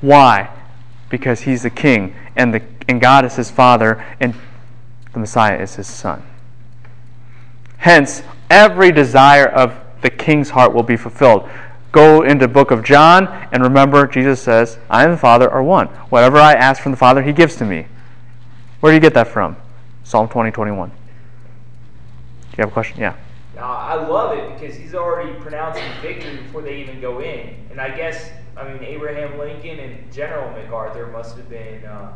Why? 0.00 0.50
Because 1.08 1.42
he's 1.42 1.62
the 1.62 1.70
king, 1.70 2.14
and, 2.36 2.52
the, 2.52 2.62
and 2.88 3.00
God 3.00 3.24
is 3.24 3.36
his 3.36 3.50
father, 3.50 4.04
and 4.20 4.34
the 5.12 5.20
Messiah 5.20 5.58
is 5.58 5.76
his 5.76 5.86
son. 5.86 6.22
Hence, 7.78 8.22
every 8.50 8.92
desire 8.92 9.46
of 9.46 9.78
the 10.02 10.10
king's 10.10 10.50
heart 10.50 10.74
will 10.74 10.82
be 10.82 10.96
fulfilled. 10.96 11.48
Go 11.92 12.22
into 12.22 12.48
book 12.48 12.70
of 12.70 12.82
John 12.82 13.28
and 13.52 13.62
remember 13.62 14.06
Jesus 14.06 14.40
says, 14.40 14.78
I 14.88 15.04
and 15.04 15.12
the 15.12 15.18
Father 15.18 15.48
are 15.50 15.62
one. 15.62 15.88
Whatever 16.08 16.38
I 16.38 16.54
ask 16.54 16.82
from 16.82 16.92
the 16.92 16.98
Father, 16.98 17.22
he 17.22 17.32
gives 17.32 17.56
to 17.56 17.66
me. 17.66 17.86
Where 18.80 18.90
do 18.90 18.94
you 18.94 19.00
get 19.00 19.14
that 19.14 19.28
from? 19.28 19.56
Psalm 20.02 20.28
20, 20.28 20.50
21. 20.50 20.88
Do 20.88 20.94
you 22.56 22.62
have 22.62 22.70
a 22.70 22.72
question? 22.72 22.98
Yeah. 22.98 23.14
Now, 23.62 23.74
I 23.74 23.94
love 23.94 24.36
it 24.36 24.58
because 24.58 24.76
he's 24.76 24.92
already 24.92 25.38
pronouncing 25.38 25.84
victory 26.02 26.38
before 26.38 26.62
they 26.62 26.80
even 26.80 27.00
go 27.00 27.20
in. 27.20 27.54
And 27.70 27.80
I 27.80 27.96
guess, 27.96 28.28
I 28.56 28.68
mean, 28.68 28.82
Abraham 28.82 29.38
Lincoln 29.38 29.78
and 29.78 30.12
General 30.12 30.50
MacArthur 30.50 31.06
must 31.06 31.36
have 31.36 31.48
been 31.48 31.84
uh, 31.84 32.12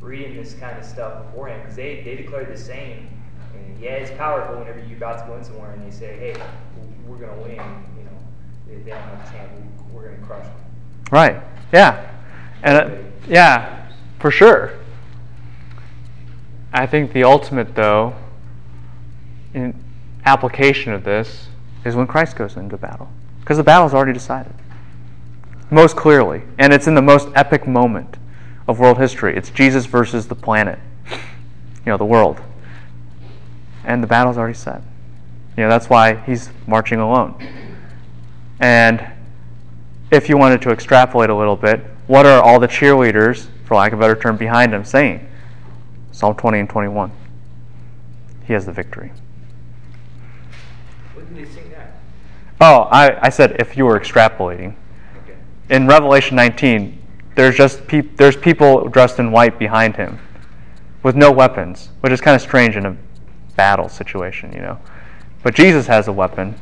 reading 0.00 0.34
this 0.34 0.54
kind 0.54 0.78
of 0.78 0.86
stuff 0.86 1.26
beforehand 1.26 1.64
because 1.64 1.76
they, 1.76 2.00
they 2.02 2.16
declared 2.16 2.50
the 2.50 2.56
same 2.56 3.10
and 3.52 3.78
yeah, 3.78 3.90
it's 3.90 4.10
powerful 4.12 4.58
whenever 4.58 4.78
you're 4.86 4.96
about 4.96 5.20
to 5.20 5.26
go 5.26 5.36
in 5.36 5.44
somewhere 5.44 5.72
and 5.72 5.84
they 5.84 5.94
say, 5.94 6.16
hey, 6.16 6.42
we're 7.06 7.18
going 7.18 7.36
to 7.36 7.42
win. 7.42 7.84
You 7.98 8.04
know, 8.04 8.18
they, 8.66 8.76
they 8.76 8.90
don't 8.92 9.02
have 9.02 9.28
a 9.28 9.30
chance. 9.30 9.52
We, 9.92 9.98
are 9.98 10.08
going 10.08 10.18
to 10.18 10.26
crush 10.26 10.46
them. 10.46 10.56
Right. 11.12 11.42
Yeah. 11.74 12.10
And 12.62 12.74
uh, 12.74 12.96
yeah, 13.28 13.90
for 14.18 14.30
sure. 14.30 14.72
I 16.72 16.86
think 16.86 17.12
the 17.12 17.24
ultimate, 17.24 17.74
though, 17.74 18.14
application 20.26 20.92
of 20.92 21.04
this 21.04 21.48
is 21.84 21.94
when 21.94 22.06
Christ 22.06 22.36
goes 22.36 22.56
into 22.56 22.76
battle. 22.76 23.08
Because 23.40 23.56
the 23.56 23.64
battle's 23.64 23.94
already 23.94 24.12
decided. 24.12 24.52
Most 25.70 25.96
clearly. 25.96 26.42
And 26.58 26.72
it's 26.72 26.86
in 26.86 26.94
the 26.94 27.02
most 27.02 27.28
epic 27.34 27.66
moment 27.66 28.16
of 28.68 28.80
world 28.80 28.98
history. 28.98 29.36
It's 29.36 29.50
Jesus 29.50 29.86
versus 29.86 30.26
the 30.28 30.34
planet, 30.34 30.78
you 31.10 31.86
know, 31.86 31.96
the 31.96 32.04
world. 32.04 32.40
And 33.84 34.02
the 34.02 34.08
battle's 34.08 34.36
already 34.36 34.54
set. 34.54 34.82
You 35.56 35.62
know, 35.62 35.68
that's 35.68 35.88
why 35.88 36.14
he's 36.14 36.50
marching 36.66 36.98
alone. 36.98 37.34
And 38.60 39.06
if 40.10 40.28
you 40.28 40.36
wanted 40.36 40.60
to 40.62 40.70
extrapolate 40.70 41.30
a 41.30 41.34
little 41.34 41.56
bit, 41.56 41.80
what 42.06 42.26
are 42.26 42.42
all 42.42 42.60
the 42.60 42.68
cheerleaders, 42.68 43.48
for 43.64 43.76
lack 43.76 43.92
of 43.92 43.98
a 43.98 44.02
better 44.02 44.16
term, 44.16 44.36
behind 44.36 44.74
him 44.74 44.84
saying? 44.84 45.26
Psalm 46.12 46.34
20 46.34 46.60
and 46.60 46.68
21. 46.68 47.10
He 48.44 48.52
has 48.52 48.66
the 48.66 48.72
victory. 48.72 49.12
When 51.14 51.26
did 51.26 51.36
they 51.36 51.52
sing 51.52 51.70
that? 51.70 51.96
Oh, 52.60 52.88
I, 52.90 53.26
I 53.26 53.28
said 53.28 53.56
if 53.58 53.76
you 53.76 53.84
were 53.84 53.98
extrapolating. 53.98 54.74
Okay. 55.22 55.36
In 55.68 55.86
Revelation 55.86 56.36
19, 56.36 56.98
there's 57.34 57.56
just 57.56 57.86
pe- 57.86 58.00
there's 58.00 58.36
people 58.36 58.88
dressed 58.88 59.18
in 59.18 59.30
white 59.30 59.58
behind 59.58 59.96
him 59.96 60.18
with 61.02 61.16
no 61.16 61.30
weapons, 61.30 61.90
which 62.00 62.12
is 62.12 62.20
kind 62.20 62.34
of 62.34 62.40
strange 62.40 62.76
in 62.76 62.86
a 62.86 62.96
battle 63.56 63.88
situation, 63.88 64.52
you 64.52 64.60
know. 64.60 64.78
But 65.42 65.54
Jesus 65.54 65.86
has 65.86 66.08
a 66.08 66.12
weapon. 66.12 66.54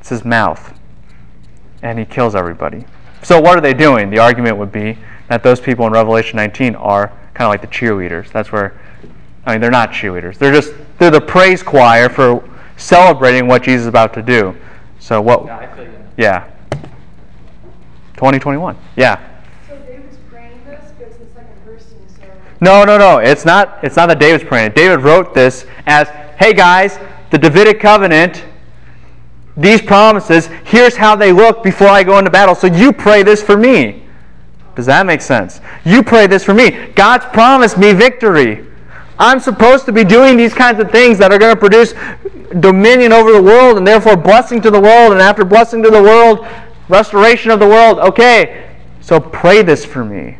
It's 0.00 0.08
his 0.08 0.24
mouth. 0.24 0.78
And 1.82 1.98
he 1.98 2.04
kills 2.04 2.34
everybody. 2.34 2.84
So 3.22 3.40
what 3.40 3.56
are 3.56 3.60
they 3.60 3.74
doing? 3.74 4.10
The 4.10 4.18
argument 4.18 4.56
would 4.56 4.72
be 4.72 4.98
that 5.28 5.42
those 5.42 5.60
people 5.60 5.86
in 5.86 5.92
Revelation 5.92 6.36
19 6.36 6.74
are 6.74 7.08
kind 7.34 7.46
of 7.46 7.50
like 7.50 7.60
the 7.60 7.68
cheerleaders. 7.68 8.30
That's 8.32 8.50
where 8.50 8.78
I 9.46 9.52
mean 9.52 9.60
they're 9.60 9.70
not 9.70 9.90
cheerleaders. 9.90 10.36
They're 10.38 10.52
just 10.52 10.74
they're 10.98 11.10
the 11.10 11.20
praise 11.20 11.62
choir 11.62 12.08
for 12.08 12.42
celebrating 12.76 13.46
what 13.46 13.62
Jesus 13.62 13.82
is 13.82 13.86
about 13.86 14.12
to 14.14 14.22
do. 14.22 14.56
So 14.98 15.20
what 15.20 15.44
Yeah, 15.46 15.58
I 15.58 15.66
feel 15.74 15.84
you. 15.84 15.92
yeah. 16.16 16.44
2021. 18.14 18.76
Yeah. 18.96 19.18
So 19.68 19.76
David's 19.86 20.16
praying 20.30 20.60
this, 20.66 20.92
but 20.98 21.06
it's 21.08 21.16
the 21.18 21.26
second 21.34 21.64
person, 21.64 21.96
so. 22.08 22.24
No, 22.60 22.84
no, 22.84 22.98
no. 22.98 23.18
It's 23.18 23.44
not. 23.44 23.78
It's 23.82 23.96
not 23.96 24.08
that 24.08 24.18
David's 24.18 24.44
praying. 24.44 24.72
David 24.72 25.00
wrote 25.00 25.34
this 25.34 25.66
as, 25.86 26.08
"Hey 26.36 26.52
guys, 26.52 26.98
the 27.30 27.38
Davidic 27.38 27.80
covenant, 27.80 28.44
these 29.56 29.80
promises. 29.80 30.48
Here's 30.64 30.96
how 30.96 31.14
they 31.16 31.30
look 31.32 31.62
before 31.62 31.88
I 31.88 32.02
go 32.02 32.18
into 32.18 32.30
battle. 32.30 32.54
So 32.54 32.66
you 32.66 32.92
pray 32.92 33.22
this 33.22 33.42
for 33.42 33.56
me." 33.56 34.02
Does 34.74 34.86
that 34.86 35.06
make 35.06 35.20
sense? 35.20 35.60
You 35.84 36.02
pray 36.04 36.26
this 36.28 36.44
for 36.44 36.54
me. 36.54 36.70
God's 36.94 37.24
promised 37.26 37.78
me 37.78 37.92
victory. 37.92 38.64
I'm 39.18 39.40
supposed 39.40 39.84
to 39.86 39.92
be 39.92 40.04
doing 40.04 40.36
these 40.36 40.54
kinds 40.54 40.78
of 40.80 40.90
things 40.90 41.18
that 41.18 41.32
are 41.32 41.38
going 41.38 41.54
to 41.54 41.58
produce 41.58 41.94
dominion 42.60 43.12
over 43.12 43.32
the 43.32 43.42
world 43.42 43.76
and 43.76 43.86
therefore 43.86 44.16
blessing 44.16 44.60
to 44.62 44.70
the 44.70 44.80
world. 44.80 45.12
And 45.12 45.20
after 45.20 45.44
blessing 45.44 45.82
to 45.82 45.90
the 45.90 46.02
world, 46.02 46.46
restoration 46.88 47.50
of 47.50 47.60
the 47.60 47.66
world. 47.66 47.98
Okay, 47.98 48.68
so 49.00 49.18
pray 49.18 49.62
this 49.62 49.84
for 49.84 50.04
me 50.04 50.38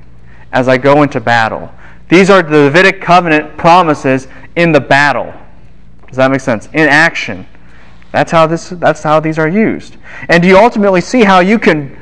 as 0.53 0.69
I 0.69 0.79
go 0.79 1.03
into 1.03 1.21
battle. 1.21 1.71
These 2.09 2.31
are 2.31 2.43
the 2.43 2.71
Davidic 2.71 3.03
covenant 3.03 3.57
promises 3.57 4.29
in 4.57 4.73
the 4.73 4.81
battle. 4.81 5.33
Does 6.07 6.17
that 6.17 6.31
make 6.31 6.41
sense? 6.41 6.67
In 6.73 6.89
action. 6.89 7.47
That's 8.13 8.33
how 8.33 8.47
this 8.47 8.71
that's 8.71 9.03
how 9.03 9.21
these 9.21 9.39
are 9.39 9.49
used. 9.49 9.97
And 10.29 10.43
do 10.43 10.49
you 10.49 10.57
ultimately 10.57 11.03
see 11.03 11.25
how 11.25 11.41
you 11.41 11.59
can 11.59 11.97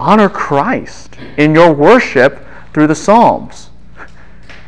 honor 0.00 0.28
Christ 0.28 1.16
in 1.36 1.54
your 1.54 1.72
worship 1.72 2.44
through 2.74 2.88
the 2.88 2.94
Psalms? 2.96 3.69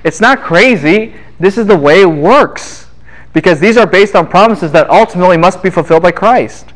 It's 0.04 0.20
not 0.20 0.42
crazy. 0.42 1.14
This 1.38 1.58
is 1.58 1.66
the 1.66 1.76
way 1.76 2.02
it 2.02 2.06
works. 2.06 2.86
Because 3.32 3.60
these 3.60 3.76
are 3.76 3.86
based 3.86 4.14
on 4.14 4.26
promises 4.28 4.72
that 4.72 4.90
ultimately 4.90 5.36
must 5.36 5.62
be 5.62 5.70
fulfilled 5.70 6.02
by 6.02 6.10
Christ. 6.10 6.66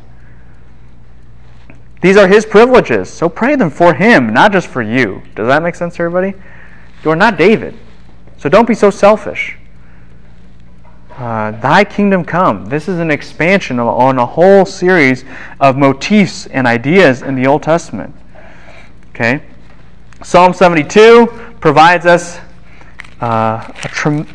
These 2.00 2.16
are 2.16 2.28
his 2.28 2.46
privileges. 2.46 3.10
So 3.10 3.28
pray 3.28 3.56
them 3.56 3.70
for 3.70 3.94
him, 3.94 4.32
not 4.32 4.52
just 4.52 4.68
for 4.68 4.82
you. 4.82 5.22
Does 5.34 5.48
that 5.48 5.62
make 5.62 5.74
sense 5.74 5.96
to 5.96 6.02
everybody? 6.02 6.34
You're 7.02 7.16
not 7.16 7.36
David. 7.36 7.74
So 8.38 8.48
don't 8.48 8.68
be 8.68 8.74
so 8.74 8.90
selfish. 8.90 9.56
Uh, 11.16 11.50
Thy 11.52 11.82
kingdom 11.82 12.24
come. 12.24 12.66
This 12.66 12.88
is 12.88 12.98
an 12.98 13.10
expansion 13.10 13.78
of, 13.78 13.88
on 13.88 14.18
a 14.18 14.26
whole 14.26 14.66
series 14.66 15.24
of 15.60 15.76
motifs 15.76 16.46
and 16.46 16.66
ideas 16.66 17.22
in 17.22 17.34
the 17.34 17.46
Old 17.46 17.62
Testament. 17.62 18.14
Okay? 19.10 19.42
Psalm 20.22 20.52
72 20.52 21.26
provides 21.60 22.04
us 22.04 22.38
uh, 23.20 23.72
a, 23.84 23.88
trem- 23.88 24.26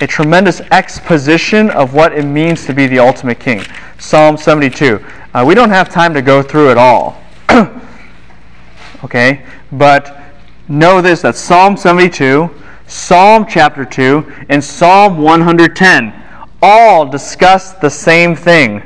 a 0.00 0.06
tremendous 0.06 0.60
exposition 0.70 1.70
of 1.70 1.94
what 1.94 2.12
it 2.12 2.24
means 2.24 2.66
to 2.66 2.74
be 2.74 2.86
the 2.86 2.98
ultimate 2.98 3.38
king. 3.38 3.62
Psalm 3.98 4.36
72. 4.36 5.04
Uh, 5.34 5.44
we 5.46 5.54
don't 5.54 5.70
have 5.70 5.88
time 5.88 6.14
to 6.14 6.22
go 6.22 6.42
through 6.42 6.70
it 6.70 6.78
all. 6.78 7.22
okay? 9.04 9.44
But 9.72 10.22
know 10.68 11.00
this 11.00 11.22
that 11.22 11.36
Psalm 11.36 11.76
72, 11.76 12.50
Psalm 12.86 13.46
chapter 13.48 13.84
2, 13.84 14.46
and 14.48 14.62
Psalm 14.62 15.18
110 15.18 16.14
all 16.62 17.06
discuss 17.06 17.72
the 17.72 17.90
same 17.90 18.36
thing, 18.36 18.82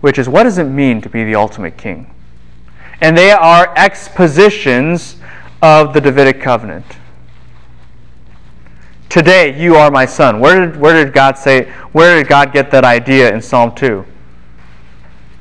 which 0.00 0.18
is 0.18 0.28
what 0.28 0.44
does 0.44 0.58
it 0.58 0.64
mean 0.64 1.00
to 1.00 1.08
be 1.08 1.24
the 1.24 1.34
ultimate 1.34 1.76
king? 1.76 2.10
And 3.00 3.16
they 3.16 3.30
are 3.30 3.72
expositions 3.76 5.16
of 5.60 5.92
the 5.92 6.00
Davidic 6.00 6.40
covenant. 6.40 6.84
Today 9.08 9.60
you 9.60 9.76
are 9.76 9.90
my 9.90 10.04
son. 10.04 10.40
Where 10.40 10.66
did, 10.66 10.80
where 10.80 11.04
did 11.04 11.12
God 11.12 11.38
say, 11.38 11.70
where 11.92 12.16
did 12.16 12.28
God 12.28 12.52
get 12.52 12.70
that 12.72 12.84
idea 12.84 13.32
in 13.32 13.40
Psalm 13.40 13.74
2? 13.74 14.04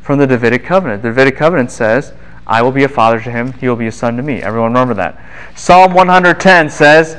From 0.02 0.20
the 0.20 0.28
Davidic 0.28 0.64
covenant. 0.64 1.02
The 1.02 1.10
Davidic 1.10 1.36
covenant 1.36 1.72
says, 1.72 2.14
I 2.48 2.62
will 2.62 2.72
be 2.72 2.84
a 2.84 2.90
father 2.90 3.20
to 3.20 3.32
him, 3.32 3.54
he 3.54 3.68
will 3.68 3.76
be 3.76 3.88
a 3.88 3.92
son 3.92 4.18
to 4.18 4.24
me. 4.24 4.42
Everyone 4.42 4.72
remember 4.72 4.94
that. 4.94 5.20
Psalm 5.56 5.94
110 5.94 6.70
says, 6.70 7.18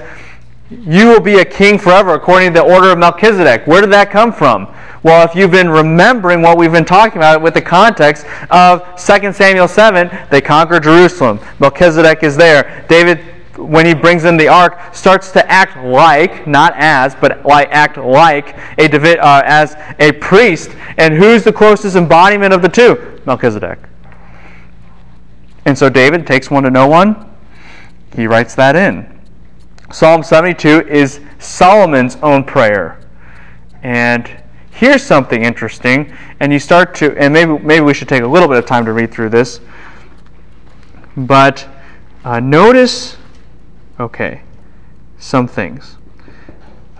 You 0.70 1.08
will 1.08 1.20
be 1.20 1.40
a 1.40 1.44
king 1.44 1.78
forever 1.78 2.14
according 2.14 2.54
to 2.54 2.60
the 2.60 2.64
order 2.64 2.90
of 2.90 2.98
Melchizedek. 2.98 3.66
Where 3.66 3.80
did 3.80 3.92
that 3.92 4.10
come 4.10 4.32
from? 4.32 4.72
Well, 5.02 5.28
if 5.28 5.34
you've 5.34 5.50
been 5.50 5.68
remembering 5.68 6.42
what 6.42 6.58
we've 6.58 6.72
been 6.72 6.84
talking 6.84 7.18
about 7.18 7.42
with 7.42 7.54
the 7.54 7.62
context 7.62 8.24
of 8.50 8.82
2 8.96 9.32
Samuel 9.32 9.68
7, 9.68 10.10
they 10.30 10.40
conquer 10.40 10.80
Jerusalem. 10.80 11.40
Melchizedek 11.58 12.22
is 12.22 12.36
there. 12.36 12.84
David, 12.88 13.20
when 13.56 13.86
he 13.86 13.94
brings 13.94 14.24
in 14.24 14.36
the 14.36 14.48
ark, 14.48 14.78
starts 14.94 15.30
to 15.32 15.50
act 15.50 15.76
like, 15.84 16.46
not 16.46 16.74
as, 16.76 17.14
but 17.14 17.44
like 17.44 17.68
act 17.70 17.96
like 17.96 18.56
a 18.78 18.88
David, 18.88 19.18
uh, 19.18 19.42
as 19.44 19.76
a 19.98 20.12
priest. 20.12 20.70
And 20.98 21.14
who's 21.14 21.44
the 21.44 21.52
closest 21.52 21.96
embodiment 21.96 22.52
of 22.52 22.62
the 22.62 22.68
two? 22.68 23.20
Melchizedek. 23.26 23.78
And 25.64 25.76
so 25.76 25.90
David 25.90 26.26
takes 26.26 26.50
one 26.50 26.62
to 26.62 26.70
no 26.70 26.86
one. 26.86 27.30
He 28.14 28.26
writes 28.26 28.54
that 28.54 28.76
in. 28.76 29.20
Psalm 29.90 30.22
72 30.22 30.88
is 30.88 31.20
Solomon's 31.38 32.16
own 32.16 32.44
prayer. 32.44 33.00
And 33.82 34.42
here's 34.70 35.02
something 35.02 35.44
interesting. 35.44 36.12
And 36.40 36.52
you 36.52 36.58
start 36.58 36.94
to, 36.96 37.16
and 37.18 37.32
maybe, 37.32 37.58
maybe 37.58 37.84
we 37.84 37.94
should 37.94 38.08
take 38.08 38.22
a 38.22 38.26
little 38.26 38.48
bit 38.48 38.58
of 38.58 38.66
time 38.66 38.84
to 38.84 38.92
read 38.92 39.12
through 39.12 39.30
this. 39.30 39.60
But 41.16 41.68
uh, 42.24 42.40
notice, 42.40 43.16
okay, 43.98 44.42
some 45.18 45.48
things. 45.48 45.96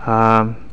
Um, 0.05 0.69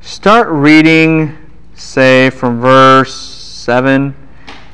start 0.00 0.48
reading, 0.48 1.36
say, 1.74 2.30
from 2.30 2.60
verse 2.60 3.14
7. 3.14 4.14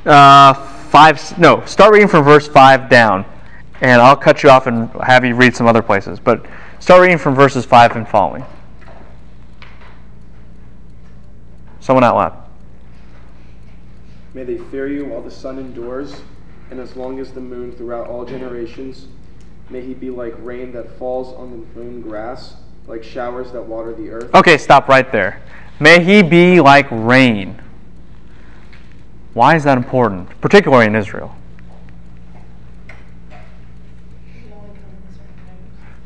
Uh, 0.04 0.54
5, 0.54 1.38
no, 1.38 1.64
start 1.66 1.92
reading 1.92 2.08
from 2.08 2.24
verse 2.24 2.48
5 2.48 2.88
down. 2.88 3.24
And 3.80 4.00
I'll 4.00 4.16
cut 4.16 4.42
you 4.42 4.50
off 4.50 4.66
and 4.66 4.88
have 5.02 5.24
you 5.24 5.34
read 5.34 5.54
some 5.54 5.66
other 5.66 5.82
places. 5.82 6.18
But 6.18 6.46
start 6.78 7.02
reading 7.02 7.18
from 7.18 7.34
verses 7.34 7.64
5 7.64 7.96
and 7.96 8.08
following. 8.08 8.44
Someone 11.80 12.04
out 12.04 12.16
loud. 12.16 12.42
May 14.34 14.44
they 14.44 14.58
fear 14.58 14.88
you 14.88 15.04
while 15.04 15.22
the 15.22 15.30
sun 15.30 15.58
endures, 15.58 16.20
and 16.70 16.80
as 16.80 16.96
long 16.96 17.20
as 17.20 17.32
the 17.32 17.40
moon 17.40 17.72
throughout 17.72 18.08
all 18.08 18.24
generations. 18.24 19.08
May 19.68 19.80
he 19.80 19.94
be 19.94 20.10
like 20.10 20.34
rain 20.38 20.72
that 20.72 20.90
falls 20.98 21.34
on 21.34 21.50
the 21.50 21.80
moon 21.80 22.00
grass, 22.00 22.54
like 22.86 23.02
showers 23.02 23.50
that 23.52 23.62
water 23.62 23.92
the 23.94 24.10
earth. 24.10 24.34
Okay, 24.34 24.58
stop 24.58 24.88
right 24.88 25.10
there. 25.10 25.42
May 25.80 26.02
he 26.02 26.22
be 26.22 26.60
like 26.60 26.86
rain. 26.90 27.60
Why 29.34 29.56
is 29.56 29.64
that 29.64 29.76
important, 29.76 30.40
particularly 30.40 30.86
in 30.86 30.94
Israel? 30.94 31.34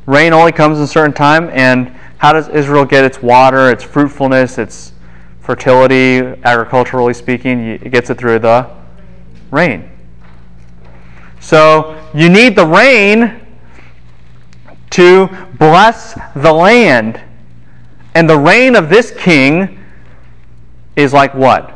Rain 0.07 0.33
only 0.33 0.53
comes 0.53 0.79
in 0.79 0.85
a 0.85 0.89
certain 0.89 1.13
time, 1.13 1.51
and 1.51 1.89
how 2.19 2.33
does 2.33 2.49
Israel 2.49 2.85
get 2.85 3.05
its 3.05 3.23
water, 3.23 3.71
its 3.71 3.85
fruitfulness, 3.85 4.59
its 4.59 4.93
fertility, 5.41 6.19
agriculturally 6.43 7.15
speaking? 7.15 7.61
It 7.61 7.93
gets 7.93 8.11
it 8.11 8.19
through 8.19 8.41
the 8.41 8.69
rain. 9.51 9.89
So 11.39 12.03
you 12.13 12.29
need 12.29 12.57
the 12.57 12.67
rain 12.67 13.40
to 14.91 15.29
bless 15.59 16.15
the 16.35 16.53
land. 16.53 17.21
And 18.15 18.29
the 18.29 18.39
reign 18.39 18.75
of 18.75 18.89
this 18.89 19.11
king 19.11 19.79
is 20.97 21.13
like 21.13 21.35
what? 21.35 21.73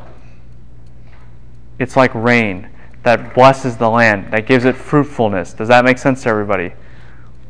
It's 1.79 1.97
like 1.97 2.15
rain 2.15 2.69
that 3.05 3.35
blesses 3.35 3.77
the 3.77 3.89
land, 3.89 4.33
that 4.33 4.47
gives 4.47 4.65
it 4.65 4.75
fruitfulness. 4.75 5.53
Does 5.53 5.69
that 5.69 5.85
make 5.85 5.99
sense 5.99 6.23
to 6.23 6.31
everybody? 6.31 6.73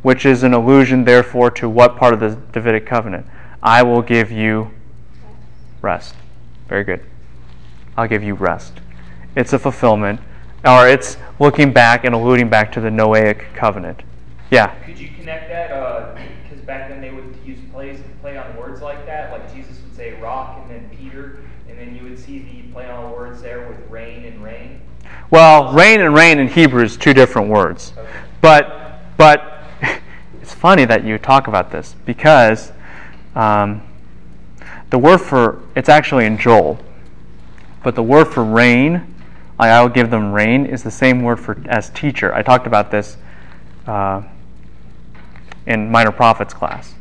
Which 0.03 0.27
is 0.27 0.43
an 0.43 0.53
allusion, 0.53 1.05
therefore, 1.05 1.51
to 1.53 1.69
what 1.69 1.97
part 1.97 2.13
of 2.13 2.21
the 2.21 2.37
Davidic 2.53 2.87
covenant? 2.87 3.27
I 3.63 3.83
will 3.83 4.03
give 4.03 4.31
you 4.31 4.71
rest. 5.81 6.15
Very 6.69 6.85
good. 6.85 7.01
I'll 7.97 8.09
give 8.09 8.23
you 8.23 8.35
rest. 8.35 8.75
It's 9.37 9.53
a 9.53 9.59
fulfillment, 9.59 10.21
or 10.65 10.89
it's 10.89 11.17
looking 11.39 11.73
back 11.73 12.05
and 12.05 12.15
alluding 12.15 12.51
back 12.51 12.73
to 12.73 12.81
the 12.81 12.91
Noahic 12.91 13.55
covenant. 13.55 14.03
Yeah. 14.51 14.75
Could 14.85 14.99
you 14.99 15.09
connect 15.25 15.49
that? 15.49 16.15
Because 16.45 16.63
uh, 16.63 16.67
back 16.67 16.89
then 16.89 17.01
they 17.01 17.11
would 17.11 17.37
use 17.45 17.59
plays 17.73 17.99
play 18.21 18.37
on 18.37 18.57
words 18.57 18.83
like 18.83 19.07
that. 19.07 19.33
Like 19.33 19.53
Jesus 19.53 19.81
would 19.83 19.97
say 19.97 20.13
rock 20.21 20.61
and 20.61 20.71
then 20.71 20.91
Peter, 20.97 21.41
and 21.69 21.79
then 21.79 21.97
you 21.97 22.05
would 22.05 22.19
see 22.19 22.41
the 22.41 22.73
play 22.73 22.89
on 22.91 23.13
words 23.13 23.41
there 23.41 23.67
with 23.67 23.79
rain 23.89 24.25
and 24.25 24.43
rain. 24.43 24.81
Well, 25.31 25.73
rain 25.73 26.01
and 26.01 26.15
rain 26.15 26.39
in 26.39 26.49
Hebrew 26.49 26.85
is 26.85 26.97
two 26.97 27.15
different 27.15 27.49
words. 27.49 27.95
Okay. 27.97 28.11
But 28.41 29.01
but 29.17 29.63
it's 30.43 30.53
funny 30.53 30.85
that 30.85 31.05
you 31.05 31.17
talk 31.19 31.49
about 31.49 31.71
this 31.71 31.97
because 32.05 32.73
um, 33.35 33.83
the 34.91 34.99
word 34.99 35.19
for 35.19 35.63
it's 35.75 35.89
actually 35.89 36.27
in 36.27 36.37
Joel, 36.37 36.79
but 37.83 37.95
the 37.95 38.03
word 38.03 38.27
for 38.27 38.45
rain, 38.45 39.15
I, 39.59 39.71
I 39.71 39.83
will 39.83 39.89
give 39.89 40.11
them 40.11 40.33
rain, 40.33 40.67
is 40.67 40.83
the 40.83 40.91
same 40.91 41.23
word 41.23 41.41
for 41.41 41.57
as 41.67 41.89
teacher. 41.91 42.35
I 42.35 42.43
talked 42.43 42.67
about 42.67 42.91
this 42.91 43.17
uh, 43.87 44.23
in 45.67 45.91
minor 45.91 46.13
prophets 46.13 46.55
class, 46.55 46.95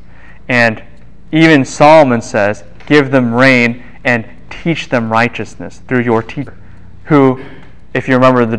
and 0.48 0.84
even 1.32 1.66
Solomon 1.66 2.22
says, 2.22 2.64
"Give 2.86 3.12
them 3.12 3.34
rain 3.34 3.84
and 4.04 4.26
teach 4.50 4.90
them 4.90 5.12
righteousness 5.12 5.82
through 5.88 6.02
your 6.02 6.22
teacher." 6.22 6.56
Who, 7.06 7.44
if 7.94 8.08
you 8.08 8.16
remember 8.16 8.46
the 8.46 8.58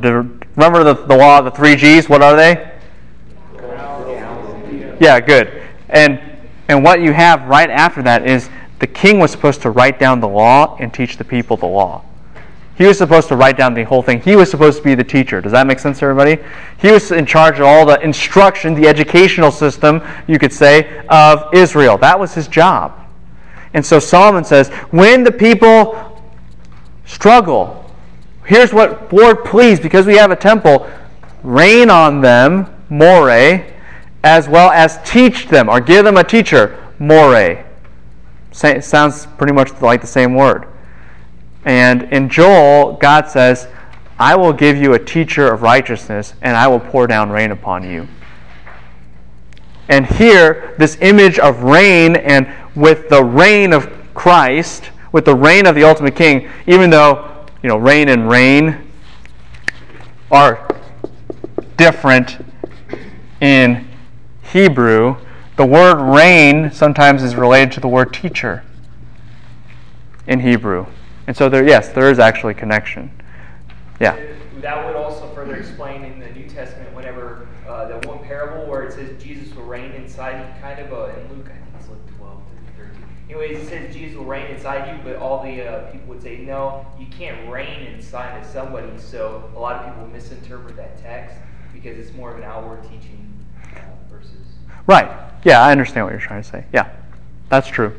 remember 0.57 0.85
the, 0.85 0.95
the 0.95 1.17
law 1.17 1.39
of 1.39 1.45
the 1.45 1.51
three 1.51 1.77
G's, 1.77 2.09
what 2.09 2.23
are 2.23 2.37
they? 2.37 2.71
Yeah, 5.01 5.21
good. 5.21 5.63
And 5.89 6.21
and 6.69 6.83
what 6.83 7.01
you 7.01 7.13
have 7.13 7.45
right 7.47 7.71
after 7.71 8.03
that 8.03 8.27
is 8.27 8.49
the 8.79 8.87
king 8.87 9.19
was 9.19 9.31
supposed 9.31 9.63
to 9.63 9.71
write 9.71 9.99
down 9.99 10.21
the 10.21 10.29
law 10.29 10.77
and 10.79 10.93
teach 10.93 11.17
the 11.17 11.25
people 11.25 11.57
the 11.57 11.67
law. 11.67 12.05
He 12.77 12.87
was 12.87 12.99
supposed 12.99 13.29
to 13.29 13.37
write 13.37 13.57
down 13.57 13.73
the 13.75 13.85
whole 13.85 14.03
thing. 14.03 14.21
He 14.21 14.35
was 14.35 14.51
supposed 14.51 14.79
to 14.79 14.85
be 14.85 14.97
the 14.97 15.05
teacher. 15.05 15.41
Does 15.41 15.53
that 15.53 15.67
make 15.67 15.79
sense 15.79 16.01
to 16.01 16.07
everybody? 16.07 16.43
He 16.79 16.91
was 16.91 17.13
in 17.13 17.25
charge 17.25 17.61
of 17.61 17.67
all 17.67 17.87
the 17.87 18.01
instruction, 18.01 18.75
the 18.75 18.89
educational 18.89 19.53
system, 19.53 20.03
you 20.27 20.41
could 20.41 20.53
say, 20.53 21.05
of 21.09 21.55
Israel. 21.55 21.97
That 21.99 22.19
was 22.19 22.35
his 22.35 22.49
job. 22.49 22.93
And 23.75 23.87
so 23.87 24.01
Solomon 24.01 24.45
says, 24.45 24.71
when 24.91 25.23
the 25.23 25.31
people 25.31 26.21
struggle, 27.07 27.89
here's 28.45 28.73
what, 28.73 29.13
Lord, 29.13 29.45
please, 29.45 29.79
because 29.79 30.07
we 30.07 30.17
have 30.17 30.33
a 30.33 30.37
temple, 30.37 30.91
rain 31.45 31.91
on 31.91 32.21
them, 32.21 32.75
more, 32.89 33.31
as 33.31 34.49
well 34.49 34.71
as 34.71 34.99
teach 35.05 35.47
them, 35.47 35.69
or 35.69 35.81
give 35.81 36.05
them 36.05 36.17
a 36.17 36.25
teacher, 36.25 36.77
more. 36.99 37.65
Sounds 38.51 39.27
pretty 39.39 39.53
much 39.53 39.81
like 39.81 40.01
the 40.01 40.07
same 40.09 40.35
word. 40.35 40.67
And 41.65 42.05
in 42.13 42.29
Joel, 42.29 42.95
God 42.95 43.29
says, 43.29 43.69
I 44.19 44.37
will 44.37 44.53
give 44.53 44.77
you 44.77 44.95
a 44.95 44.99
teacher 44.99 45.53
of 45.53 45.63
righteousness, 45.63 46.35
and 46.43 46.57
I 46.57 46.69
will 46.69 46.81
pour 46.81 47.07
down 47.07 47.31
rain 47.31 47.51
upon 47.51 47.89
you. 47.89 48.07
And 49.89 50.07
here, 50.07 50.75
this 50.79 50.97
image 51.01 51.39
of 51.39 51.63
rain, 51.63 52.17
and 52.17 52.49
with 52.75 53.09
the 53.09 53.23
reign 53.23 53.73
of 53.73 53.91
Christ, 54.15 54.91
with 55.13 55.25
the 55.25 55.35
reign 55.35 55.67
of 55.67 55.75
the 55.75 55.85
ultimate 55.85 56.17
king, 56.17 56.49
even 56.67 56.91
though, 56.91 57.47
you 57.63 57.69
know, 57.69 57.77
rain 57.77 58.09
and 58.09 58.29
rain 58.29 58.91
are 60.31 60.69
different 61.77 62.39
in 63.41 63.87
Hebrew, 64.53 65.17
the 65.57 65.67
word 65.67 66.01
rain 66.15 66.71
sometimes 66.73 67.23
is 67.23 67.37
related 67.37 67.73
to 67.73 67.81
the 67.81 67.89
word 67.89 68.13
teacher 68.13 68.65
in 70.27 70.41
Hebrew. 70.41 70.87
And 71.27 71.37
so 71.37 71.49
there 71.49 71.67
yes, 71.67 71.89
there 71.91 72.11
is 72.11 72.19
actually 72.19 72.55
connection. 72.55 73.11
Yeah. 74.01 74.19
That 74.61 74.87
would 74.87 74.97
also 74.97 75.29
further 75.35 75.57
explain 75.57 76.05
in 76.05 76.19
the 76.19 76.31
New 76.31 76.49
Testament 76.49 76.95
whenever 76.95 77.49
uh, 77.69 77.87
that 77.89 78.07
one 78.07 78.19
parable 78.21 78.67
where 78.67 78.83
it 78.83 78.93
says 78.93 79.23
Jesus 79.23 79.55
will 79.55 79.65
reign 79.65 79.93
inside 79.93 80.39
you, 80.41 80.63
kind 80.63 80.79
of 80.81 80.93
a, 80.93 81.21
in 81.21 81.37
Luke, 81.37 81.47
I 81.47 81.55
think 81.55 81.75
it's 81.79 81.89
like 81.89 82.17
12, 82.19 82.43
13. 82.77 83.05
Anyways, 83.29 83.59
it 83.59 83.69
says 83.69 83.95
Jesus 83.95 84.17
will 84.17 84.25
reign 84.25 84.47
inside 84.47 84.91
you, 84.91 85.03
but 85.03 85.17
all 85.17 85.43
the 85.43 85.63
uh, 85.63 85.91
people 85.91 86.09
would 86.09 86.23
say, 86.23 86.39
no, 86.39 86.87
you 86.99 87.07
can't 87.07 87.51
reign 87.51 87.87
inside 87.87 88.39
of 88.39 88.47
somebody. 88.47 88.91
So 88.99 89.51
a 89.55 89.59
lot 89.59 89.77
of 89.77 89.93
people 89.93 90.07
misinterpret 90.09 90.77
that 90.77 91.01
text 91.03 91.37
because 91.73 91.99
it's 91.99 92.15
more 92.17 92.31
of 92.31 92.39
an 92.39 92.45
outward 92.45 92.83
teaching 92.85 93.33
uh, 93.77 93.81
versus. 94.11 94.31
Right. 94.87 95.11
Yeah, 95.45 95.63
I 95.63 95.73
understand 95.73 96.07
what 96.07 96.13
you're 96.13 96.21
trying 96.21 96.43
to 96.43 96.49
say. 96.49 96.65
Yeah, 96.73 96.91
that's 97.49 97.69
true. 97.69 97.99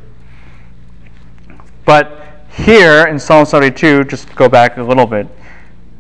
But 1.86 2.35
here 2.56 3.06
in 3.08 3.20
Psalm 3.20 3.46
72, 3.46 4.06
just 4.06 4.34
go 4.36 4.48
back 4.48 4.78
a 4.78 4.84
little 4.84 5.06
bit, 5.06 5.28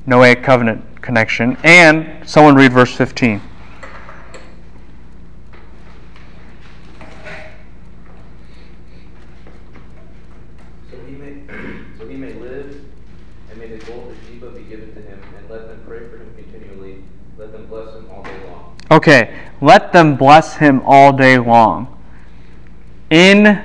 Noahic 0.07 0.41
covenant 0.41 1.01
connection, 1.01 1.57
and 1.63 2.27
someone 2.27 2.55
read 2.55 2.71
verse 2.71 2.95
15. 2.95 3.41
So 10.89 10.97
he 11.05 11.11
may, 11.11 11.41
so 11.99 12.07
he 12.07 12.15
may 12.15 12.33
live, 12.33 12.85
and 13.51 13.59
may 13.59 13.67
the 13.67 13.85
gold 13.85 14.11
of 14.11 14.17
Sheba 14.25 14.51
be 14.51 14.63
given 14.63 14.93
to 14.95 15.01
him, 15.01 15.19
and 15.37 15.49
let 15.49 15.67
them 15.67 15.83
pray 15.85 16.07
for 16.07 16.17
him 16.17 16.33
continually. 16.35 17.03
Let 17.37 17.51
them 17.51 17.67
bless 17.67 17.93
him 17.93 18.09
all 18.09 18.23
day 18.23 18.47
long. 18.47 18.77
Okay, 18.91 19.37
let 19.59 19.91
them 19.91 20.15
bless 20.15 20.55
him 20.55 20.81
all 20.85 21.11
day 21.11 21.37
long. 21.37 22.01
In 23.09 23.61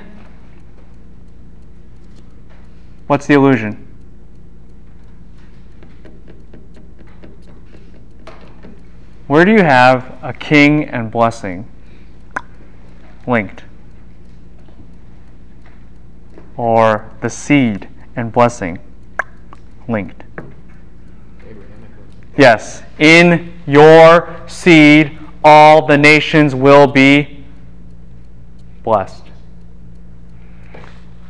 what's 3.11 3.27
the 3.27 3.33
illusion? 3.33 3.75
Where 9.27 9.43
do 9.43 9.51
you 9.51 9.63
have 9.63 10.17
a 10.21 10.31
king 10.31 10.85
and 10.85 11.11
blessing 11.11 11.69
linked? 13.27 13.65
Or 16.55 17.11
the 17.19 17.29
seed 17.29 17.89
and 18.15 18.31
blessing 18.31 18.79
linked? 19.89 20.23
Yes, 22.37 22.81
in 22.97 23.51
your 23.67 24.41
seed 24.47 25.19
all 25.43 25.85
the 25.85 25.97
nations 25.97 26.55
will 26.55 26.87
be 26.87 27.43
blessed. 28.83 29.30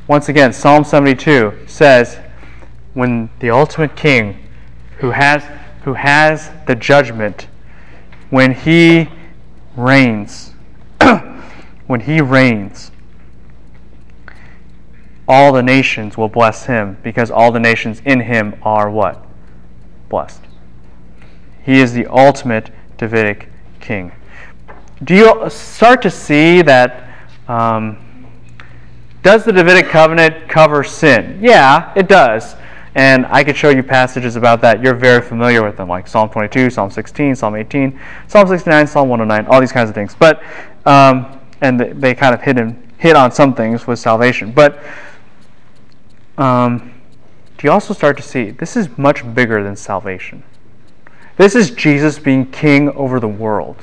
Once 0.07 0.27
again, 0.29 0.51
Psalm 0.51 0.83
72 0.83 1.53
says, 1.67 2.19
when 2.93 3.29
the 3.39 3.49
ultimate 3.49 3.95
king 3.95 4.37
who 4.97 5.11
has, 5.11 5.43
who 5.83 5.93
has 5.93 6.49
the 6.65 6.75
judgment, 6.75 7.47
when 8.29 8.53
he 8.53 9.07
reigns, 9.75 10.53
when 11.87 12.01
he 12.01 12.19
reigns, 12.19 12.91
all 15.27 15.53
the 15.53 15.63
nations 15.63 16.17
will 16.17 16.27
bless 16.27 16.65
him 16.65 16.97
because 17.03 17.31
all 17.31 17.51
the 17.51 17.59
nations 17.59 18.01
in 18.03 18.21
him 18.21 18.55
are 18.63 18.89
what? 18.89 19.25
Blessed. 20.09 20.41
He 21.63 21.79
is 21.79 21.93
the 21.93 22.07
ultimate 22.07 22.71
Davidic 22.97 23.49
king. 23.79 24.11
Do 25.03 25.15
you 25.15 25.49
start 25.49 26.01
to 26.01 26.09
see 26.09 26.61
that? 26.63 27.07
Um, 27.47 28.10
does 29.23 29.45
the 29.45 29.51
Davidic 29.51 29.87
covenant 29.87 30.49
cover 30.49 30.83
sin? 30.83 31.39
Yeah, 31.41 31.93
it 31.95 32.07
does. 32.07 32.55
And 32.95 33.25
I 33.27 33.43
could 33.43 33.55
show 33.55 33.69
you 33.69 33.83
passages 33.83 34.35
about 34.35 34.61
that. 34.61 34.83
You're 34.83 34.95
very 34.95 35.21
familiar 35.21 35.63
with 35.63 35.77
them, 35.77 35.87
like 35.87 36.07
Psalm 36.07 36.29
22, 36.29 36.69
Psalm 36.69 36.91
16, 36.91 37.35
Psalm 37.35 37.55
18, 37.55 37.99
Psalm 38.27 38.47
69, 38.47 38.87
Psalm 38.87 39.07
109, 39.07 39.51
all 39.51 39.61
these 39.61 39.71
kinds 39.71 39.89
of 39.89 39.95
things. 39.95 40.15
But 40.15 40.43
um, 40.85 41.39
and 41.61 41.79
they 41.79 42.15
kind 42.15 42.33
of 42.33 42.41
hit 42.41 42.57
hit 42.97 43.15
on 43.15 43.31
some 43.31 43.53
things 43.53 43.87
with 43.87 43.99
salvation. 43.99 44.51
But 44.51 44.83
um, 46.37 46.93
do 47.57 47.67
you 47.67 47.71
also 47.71 47.93
start 47.93 48.17
to 48.17 48.23
see 48.23 48.49
this 48.49 48.75
is 48.75 48.97
much 48.97 49.33
bigger 49.33 49.63
than 49.63 49.75
salvation? 49.75 50.43
This 51.37 51.55
is 51.55 51.71
Jesus 51.71 52.19
being 52.19 52.45
king 52.51 52.89
over 52.89 53.19
the 53.19 53.27
world. 53.27 53.77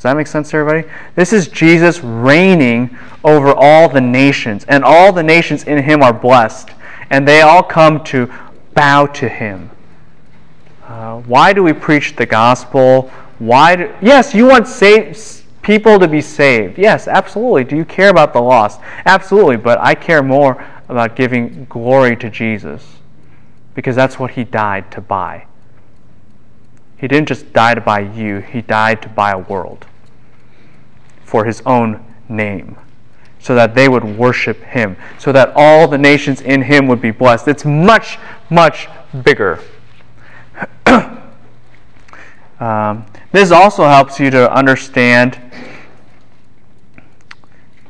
Does 0.00 0.04
that 0.04 0.16
make 0.16 0.28
sense 0.28 0.48
to 0.48 0.56
everybody? 0.56 0.90
This 1.14 1.34
is 1.34 1.46
Jesus 1.48 2.00
reigning 2.00 2.96
over 3.22 3.52
all 3.52 3.86
the 3.86 4.00
nations, 4.00 4.64
and 4.64 4.82
all 4.82 5.12
the 5.12 5.22
nations 5.22 5.64
in 5.64 5.82
him 5.82 6.02
are 6.02 6.14
blessed, 6.14 6.70
and 7.10 7.28
they 7.28 7.42
all 7.42 7.62
come 7.62 8.02
to 8.04 8.32
bow 8.72 9.04
to 9.04 9.28
him. 9.28 9.68
Uh, 10.86 11.20
why 11.20 11.52
do 11.52 11.62
we 11.62 11.74
preach 11.74 12.16
the 12.16 12.24
gospel? 12.24 13.10
Why 13.40 13.76
do, 13.76 13.94
yes, 14.00 14.34
you 14.34 14.46
want 14.46 14.66
people 15.60 15.98
to 15.98 16.08
be 16.08 16.22
saved. 16.22 16.78
Yes, 16.78 17.06
absolutely. 17.06 17.64
Do 17.64 17.76
you 17.76 17.84
care 17.84 18.08
about 18.08 18.32
the 18.32 18.40
lost? 18.40 18.80
Absolutely, 19.04 19.58
but 19.58 19.78
I 19.80 19.94
care 19.94 20.22
more 20.22 20.66
about 20.88 21.14
giving 21.14 21.66
glory 21.68 22.16
to 22.16 22.30
Jesus 22.30 22.96
because 23.74 23.96
that's 23.96 24.18
what 24.18 24.30
he 24.30 24.44
died 24.44 24.90
to 24.92 25.02
buy. 25.02 25.44
He 26.96 27.06
didn't 27.06 27.28
just 27.28 27.52
die 27.52 27.74
to 27.74 27.82
buy 27.82 28.00
you, 28.00 28.38
he 28.38 28.62
died 28.62 29.02
to 29.02 29.10
buy 29.10 29.32
a 29.32 29.38
world 29.38 29.84
for 31.30 31.44
his 31.44 31.62
own 31.64 32.04
name 32.28 32.76
so 33.38 33.54
that 33.54 33.72
they 33.72 33.88
would 33.88 34.02
worship 34.04 34.60
him, 34.64 34.96
so 35.16 35.30
that 35.30 35.52
all 35.54 35.86
the 35.86 35.96
nations 35.96 36.40
in 36.40 36.60
him 36.60 36.88
would 36.88 37.00
be 37.00 37.12
blessed. 37.12 37.46
It's 37.46 37.64
much, 37.64 38.18
much 38.50 38.88
bigger. 39.22 39.60
um, 42.60 43.06
this 43.30 43.52
also 43.52 43.84
helps 43.84 44.18
you 44.18 44.28
to 44.30 44.52
understand, 44.52 45.40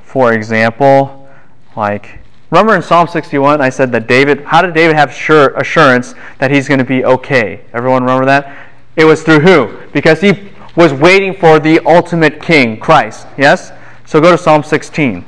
for 0.03 0.34
example, 0.34 1.26
like, 1.74 2.20
remember 2.51 2.76
in 2.76 2.82
Psalm 2.82 3.09
61, 3.09 3.62
I 3.62 3.70
said 3.70 3.91
that 3.93 4.07
David, 4.07 4.43
how 4.43 4.61
did 4.61 4.74
David 4.74 4.97
have 4.97 5.12
sure 5.12 5.57
assurance 5.57 6.14
that 6.38 6.51
he's 6.51 6.68
going 6.68 6.78
to 6.78 6.84
be 6.84 7.07
okay? 7.07 7.62
Everyone 7.72 8.03
remember 8.03 8.26
that? 8.26 8.68
It 8.97 9.07
was 9.07 9.22
through 9.22 9.41
who? 9.41 9.80
Because 9.93 10.20
he 10.20 10.49
was 10.77 10.93
waiting 10.93 11.35
for 11.35 11.59
the 11.59 11.81
ultimate 11.87 12.41
king, 12.41 12.79
Christ. 12.79 13.27
Yes? 13.37 13.73
So 14.07 14.21
go 14.21 14.31
to 14.31 14.39
Psalm 14.39 14.62
16. 14.62 15.25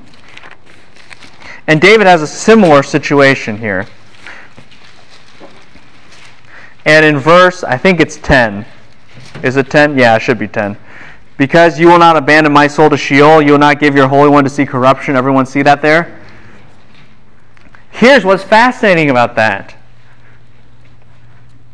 And 1.66 1.80
David 1.80 2.06
has 2.06 2.22
a 2.22 2.26
similar 2.26 2.82
situation 2.82 3.58
here. 3.58 3.86
And 6.84 7.04
in 7.04 7.18
verse, 7.18 7.62
I 7.62 7.76
think 7.76 8.00
it's 8.00 8.16
10. 8.16 8.66
Is 9.42 9.56
it 9.56 9.70
10? 9.70 9.98
Yeah, 9.98 10.16
it 10.16 10.22
should 10.22 10.38
be 10.38 10.48
10. 10.48 10.76
Because 11.38 11.78
you 11.78 11.88
will 11.88 11.98
not 11.98 12.16
abandon 12.16 12.52
my 12.52 12.66
soul 12.66 12.90
to 12.90 12.96
Sheol, 12.96 13.40
you 13.40 13.52
will 13.52 13.58
not 13.58 13.80
give 13.80 13.96
your 13.96 14.08
Holy 14.08 14.28
One 14.28 14.44
to 14.44 14.50
see 14.50 14.66
corruption. 14.66 15.16
Everyone 15.16 15.46
see 15.46 15.62
that 15.62 15.82
there? 15.82 16.20
Here's 17.90 18.24
what's 18.24 18.42
fascinating 18.42 19.10
about 19.10 19.36
that. 19.36 19.76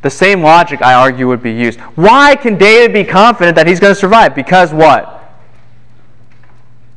The 0.02 0.10
same 0.10 0.42
logic, 0.42 0.80
I 0.80 0.94
argue, 0.94 1.26
would 1.26 1.42
be 1.42 1.52
used. 1.52 1.80
Why 1.96 2.36
can 2.36 2.56
David 2.56 2.92
be 2.92 3.04
confident 3.04 3.56
that 3.56 3.66
he's 3.66 3.80
going 3.80 3.94
to 3.94 3.98
survive? 3.98 4.34
Because 4.34 4.72
what? 4.72 5.14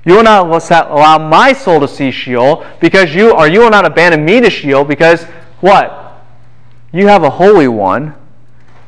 You 0.06 0.16
will 0.16 0.24
not 0.24 0.46
allow 0.72 1.18
my 1.18 1.54
soul 1.54 1.80
to 1.80 1.88
see 1.88 2.12
Sheol, 2.12 2.66
because 2.80 3.14
you, 3.14 3.32
or 3.32 3.48
you 3.48 3.60
will 3.60 3.70
not 3.70 3.86
abandon 3.86 4.26
me 4.26 4.40
to 4.42 4.50
Sheol, 4.50 4.84
because 4.84 5.24
what? 5.62 6.24
You 6.92 7.08
have 7.08 7.24
a 7.24 7.30
Holy 7.30 7.68
One, 7.68 8.16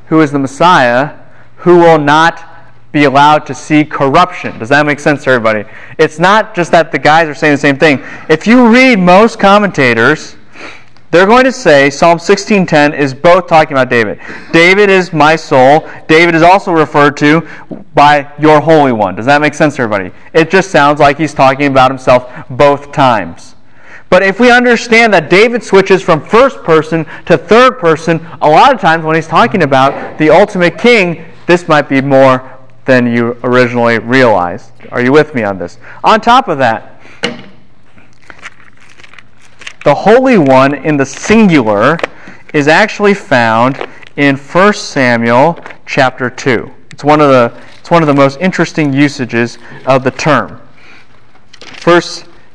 who 0.07 0.21
is 0.21 0.31
the 0.31 0.39
Messiah, 0.39 1.17
who 1.57 1.77
will 1.77 1.99
not 1.99 2.43
be 2.91 3.05
allowed 3.05 3.45
to 3.47 3.55
see 3.55 3.83
corruption. 3.83 4.59
Does 4.59 4.69
that 4.69 4.85
make 4.85 4.99
sense 4.99 5.23
to 5.23 5.31
everybody? 5.31 5.67
It's 5.97 6.19
not 6.19 6.53
just 6.53 6.71
that 6.71 6.91
the 6.91 6.99
guys 6.99 7.27
are 7.27 7.33
saying 7.33 7.53
the 7.53 7.57
same 7.57 7.77
thing. 7.77 8.03
If 8.29 8.45
you 8.45 8.71
read 8.71 8.99
most 8.99 9.39
commentators, 9.39 10.35
they're 11.13 11.27
going 11.27 11.43
to 11.43 11.51
say 11.51 11.91
Psalm 11.91 12.17
16:10 12.17 12.97
is 12.97 13.13
both 13.13 13.45
talking 13.45 13.77
about 13.77 13.87
David. 13.87 14.19
David 14.51 14.89
is 14.89 15.13
my 15.13 15.35
soul. 15.35 15.87
David 16.07 16.33
is 16.33 16.41
also 16.41 16.71
referred 16.71 17.15
to 17.17 17.47
by 17.93 18.33
your 18.39 18.59
Holy 18.59 18.91
One. 18.91 19.15
Does 19.15 19.27
that 19.27 19.39
make 19.39 19.53
sense 19.53 19.75
to 19.75 19.83
everybody? 19.83 20.11
It 20.33 20.49
just 20.49 20.71
sounds 20.71 20.99
like 20.99 21.19
he's 21.19 21.35
talking 21.35 21.67
about 21.67 21.91
himself 21.91 22.31
both 22.49 22.91
times. 22.91 23.53
But 24.09 24.23
if 24.23 24.39
we 24.39 24.49
understand 24.49 25.13
that 25.13 25.29
David 25.29 25.63
switches 25.63 26.01
from 26.01 26.19
first 26.19 26.63
person 26.63 27.05
to 27.27 27.37
third 27.37 27.77
person, 27.77 28.27
a 28.41 28.49
lot 28.49 28.73
of 28.73 28.81
times 28.81 29.05
when 29.05 29.15
he's 29.15 29.27
talking 29.27 29.61
about 29.61 30.17
the 30.17 30.31
ultimate 30.31 30.79
king, 30.79 31.25
this 31.45 31.67
might 31.67 31.87
be 31.87 32.01
more 32.01 32.57
than 32.85 33.05
you 33.05 33.37
originally 33.43 33.99
realized. 33.99 34.71
Are 34.91 35.01
you 35.01 35.11
with 35.11 35.35
me 35.35 35.43
on 35.43 35.59
this? 35.59 35.77
On 36.03 36.19
top 36.19 36.47
of 36.47 36.57
that, 36.57 36.92
the 39.83 39.93
Holy 39.93 40.37
One 40.37 40.73
in 40.73 40.97
the 40.97 41.05
singular 41.05 41.97
is 42.53 42.67
actually 42.67 43.13
found 43.13 43.87
in 44.15 44.37
1 44.37 44.73
Samuel 44.73 45.59
chapter 45.85 46.29
2. 46.29 46.71
It's 46.91 47.03
one 47.03 47.19
of 47.19 47.29
the, 47.29 47.61
it's 47.79 47.91
one 47.91 48.03
of 48.03 48.07
the 48.07 48.13
most 48.13 48.39
interesting 48.39 48.93
usages 48.93 49.57
of 49.85 50.03
the 50.03 50.11
term. 50.11 50.61
1 51.83 52.01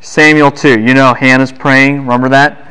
Samuel 0.00 0.50
2. 0.50 0.80
You 0.80 0.94
know 0.94 1.12
Hannah's 1.12 1.52
praying, 1.52 1.98
remember 1.98 2.28
that? 2.28 2.64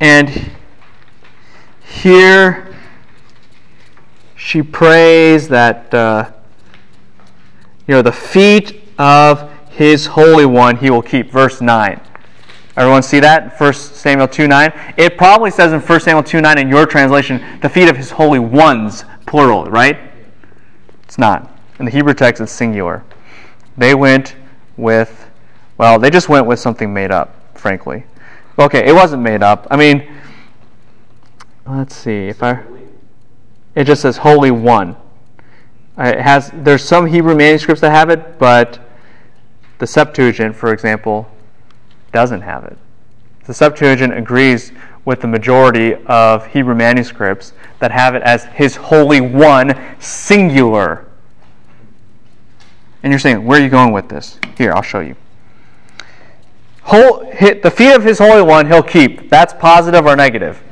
And 0.00 0.52
here 1.82 2.74
she 4.36 4.62
prays 4.62 5.48
that 5.48 5.92
uh, 5.92 6.30
you 7.86 7.94
know 7.94 8.02
the 8.02 8.12
feet 8.12 8.82
of 8.98 9.50
his 9.78 10.06
Holy 10.06 10.44
One 10.44 10.76
he 10.76 10.90
will 10.90 11.02
keep. 11.02 11.30
Verse 11.30 11.60
9. 11.60 12.00
Everyone 12.76 13.00
see 13.00 13.20
that? 13.20 13.60
1 13.60 13.72
Samuel 13.72 14.26
2 14.26 14.48
9. 14.48 14.72
It 14.96 15.16
probably 15.16 15.52
says 15.52 15.72
in 15.72 15.80
1 15.80 16.00
Samuel 16.00 16.24
2 16.24 16.40
9 16.40 16.58
in 16.58 16.68
your 16.68 16.84
translation, 16.84 17.60
the 17.62 17.68
feet 17.68 17.88
of 17.88 17.96
his 17.96 18.10
holy 18.10 18.40
ones, 18.40 19.04
plural, 19.24 19.66
right? 19.66 19.96
It's 21.04 21.16
not. 21.16 21.56
In 21.78 21.84
the 21.84 21.92
Hebrew 21.92 22.12
text, 22.12 22.42
it's 22.42 22.50
singular. 22.50 23.04
They 23.76 23.94
went 23.94 24.34
with, 24.76 25.30
well, 25.76 26.00
they 26.00 26.10
just 26.10 26.28
went 26.28 26.46
with 26.46 26.58
something 26.58 26.92
made 26.92 27.12
up, 27.12 27.36
frankly. 27.56 28.02
Okay, 28.58 28.84
it 28.84 28.92
wasn't 28.92 29.22
made 29.22 29.44
up. 29.44 29.68
I 29.70 29.76
mean, 29.76 30.12
let's 31.68 31.94
see 31.94 32.26
if 32.26 32.42
I. 32.42 32.64
It 33.76 33.84
just 33.84 34.02
says 34.02 34.16
Holy 34.16 34.50
One. 34.50 34.96
It 35.96 36.20
has. 36.20 36.50
There's 36.52 36.82
some 36.82 37.06
Hebrew 37.06 37.36
manuscripts 37.36 37.80
that 37.82 37.92
have 37.92 38.10
it, 38.10 38.40
but 38.40 38.80
the 39.78 39.86
Septuagint, 39.86 40.54
for 40.54 40.72
example, 40.72 41.30
doesn't 42.12 42.42
have 42.42 42.64
it. 42.64 42.76
The 43.46 43.54
Septuagint 43.54 44.12
agrees 44.12 44.72
with 45.04 45.20
the 45.22 45.26
majority 45.26 45.94
of 46.06 46.46
Hebrew 46.48 46.74
manuscripts 46.74 47.54
that 47.78 47.90
have 47.90 48.14
it 48.14 48.22
as 48.22 48.44
His 48.44 48.76
Holy 48.76 49.20
One, 49.20 49.96
singular. 50.00 51.06
And 53.02 53.12
you're 53.12 53.20
saying, 53.20 53.44
where 53.44 53.60
are 53.60 53.62
you 53.62 53.70
going 53.70 53.92
with 53.92 54.08
this? 54.08 54.38
Here, 54.56 54.72
I'll 54.72 54.82
show 54.82 55.00
you. 55.00 55.16
Whole, 56.82 57.20
the 57.40 57.72
feet 57.74 57.94
of 57.94 58.04
His 58.04 58.18
Holy 58.18 58.42
One 58.42 58.66
He'll 58.66 58.82
keep. 58.82 59.30
That's 59.30 59.54
positive 59.54 60.04
or 60.04 60.16
negative? 60.16 60.62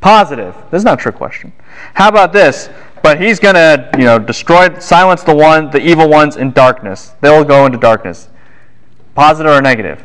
Positive. 0.00 0.54
This 0.70 0.80
is 0.80 0.84
not 0.84 1.00
a 1.00 1.02
trick 1.02 1.14
question. 1.14 1.52
How 1.94 2.08
about 2.08 2.32
this? 2.32 2.68
But 3.04 3.20
he's 3.20 3.38
going 3.38 3.54
to, 3.54 3.90
you 3.98 4.04
know, 4.04 4.18
destroy, 4.18 4.78
silence 4.78 5.22
the 5.22 5.34
one, 5.34 5.70
the 5.70 5.78
evil 5.78 6.08
ones 6.08 6.38
in 6.38 6.50
darkness. 6.52 7.12
They'll 7.20 7.44
go 7.44 7.66
into 7.66 7.76
darkness. 7.76 8.30
Positive 9.14 9.52
or 9.52 9.60
negative? 9.60 10.02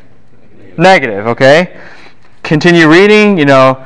Negative, 0.78 1.26
okay? 1.28 1.80
Continue 2.44 2.90
reading, 2.90 3.38
you 3.38 3.46
know, 3.46 3.82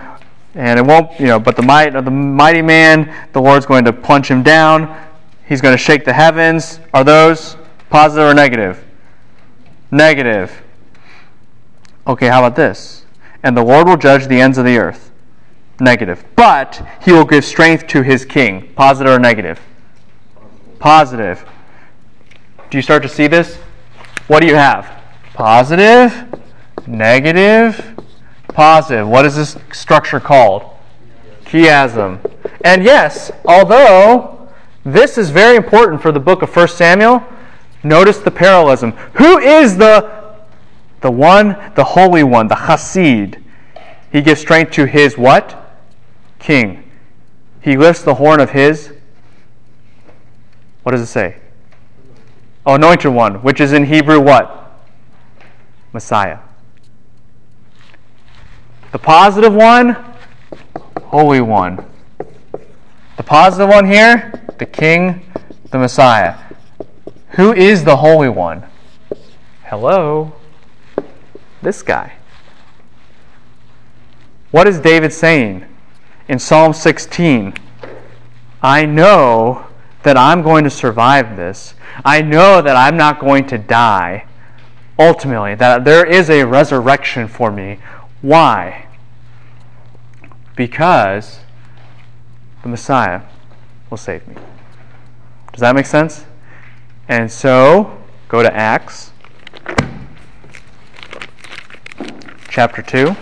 and 0.56 0.80
it 0.80 0.82
won't, 0.84 1.12
you 1.20 1.28
know, 1.28 1.40
but 1.40 1.56
the 1.56 1.62
might 1.62 1.96
of 1.96 2.06
the 2.06 2.12
mighty 2.12 2.64
man, 2.64 3.14
the 3.34 3.40
Lord's 3.40 3.68
going 3.68 3.86
to 3.86 3.94
plunge 3.94 4.26
him 4.26 4.42
down. 4.42 5.00
He's 5.46 5.62
going 5.62 5.78
to 5.78 5.84
shake 5.84 6.06
the 6.06 6.14
heavens. 6.14 6.80
Are 6.92 7.04
those 7.04 7.56
positive 7.92 8.28
or 8.28 8.34
negative? 8.34 8.84
Negative. 9.92 10.52
Okay, 12.08 12.30
how 12.30 12.44
about 12.44 12.56
this? 12.56 13.06
And 13.44 13.56
the 13.56 13.64
Lord 13.64 13.88
will 13.88 13.98
judge 13.98 14.26
the 14.26 14.42
ends 14.42 14.58
of 14.58 14.66
the 14.66 14.80
earth. 14.80 15.12
Negative. 15.80 16.24
But 16.36 16.86
he 17.04 17.12
will 17.12 17.26
give 17.26 17.44
strength 17.44 17.88
to 17.88 18.04
his 18.04 18.26
king. 18.26 18.72
Positive 18.76 19.14
or 19.14 19.20
negative? 19.20 19.60
Positive. 20.80 21.44
Do 22.70 22.78
you 22.78 22.82
start 22.82 23.04
to 23.04 23.10
see 23.10 23.28
this? 23.28 23.58
What 24.28 24.42
do 24.42 24.48
you 24.48 24.56
have? 24.56 24.92
Positive, 25.34 26.26
negative, 26.88 27.96
positive. 28.48 29.08
What 29.08 29.26
is 29.26 29.36
this 29.36 29.58
structure 29.72 30.20
called? 30.20 30.64
Chiasm. 31.46 32.20
And 32.64 32.84
yes, 32.84 33.32
although 33.46 34.50
this 34.86 35.18
is 35.18 35.30
very 35.30 35.56
important 35.56 36.02
for 36.02 36.12
the 36.12 36.20
book 36.20 36.42
of 36.42 36.56
1 36.56 36.68
Samuel, 36.70 37.24
notice 37.84 38.20
the 38.20 38.32
parallelism. 38.32 38.92
Who 39.14 39.40
is 39.40 39.78
the 39.78 40.24
the 41.02 41.12
one, 41.12 41.58
the 41.76 41.84
holy 41.84 42.24
one, 42.24 42.48
the 42.48 42.56
Hasid? 42.56 43.44
He 44.12 44.22
gives 44.22 44.40
strength 44.40 44.72
to 44.74 44.86
his 44.86 45.18
what? 45.18 45.63
King. 46.44 46.84
He 47.62 47.78
lifts 47.78 48.04
the 48.04 48.16
horn 48.16 48.40
of 48.40 48.52
his. 48.52 48.94
What 50.84 50.92
does 50.92 51.02
it 51.02 51.08
say? 51.08 51.38
Oh, 52.66 52.76
anointed 52.76 53.14
one, 53.14 53.36
which 53.36 53.62
is 53.62 53.74
in 53.74 53.86
Hebrew 53.86 54.20
what? 54.20 54.60
Messiah. 55.94 56.40
The 58.92 59.00
positive 59.00 59.54
one, 59.54 59.98
Holy 61.04 61.42
One. 61.42 61.86
The 63.18 63.24
positive 63.24 63.70
one 63.70 63.86
here, 63.86 64.46
the 64.60 64.66
King, 64.66 65.22
the 65.72 65.80
Messiah. 65.80 66.38
Who 67.32 67.54
is 67.54 67.84
the 67.84 67.98
Holy 67.98 68.30
One? 68.30 68.64
Hello? 69.64 70.34
This 71.62 71.82
guy. 71.82 72.14
What 74.52 74.68
is 74.68 74.80
David 74.80 75.14
saying? 75.14 75.66
In 76.34 76.40
Psalm 76.40 76.74
16 76.74 77.54
I 78.64 78.86
know 78.88 79.68
that 80.02 80.18
I'm 80.18 80.42
going 80.42 80.64
to 80.64 80.70
survive 80.70 81.38
this. 81.38 81.76
I 82.04 82.24
know 82.24 82.60
that 82.60 82.76
I'm 82.76 82.98
not 82.98 83.20
going 83.20 83.46
to 83.48 83.58
die. 83.60 84.26
ultimately, 84.98 85.54
that 85.56 85.86
there 85.86 86.06
is 86.06 86.30
a 86.30 86.44
resurrection 86.46 87.28
for 87.28 87.52
me. 87.52 87.78
Why? 88.22 88.88
Because 90.56 91.40
the 92.64 92.70
Messiah 92.70 93.22
will 93.90 93.98
save 93.98 94.28
me. 94.28 94.36
Does 95.52 95.62
that 95.62 95.76
make 95.76 95.86
sense? 95.86 96.26
And 97.08 97.32
so, 97.32 98.02
go 98.28 98.42
to 98.42 98.56
Acts 98.56 99.12
chapter 102.50 102.82
2, 102.82 103.16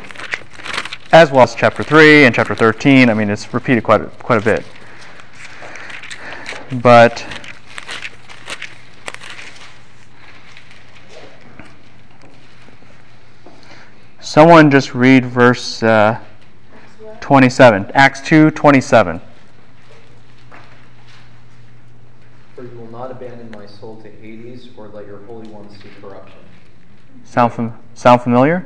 as 1.11 1.29
well 1.31 1.43
as 1.43 1.55
chapter 1.55 1.83
3 1.83 2.25
and 2.25 2.33
chapter 2.33 2.55
13. 2.55 3.09
I 3.09 3.13
mean, 3.13 3.29
it's 3.29 3.53
repeated 3.53 3.83
quite 3.83 4.01
a, 4.01 4.05
quite 4.05 4.41
a 4.41 4.45
bit. 4.45 4.65
But 6.81 7.25
someone 14.21 14.71
just 14.71 14.95
read 14.95 15.25
verse 15.25 15.83
uh, 15.83 16.19
27. 17.19 17.91
Acts 17.93 18.21
2 18.21 18.51
27. 18.51 19.19
For 22.55 22.63
you 22.63 22.69
will 22.77 22.87
not 22.87 23.11
abandon 23.11 23.51
my 23.51 23.65
soul 23.65 24.01
to 24.01 24.09
Hades 24.09 24.69
or 24.77 24.87
let 24.87 25.05
your 25.05 25.19
Holy 25.25 25.47
One 25.49 25.69
see 25.69 25.89
corruption. 25.99 26.39
Sound, 27.25 27.53
fam- 27.53 27.79
sound 27.95 28.21
familiar? 28.21 28.65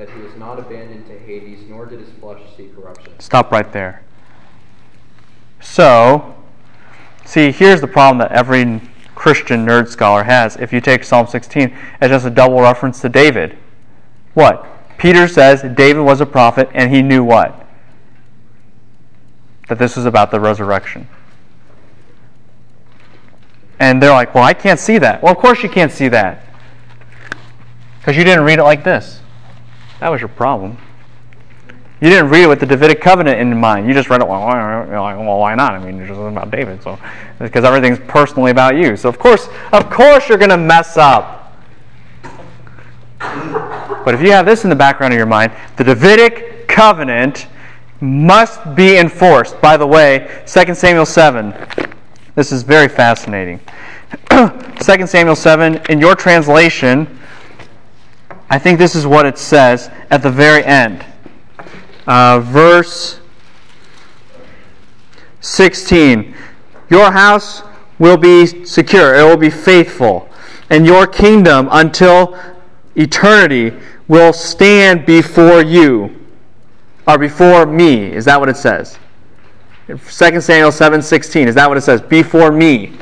that 0.00 0.08
he 0.08 0.20
was 0.22 0.34
not 0.36 0.58
abandoned 0.58 1.06
to 1.06 1.18
Hades, 1.18 1.68
nor 1.68 1.84
did 1.84 2.00
his 2.00 2.08
flesh 2.20 2.40
see 2.56 2.70
corruption. 2.74 3.12
Stop 3.18 3.52
right 3.52 3.70
there. 3.70 4.02
So, 5.60 6.34
see, 7.26 7.52
here's 7.52 7.82
the 7.82 7.86
problem 7.86 8.16
that 8.16 8.32
every 8.32 8.80
Christian 9.14 9.66
nerd 9.66 9.88
scholar 9.88 10.22
has. 10.22 10.56
If 10.56 10.72
you 10.72 10.80
take 10.80 11.04
Psalm 11.04 11.26
16 11.26 11.76
as 12.00 12.10
just 12.10 12.24
a 12.24 12.30
double 12.30 12.62
reference 12.62 13.02
to 13.02 13.10
David, 13.10 13.58
what? 14.32 14.66
Peter 14.96 15.28
says 15.28 15.60
David 15.76 16.00
was 16.00 16.22
a 16.22 16.26
prophet 16.26 16.70
and 16.72 16.90
he 16.90 17.02
knew 17.02 17.22
what? 17.22 17.66
That 19.68 19.78
this 19.78 19.96
was 19.96 20.06
about 20.06 20.30
the 20.30 20.40
resurrection. 20.40 21.08
And 23.78 24.02
they're 24.02 24.12
like, 24.12 24.34
well, 24.34 24.44
I 24.44 24.54
can't 24.54 24.80
see 24.80 24.96
that. 24.96 25.22
Well, 25.22 25.32
of 25.32 25.38
course 25.38 25.62
you 25.62 25.68
can't 25.68 25.92
see 25.92 26.08
that. 26.08 26.46
Because 27.98 28.16
you 28.16 28.24
didn't 28.24 28.44
read 28.44 28.58
it 28.58 28.64
like 28.64 28.82
this. 28.82 29.20
That 30.00 30.08
was 30.08 30.20
your 30.20 30.28
problem. 30.28 30.76
You 32.00 32.08
didn't 32.08 32.30
read 32.30 32.44
it 32.44 32.46
with 32.46 32.60
the 32.60 32.66
Davidic 32.66 33.02
covenant 33.02 33.38
in 33.38 33.54
mind. 33.58 33.86
You 33.86 33.92
just 33.92 34.08
read 34.08 34.22
it, 34.22 34.26
well, 34.28 34.40
why, 34.40 34.86
well, 34.86 35.38
why 35.38 35.54
not? 35.54 35.74
I 35.74 35.78
mean, 35.78 36.00
it's 36.00 36.08
just 36.08 36.18
about 36.18 36.50
David, 36.50 36.82
so 36.82 36.98
because 37.38 37.62
everything's 37.62 37.98
personally 37.98 38.50
about 38.50 38.76
you. 38.76 38.96
So 38.96 39.10
of 39.10 39.18
course, 39.18 39.48
of 39.72 39.90
course, 39.90 40.26
you're 40.28 40.38
going 40.38 40.50
to 40.50 40.56
mess 40.56 40.96
up. 40.96 41.54
But 43.18 44.14
if 44.14 44.22
you 44.22 44.32
have 44.32 44.46
this 44.46 44.64
in 44.64 44.70
the 44.70 44.76
background 44.76 45.12
of 45.12 45.18
your 45.18 45.26
mind, 45.26 45.52
the 45.76 45.84
Davidic 45.84 46.66
covenant 46.66 47.46
must 48.00 48.74
be 48.74 48.96
enforced. 48.96 49.60
By 49.60 49.76
the 49.76 49.86
way, 49.86 50.42
2 50.46 50.74
Samuel 50.74 51.04
7. 51.04 51.54
This 52.34 52.50
is 52.50 52.62
very 52.62 52.88
fascinating. 52.88 53.60
2 54.30 55.06
Samuel 55.06 55.36
7, 55.36 55.82
in 55.90 56.00
your 56.00 56.14
translation, 56.14 57.19
I 58.50 58.58
think 58.58 58.80
this 58.80 58.96
is 58.96 59.06
what 59.06 59.26
it 59.26 59.38
says 59.38 59.90
at 60.10 60.24
the 60.24 60.30
very 60.30 60.64
end. 60.64 61.06
Uh, 62.06 62.40
verse 62.40 63.20
16 65.40 66.34
Your 66.90 67.12
house 67.12 67.62
will 68.00 68.16
be 68.16 68.46
secure, 68.64 69.14
it 69.14 69.22
will 69.22 69.36
be 69.36 69.50
faithful, 69.50 70.28
and 70.68 70.84
your 70.84 71.06
kingdom 71.06 71.68
until 71.70 72.36
eternity 72.96 73.72
will 74.08 74.32
stand 74.32 75.06
before 75.06 75.62
you, 75.62 76.26
or 77.06 77.18
before 77.18 77.66
me. 77.66 78.12
Is 78.12 78.24
that 78.24 78.40
what 78.40 78.48
it 78.48 78.56
says? 78.56 78.98
2 79.86 79.96
Samuel 80.40 80.72
7:16. 80.72 81.46
Is 81.46 81.54
that 81.54 81.68
what 81.68 81.78
it 81.78 81.82
says? 81.82 82.00
Before 82.00 82.50
me. 82.50 82.92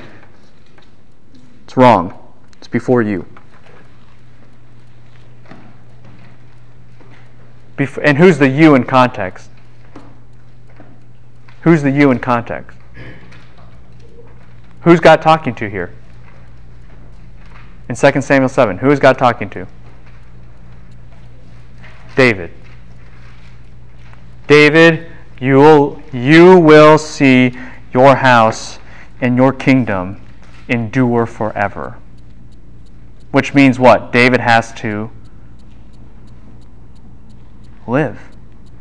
It's 1.64 1.76
wrong. 1.76 2.12
It's 2.58 2.68
before 2.68 3.00
you. 3.00 3.24
Bef- 7.78 8.00
and 8.02 8.18
who's 8.18 8.38
the 8.38 8.48
you 8.48 8.74
in 8.74 8.84
context? 8.84 9.50
Who's 11.62 11.82
the 11.82 11.90
you 11.90 12.10
in 12.10 12.18
context? 12.18 12.76
Who's 14.82 15.00
God 15.00 15.22
talking 15.22 15.54
to 15.54 15.70
here? 15.70 15.94
In 17.88 17.94
2 17.94 18.20
Samuel 18.20 18.48
7, 18.48 18.78
who 18.78 18.90
is 18.90 18.98
God 18.98 19.16
talking 19.16 19.48
to? 19.50 19.66
David. 22.16 22.50
David, 24.48 25.10
you 25.40 25.56
will, 25.56 26.02
you 26.12 26.58
will 26.58 26.98
see 26.98 27.56
your 27.94 28.16
house 28.16 28.78
and 29.20 29.36
your 29.36 29.52
kingdom 29.52 30.20
endure 30.68 31.26
forever. 31.26 31.96
Which 33.30 33.54
means 33.54 33.78
what? 33.78 34.10
David 34.10 34.40
has 34.40 34.72
to 34.74 35.10
live, 37.88 38.20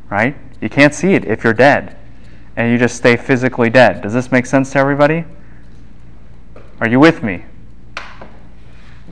right? 0.10 0.36
You 0.62 0.70
can't 0.70 0.94
see 0.94 1.14
it 1.14 1.26
if 1.26 1.44
you're 1.44 1.54
dead 1.54 1.98
and 2.56 2.72
you 2.72 2.78
just 2.78 2.96
stay 2.96 3.16
physically 3.16 3.70
dead. 3.70 4.02
Does 4.02 4.14
this 4.14 4.32
make 4.32 4.46
sense 4.46 4.72
to 4.72 4.80
everybody? 4.80 5.24
Are 6.82 6.90
you 6.90 7.00
with 7.00 7.24
me? 7.24 7.46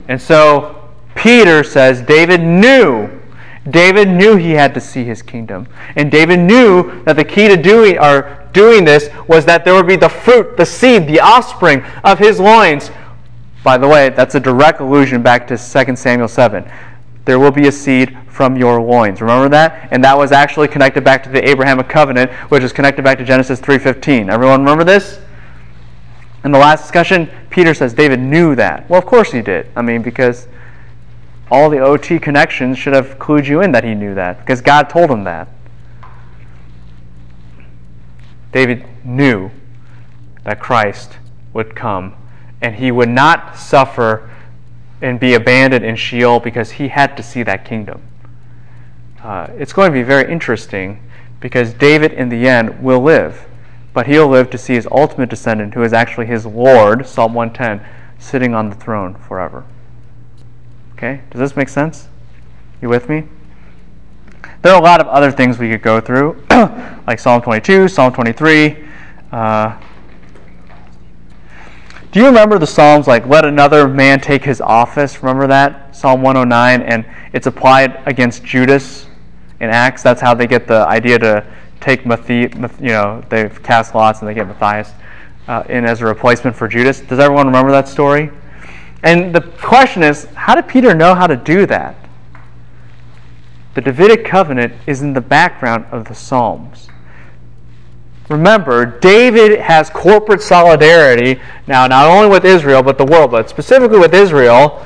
And 0.08 0.20
so 0.20 0.90
Peter 1.14 1.62
says 1.64 2.02
David 2.02 2.42
knew. 2.42 3.08
David 3.70 4.08
knew 4.08 4.36
he 4.36 4.52
had 4.52 4.74
to 4.74 4.80
see 4.80 5.04
his 5.04 5.22
kingdom. 5.22 5.66
And 5.96 6.10
David 6.10 6.38
knew 6.38 7.02
that 7.04 7.16
the 7.16 7.24
key 7.24 7.48
to 7.48 7.56
doing 7.56 7.98
or 7.98 8.48
doing 8.52 8.84
this 8.84 9.10
was 9.28 9.44
that 9.46 9.64
there 9.64 9.74
would 9.74 9.88
be 9.88 9.96
the 9.96 10.08
fruit, 10.08 10.56
the 10.56 10.66
seed, 10.66 11.06
the 11.06 11.20
offspring 11.20 11.84
of 12.04 12.18
his 12.18 12.38
loins. 12.38 12.90
By 13.64 13.78
the 13.78 13.88
way, 13.88 14.10
that's 14.10 14.36
a 14.36 14.40
direct 14.40 14.80
allusion 14.80 15.22
back 15.22 15.46
to 15.48 15.56
2 15.56 15.96
Samuel 15.96 16.28
7. 16.28 16.70
There 17.24 17.40
will 17.40 17.50
be 17.50 17.66
a 17.66 17.72
seed 17.72 18.16
from 18.36 18.54
your 18.54 18.82
loins. 18.82 19.22
Remember 19.22 19.48
that? 19.48 19.88
And 19.90 20.04
that 20.04 20.16
was 20.18 20.30
actually 20.30 20.68
connected 20.68 21.02
back 21.02 21.22
to 21.22 21.30
the 21.30 21.48
Abrahamic 21.48 21.88
covenant, 21.88 22.30
which 22.50 22.62
is 22.62 22.70
connected 22.70 23.02
back 23.02 23.16
to 23.16 23.24
Genesis 23.24 23.60
3:15. 23.60 24.28
Everyone 24.28 24.60
remember 24.60 24.84
this? 24.84 25.18
In 26.44 26.52
the 26.52 26.58
last 26.58 26.82
discussion, 26.82 27.30
Peter 27.48 27.72
says 27.72 27.94
David 27.94 28.20
knew 28.20 28.54
that. 28.54 28.88
Well, 28.90 28.98
of 28.98 29.06
course 29.06 29.32
he 29.32 29.40
did. 29.40 29.68
I 29.74 29.80
mean, 29.80 30.02
because 30.02 30.48
all 31.50 31.70
the 31.70 31.78
OT 31.78 32.18
connections 32.18 32.76
should 32.76 32.92
have 32.92 33.18
clued 33.18 33.46
you 33.46 33.62
in 33.62 33.72
that 33.72 33.84
he 33.84 33.94
knew 33.94 34.14
that, 34.14 34.40
because 34.40 34.60
God 34.60 34.90
told 34.90 35.10
him 35.10 35.24
that. 35.24 35.48
David 38.52 38.84
knew 39.02 39.50
that 40.44 40.60
Christ 40.60 41.16
would 41.54 41.74
come 41.74 42.14
and 42.60 42.74
he 42.74 42.90
would 42.92 43.08
not 43.08 43.56
suffer 43.56 44.28
and 45.00 45.18
be 45.18 45.32
abandoned 45.32 45.86
in 45.86 45.96
Sheol 45.96 46.38
because 46.38 46.72
he 46.72 46.88
had 46.88 47.16
to 47.16 47.22
see 47.22 47.42
that 47.42 47.64
kingdom. 47.64 48.02
Uh, 49.26 49.50
it's 49.58 49.72
going 49.72 49.90
to 49.90 49.92
be 49.92 50.04
very 50.04 50.30
interesting 50.30 51.02
because 51.40 51.74
David, 51.74 52.12
in 52.12 52.28
the 52.28 52.46
end, 52.46 52.80
will 52.80 53.00
live, 53.00 53.48
but 53.92 54.06
he'll 54.06 54.28
live 54.28 54.50
to 54.50 54.56
see 54.56 54.74
his 54.74 54.86
ultimate 54.92 55.28
descendant, 55.28 55.74
who 55.74 55.82
is 55.82 55.92
actually 55.92 56.26
his 56.26 56.46
Lord, 56.46 57.04
Psalm 57.04 57.34
110, 57.34 57.84
sitting 58.20 58.54
on 58.54 58.70
the 58.70 58.76
throne 58.76 59.16
forever. 59.16 59.64
Okay? 60.92 61.22
Does 61.30 61.40
this 61.40 61.56
make 61.56 61.68
sense? 61.68 62.06
You 62.80 62.88
with 62.88 63.08
me? 63.08 63.24
There 64.62 64.72
are 64.72 64.80
a 64.80 64.84
lot 64.84 65.00
of 65.00 65.08
other 65.08 65.32
things 65.32 65.58
we 65.58 65.70
could 65.70 65.82
go 65.82 66.00
through, 66.00 66.40
like 67.08 67.18
Psalm 67.18 67.42
22, 67.42 67.88
Psalm 67.88 68.12
23. 68.12 68.86
Uh, 69.32 69.76
do 72.12 72.20
you 72.20 72.26
remember 72.26 72.60
the 72.60 72.66
Psalms 72.66 73.08
like, 73.08 73.26
let 73.26 73.44
another 73.44 73.88
man 73.88 74.20
take 74.20 74.44
his 74.44 74.60
office? 74.60 75.20
Remember 75.20 75.48
that? 75.48 75.96
Psalm 75.96 76.22
109, 76.22 76.82
and 76.82 77.04
it's 77.32 77.48
applied 77.48 78.00
against 78.06 78.44
Judas 78.44 79.05
in 79.60 79.70
Acts. 79.70 80.02
That's 80.02 80.20
how 80.20 80.34
they 80.34 80.46
get 80.46 80.66
the 80.66 80.86
idea 80.88 81.18
to 81.18 81.46
take 81.80 82.06
Matthias, 82.06 82.52
you 82.80 82.88
know, 82.88 83.22
they 83.28 83.48
cast 83.62 83.94
lots 83.94 84.20
and 84.20 84.28
they 84.28 84.34
get 84.34 84.46
Matthias 84.46 84.92
uh, 85.48 85.62
in 85.68 85.84
as 85.84 86.00
a 86.00 86.06
replacement 86.06 86.56
for 86.56 86.68
Judas. 86.68 87.00
Does 87.00 87.18
everyone 87.18 87.46
remember 87.46 87.70
that 87.72 87.88
story? 87.88 88.30
And 89.02 89.34
the 89.34 89.40
question 89.40 90.02
is, 90.02 90.24
how 90.34 90.54
did 90.54 90.66
Peter 90.66 90.94
know 90.94 91.14
how 91.14 91.26
to 91.26 91.36
do 91.36 91.66
that? 91.66 91.96
the 93.76 93.82
Davidic 93.82 94.24
covenant 94.24 94.72
is 94.86 95.02
in 95.02 95.12
the 95.12 95.20
background 95.20 95.84
of 95.92 96.06
the 96.06 96.14
Psalms. 96.14 96.88
Remember, 98.30 98.86
David 98.86 99.60
has 99.60 99.90
corporate 99.90 100.40
solidarity 100.40 101.38
now, 101.66 101.86
not 101.86 102.06
only 102.06 102.26
with 102.26 102.46
Israel, 102.46 102.82
but 102.82 102.96
the 102.96 103.04
world, 103.04 103.30
but 103.30 103.50
specifically 103.50 103.98
with 103.98 104.14
Israel. 104.14 104.84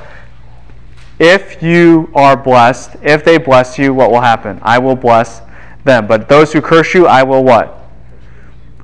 If 1.23 1.61
you 1.61 2.09
are 2.15 2.35
blessed, 2.35 2.95
if 3.03 3.23
they 3.23 3.37
bless 3.37 3.77
you, 3.77 3.93
what 3.93 4.09
will 4.09 4.21
happen? 4.21 4.59
I 4.63 4.79
will 4.79 4.95
bless 4.95 5.43
them. 5.83 6.07
But 6.07 6.27
those 6.27 6.51
who 6.51 6.61
curse 6.61 6.95
you, 6.95 7.05
I 7.05 7.21
will 7.21 7.43
what? 7.43 7.77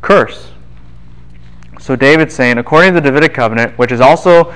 Curse. 0.02 0.52
So 1.80 1.96
David's 1.96 2.36
saying, 2.36 2.60
according 2.60 2.94
to 2.94 3.02
the 3.02 3.10
Davidic 3.10 3.34
covenant, 3.34 3.76
which 3.80 3.92
is 3.92 4.00
also 4.00 4.54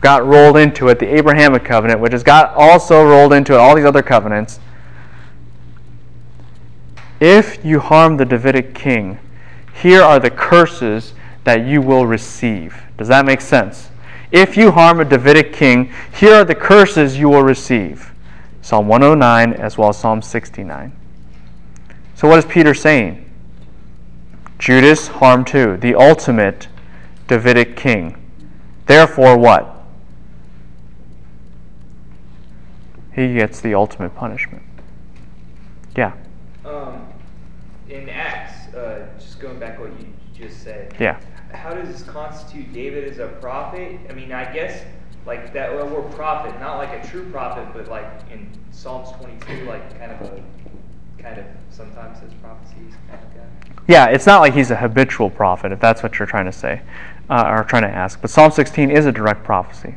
got 0.00 0.24
rolled 0.24 0.56
into 0.56 0.86
it, 0.86 1.00
the 1.00 1.12
Abrahamic 1.12 1.64
covenant, 1.64 1.98
which 1.98 2.12
has 2.12 2.22
got 2.22 2.54
also 2.54 3.04
rolled 3.04 3.32
into 3.32 3.54
it, 3.54 3.56
all 3.56 3.74
these 3.74 3.84
other 3.84 4.02
covenants. 4.02 4.60
If 7.18 7.64
you 7.64 7.80
harm 7.80 8.16
the 8.16 8.24
Davidic 8.24 8.76
king, 8.76 9.18
here 9.74 10.02
are 10.02 10.20
the 10.20 10.30
curses 10.30 11.14
that 11.42 11.66
you 11.66 11.82
will 11.82 12.06
receive. 12.06 12.80
Does 12.96 13.08
that 13.08 13.26
make 13.26 13.40
sense? 13.40 13.89
If 14.32 14.56
you 14.56 14.70
harm 14.70 15.00
a 15.00 15.04
Davidic 15.04 15.52
king, 15.52 15.92
here 16.14 16.34
are 16.34 16.44
the 16.44 16.54
curses 16.54 17.18
you 17.18 17.28
will 17.28 17.42
receive. 17.42 18.12
Psalm 18.62 18.86
109 18.88 19.54
as 19.54 19.76
well 19.76 19.88
as 19.88 19.98
Psalm 19.98 20.22
69. 20.22 20.92
So, 22.14 22.28
what 22.28 22.38
is 22.38 22.44
Peter 22.44 22.74
saying? 22.74 23.24
Judas 24.58 25.08
harmed 25.08 25.48
who? 25.48 25.76
The 25.76 25.94
ultimate 25.94 26.68
Davidic 27.26 27.76
king. 27.76 28.16
Therefore, 28.86 29.38
what? 29.38 29.76
He 33.14 33.34
gets 33.34 33.60
the 33.60 33.74
ultimate 33.74 34.14
punishment. 34.14 34.62
Yeah. 35.96 36.12
Um, 36.64 37.06
in 37.88 38.08
Acts, 38.08 38.72
uh, 38.74 39.08
just 39.18 39.40
going 39.40 39.58
back 39.58 39.80
what 39.80 39.90
you 39.98 40.06
just 40.34 40.62
said. 40.62 40.94
Yeah. 41.00 41.18
How 41.52 41.74
does 41.74 41.88
this 41.88 42.02
constitute 42.02 42.72
David 42.72 43.04
as 43.04 43.18
a 43.18 43.28
prophet? 43.28 43.98
I 44.08 44.12
mean, 44.12 44.32
I 44.32 44.52
guess 44.52 44.84
like 45.26 45.52
that 45.52 45.74
well, 45.74 45.86
word 45.86 46.12
prophet, 46.12 46.58
not 46.60 46.78
like 46.78 47.04
a 47.04 47.06
true 47.06 47.28
prophet, 47.30 47.68
but 47.74 47.88
like 47.88 48.06
in 48.32 48.50
Psalms 48.70 49.10
22, 49.20 49.64
like 49.64 49.98
kind 49.98 50.12
of 50.12 50.20
a 50.22 50.42
kind 51.22 51.38
of 51.38 51.44
sometimes 51.70 52.18
says 52.18 52.32
prophecies 52.42 52.94
kind 53.08 53.22
of 53.22 53.34
guy. 53.34 53.74
Yeah, 53.86 54.06
it's 54.06 54.26
not 54.26 54.40
like 54.40 54.54
he's 54.54 54.70
a 54.70 54.76
habitual 54.76 55.30
prophet, 55.30 55.72
if 55.72 55.80
that's 55.80 56.02
what 56.02 56.18
you're 56.18 56.26
trying 56.26 56.46
to 56.46 56.52
say 56.52 56.80
uh, 57.28 57.54
or 57.56 57.64
trying 57.64 57.82
to 57.82 57.88
ask. 57.88 58.20
But 58.20 58.30
Psalm 58.30 58.50
16 58.50 58.90
is 58.90 59.06
a 59.06 59.12
direct 59.12 59.44
prophecy. 59.44 59.94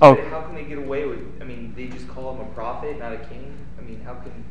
Oh. 0.00 0.14
How 0.30 0.42
can 0.42 0.54
they 0.54 0.64
get 0.64 0.78
away 0.78 1.06
with? 1.06 1.20
I 1.40 1.44
mean, 1.44 1.72
they 1.76 1.86
just 1.86 2.08
call 2.08 2.34
him 2.34 2.40
a 2.40 2.50
prophet, 2.50 2.98
not 2.98 3.12
a 3.12 3.18
king. 3.18 3.56
I 3.78 3.82
mean, 3.82 4.00
how 4.00 4.14
can? 4.14 4.44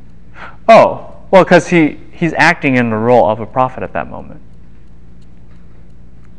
Oh, 0.67 1.15
well, 1.31 1.43
because 1.43 1.67
he 1.67 1.99
he's 2.11 2.33
acting 2.33 2.77
in 2.77 2.89
the 2.89 2.95
role 2.95 3.29
of 3.29 3.39
a 3.39 3.45
prophet 3.45 3.83
at 3.83 3.93
that 3.93 4.09
moment. 4.09 4.39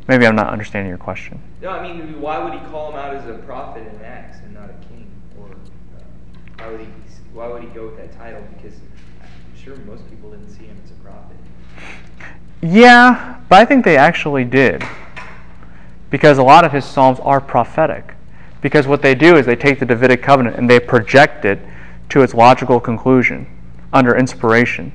Maybe 0.06 0.26
I'm 0.26 0.36
not 0.36 0.48
understanding 0.48 0.88
your 0.88 0.98
question. 0.98 1.40
No, 1.62 1.70
I 1.70 1.82
mean, 1.82 2.20
why 2.20 2.38
would 2.42 2.52
he 2.52 2.60
call 2.66 2.90
him 2.90 2.98
out 2.98 3.14
as 3.14 3.26
a 3.26 3.38
prophet 3.38 3.86
in 3.86 4.04
Acts 4.04 4.38
and 4.44 4.52
not 4.52 4.68
a 4.68 4.86
king? 4.88 5.10
Or 5.40 5.46
uh, 5.46 6.02
why 6.58 6.70
would 6.70 6.80
he 6.80 6.86
why 7.32 7.48
would 7.48 7.62
he 7.62 7.68
go 7.70 7.86
with 7.86 7.96
that 7.96 8.16
title? 8.16 8.42
Because 8.54 8.78
I'm 9.20 9.60
sure 9.60 9.76
most 9.78 10.08
people 10.08 10.30
didn't 10.30 10.50
see 10.50 10.66
him 10.66 10.76
as 10.84 10.90
a 10.90 10.94
prophet. 10.94 11.36
Yeah, 12.62 13.40
but 13.48 13.60
I 13.60 13.64
think 13.64 13.84
they 13.84 13.96
actually 13.96 14.44
did. 14.44 14.84
Because 16.10 16.38
a 16.38 16.44
lot 16.44 16.64
of 16.64 16.70
his 16.70 16.84
psalms 16.84 17.18
are 17.20 17.40
prophetic. 17.40 18.14
Because 18.60 18.86
what 18.86 19.02
they 19.02 19.16
do 19.16 19.36
is 19.36 19.46
they 19.46 19.56
take 19.56 19.80
the 19.80 19.84
Davidic 19.84 20.22
covenant 20.22 20.56
and 20.56 20.70
they 20.70 20.78
project 20.78 21.44
it 21.44 21.58
to 22.10 22.22
its 22.22 22.34
logical 22.34 22.78
conclusion 22.78 23.46
under 23.92 24.16
inspiration. 24.16 24.92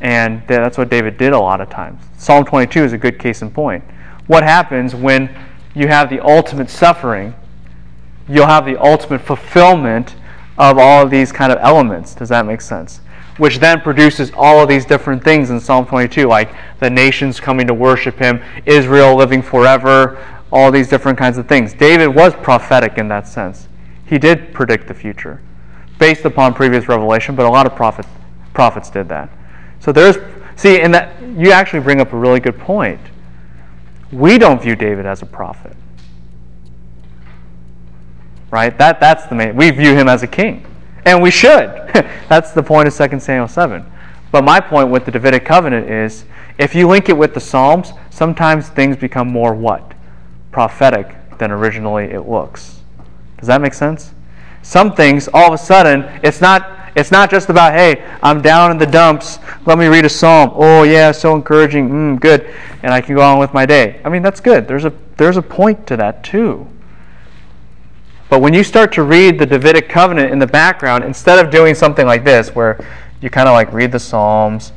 And 0.00 0.42
that's 0.46 0.78
what 0.78 0.88
David 0.88 1.18
did 1.18 1.32
a 1.32 1.38
lot 1.38 1.60
of 1.60 1.68
times. 1.68 2.00
Psalm 2.16 2.44
22 2.44 2.84
is 2.84 2.92
a 2.92 2.98
good 2.98 3.18
case 3.18 3.42
in 3.42 3.50
point. 3.50 3.82
What 4.26 4.42
happens 4.42 4.94
when 4.94 5.34
you 5.74 5.88
have 5.88 6.08
the 6.08 6.20
ultimate 6.20 6.70
suffering? 6.70 7.34
You'll 8.28 8.46
have 8.46 8.64
the 8.64 8.80
ultimate 8.80 9.20
fulfillment 9.20 10.16
of 10.56 10.78
all 10.78 11.02
of 11.02 11.10
these 11.10 11.32
kind 11.32 11.52
of 11.52 11.58
elements. 11.60 12.14
Does 12.14 12.28
that 12.30 12.46
make 12.46 12.60
sense? 12.60 13.00
Which 13.36 13.58
then 13.58 13.80
produces 13.80 14.30
all 14.34 14.60
of 14.60 14.68
these 14.68 14.86
different 14.86 15.24
things 15.24 15.50
in 15.50 15.60
Psalm 15.60 15.86
22, 15.86 16.26
like 16.26 16.54
the 16.78 16.88
nations 16.88 17.40
coming 17.40 17.66
to 17.66 17.74
worship 17.74 18.18
him, 18.18 18.42
Israel 18.64 19.16
living 19.16 19.42
forever, 19.42 20.24
all 20.52 20.70
these 20.70 20.88
different 20.88 21.18
kinds 21.18 21.36
of 21.36 21.48
things. 21.48 21.74
David 21.74 22.08
was 22.08 22.32
prophetic 22.34 22.96
in 22.96 23.08
that 23.08 23.26
sense. 23.26 23.68
He 24.06 24.18
did 24.18 24.54
predict 24.54 24.86
the 24.86 24.94
future 24.94 25.40
based 25.98 26.24
upon 26.24 26.54
previous 26.54 26.88
revelation, 26.88 27.34
but 27.34 27.44
a 27.44 27.48
lot 27.48 27.66
of 27.66 27.74
prophet, 27.74 28.06
prophets 28.52 28.90
did 28.90 29.08
that. 29.08 29.28
So 29.80 29.92
there's, 29.92 30.16
see, 30.56 30.80
in 30.80 30.92
that, 30.92 31.20
you 31.22 31.50
actually 31.50 31.80
bring 31.80 32.00
up 32.00 32.12
a 32.12 32.16
really 32.16 32.40
good 32.40 32.58
point. 32.58 33.00
We 34.14 34.38
don't 34.38 34.62
view 34.62 34.76
David 34.76 35.06
as 35.06 35.22
a 35.22 35.26
prophet. 35.26 35.76
Right? 38.50 38.76
That, 38.78 39.00
that's 39.00 39.26
the 39.26 39.34
main, 39.34 39.56
we 39.56 39.70
view 39.70 39.94
him 39.94 40.08
as 40.08 40.22
a 40.22 40.28
king. 40.28 40.64
And 41.04 41.22
we 41.22 41.30
should. 41.30 41.90
that's 42.28 42.52
the 42.52 42.62
point 42.62 42.88
of 42.88 43.10
2 43.10 43.18
Samuel 43.18 43.48
7. 43.48 43.84
But 44.30 44.44
my 44.44 44.60
point 44.60 44.90
with 44.90 45.04
the 45.04 45.10
Davidic 45.10 45.44
covenant 45.44 45.90
is 45.90 46.24
if 46.58 46.74
you 46.74 46.88
link 46.88 47.08
it 47.08 47.16
with 47.16 47.34
the 47.34 47.40
Psalms, 47.40 47.92
sometimes 48.10 48.68
things 48.68 48.96
become 48.96 49.28
more 49.28 49.54
what? 49.54 49.94
prophetic 50.54 51.16
than 51.38 51.50
originally 51.50 52.04
it 52.04 52.28
looks. 52.28 52.80
Does 53.38 53.48
that 53.48 53.60
make 53.60 53.74
sense? 53.74 54.12
Some 54.62 54.94
things, 54.94 55.28
all 55.34 55.48
of 55.48 55.52
a 55.52 55.58
sudden, 55.58 56.02
it's 56.22 56.40
not 56.40 56.83
it's 56.94 57.10
not 57.10 57.30
just 57.30 57.48
about, 57.48 57.72
hey, 57.72 58.04
I'm 58.22 58.40
down 58.40 58.70
in 58.70 58.78
the 58.78 58.86
dumps. 58.86 59.38
Let 59.66 59.78
me 59.78 59.86
read 59.86 60.04
a 60.04 60.08
psalm. 60.08 60.52
Oh 60.54 60.84
yeah, 60.84 61.10
so 61.12 61.34
encouraging. 61.34 61.88
Mm, 61.88 62.20
good, 62.20 62.52
and 62.82 62.92
I 62.92 63.00
can 63.00 63.14
go 63.14 63.22
on 63.22 63.38
with 63.38 63.52
my 63.52 63.66
day. 63.66 64.00
I 64.04 64.08
mean, 64.08 64.22
that's 64.22 64.40
good. 64.40 64.68
There's 64.68 64.84
a 64.84 64.92
there's 65.16 65.36
a 65.36 65.42
point 65.42 65.86
to 65.88 65.96
that 65.96 66.22
too. 66.22 66.66
But 68.30 68.40
when 68.40 68.54
you 68.54 68.64
start 68.64 68.92
to 68.94 69.02
read 69.02 69.38
the 69.38 69.46
Davidic 69.46 69.88
covenant 69.88 70.32
in 70.32 70.38
the 70.38 70.46
background, 70.46 71.04
instead 71.04 71.44
of 71.44 71.50
doing 71.50 71.74
something 71.74 72.06
like 72.06 72.24
this, 72.24 72.54
where 72.54 72.84
you 73.20 73.30
kind 73.30 73.48
of 73.48 73.52
like 73.52 73.72
read 73.72 73.92
the 73.92 73.98
psalms, 73.98 74.72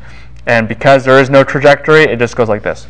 and 0.45 0.67
because 0.67 1.05
there 1.05 1.19
is 1.19 1.29
no 1.29 1.43
trajectory, 1.43 2.03
it 2.03 2.19
just 2.19 2.35
goes 2.35 2.49
like 2.49 2.63
this 2.63 2.87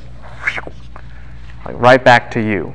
like 1.67 1.79
right 1.79 2.03
back 2.03 2.31
to 2.31 2.39
you. 2.39 2.73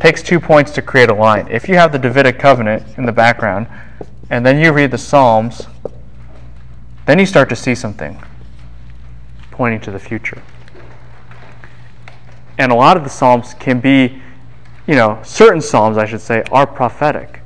Takes 0.00 0.22
two 0.22 0.40
points 0.40 0.72
to 0.72 0.82
create 0.82 1.08
a 1.08 1.14
line. 1.14 1.48
If 1.48 1.68
you 1.68 1.76
have 1.76 1.92
the 1.92 1.98
Davidic 1.98 2.38
covenant 2.38 2.98
in 2.98 3.06
the 3.06 3.12
background, 3.12 3.68
and 4.30 4.44
then 4.44 4.58
you 4.58 4.72
read 4.72 4.90
the 4.90 4.98
Psalms, 4.98 5.66
then 7.06 7.18
you 7.18 7.26
start 7.26 7.48
to 7.50 7.56
see 7.56 7.74
something 7.74 8.20
pointing 9.50 9.80
to 9.80 9.90
the 9.90 9.98
future. 9.98 10.42
And 12.58 12.72
a 12.72 12.74
lot 12.74 12.96
of 12.96 13.04
the 13.04 13.10
Psalms 13.10 13.54
can 13.54 13.80
be, 13.80 14.20
you 14.86 14.94
know, 14.94 15.20
certain 15.22 15.60
Psalms, 15.60 15.96
I 15.96 16.06
should 16.06 16.20
say, 16.20 16.42
are 16.50 16.66
prophetic. 16.66 17.40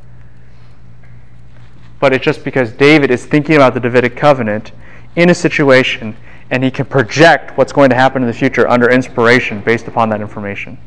But 2.01 2.13
it's 2.13 2.25
just 2.25 2.45
because 2.45 2.73
David 2.73 3.11
is 3.11 3.27
thinking 3.27 3.57
about 3.57 3.75
the 3.75 3.81
Davidic 3.81 4.17
covenant 4.17 4.73
in 5.17 5.31
a 5.31 5.35
situation 5.35 6.17
and 6.51 6.65
he 6.65 6.71
can 6.71 6.87
project 6.87 7.59
what's 7.59 7.73
going 7.73 7.91
to 7.91 7.97
happen 7.97 8.23
in 8.23 8.29
the 8.29 8.35
future 8.35 8.69
under 8.69 8.89
inspiration 8.89 9.61
based 9.61 9.87
upon 9.89 10.09
that 10.11 10.21
information. 10.21 10.79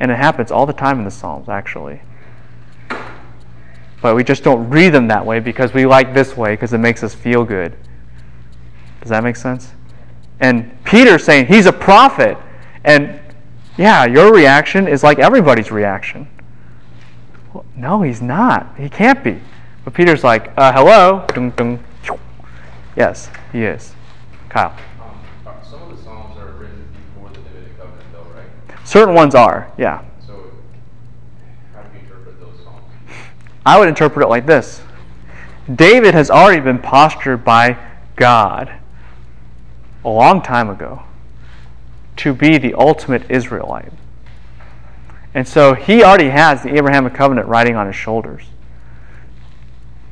And 0.00 0.10
it 0.10 0.16
happens 0.16 0.50
all 0.50 0.66
the 0.66 0.72
time 0.72 0.98
in 0.98 1.04
the 1.04 1.10
Psalms, 1.10 1.48
actually. 1.48 2.00
But 4.02 4.16
we 4.16 4.24
just 4.24 4.42
don't 4.44 4.68
read 4.68 4.90
them 4.90 5.08
that 5.08 5.24
way 5.24 5.40
because 5.40 5.72
we 5.72 5.86
like 5.86 6.12
this 6.12 6.36
way 6.36 6.52
because 6.54 6.72
it 6.72 6.78
makes 6.78 7.02
us 7.02 7.14
feel 7.14 7.44
good. 7.44 7.74
Does 9.00 9.10
that 9.10 9.24
make 9.24 9.36
sense? 9.36 9.72
And 10.40 10.82
Peter's 10.84 11.24
saying 11.24 11.46
he's 11.46 11.66
a 11.66 11.72
prophet. 11.72 12.36
And 12.84 13.18
yeah, 13.78 14.04
your 14.04 14.32
reaction 14.32 14.88
is 14.88 15.02
like 15.02 15.18
everybody's 15.18 15.70
reaction. 15.70 16.28
Well, 17.52 17.64
no, 17.76 18.02
he's 18.02 18.20
not. 18.20 18.76
He 18.76 18.88
can't 18.88 19.22
be. 19.24 19.40
But 19.84 19.94
Peter's 19.94 20.24
like, 20.24 20.52
uh, 20.56 20.72
hello? 20.72 21.26
Yes, 22.96 23.30
he 23.52 23.64
is. 23.64 23.92
Kyle. 24.48 24.76
Um, 25.46 25.54
some 25.68 25.82
of 25.82 25.96
the 25.96 26.02
Psalms 26.02 26.38
are 26.38 26.52
written 26.52 26.86
before 27.14 27.28
the 27.30 27.40
Davidic 27.40 27.76
covenant, 27.76 28.04
though, 28.12 28.26
right? 28.34 28.73
Certain 28.84 29.14
ones 29.14 29.34
are, 29.34 29.72
yeah. 29.78 30.04
So, 30.26 30.44
how 31.74 31.82
do 31.82 31.88
you 31.94 32.00
interpret 32.00 32.38
those 32.38 32.60
Psalms? 32.62 32.84
I 33.66 33.78
would 33.78 33.88
interpret 33.88 34.24
it 34.24 34.28
like 34.28 34.46
this 34.46 34.82
David 35.74 36.14
has 36.14 36.30
already 36.30 36.60
been 36.60 36.78
postured 36.78 37.44
by 37.44 37.78
God 38.16 38.70
a 40.04 40.08
long 40.08 40.42
time 40.42 40.68
ago 40.68 41.02
to 42.16 42.34
be 42.34 42.58
the 42.58 42.74
ultimate 42.74 43.30
Israelite. 43.30 43.92
And 45.32 45.48
so 45.48 45.74
he 45.74 46.04
already 46.04 46.28
has 46.28 46.62
the 46.62 46.76
Abrahamic 46.76 47.14
covenant 47.14 47.48
riding 47.48 47.74
on 47.74 47.86
his 47.86 47.96
shoulders. 47.96 48.44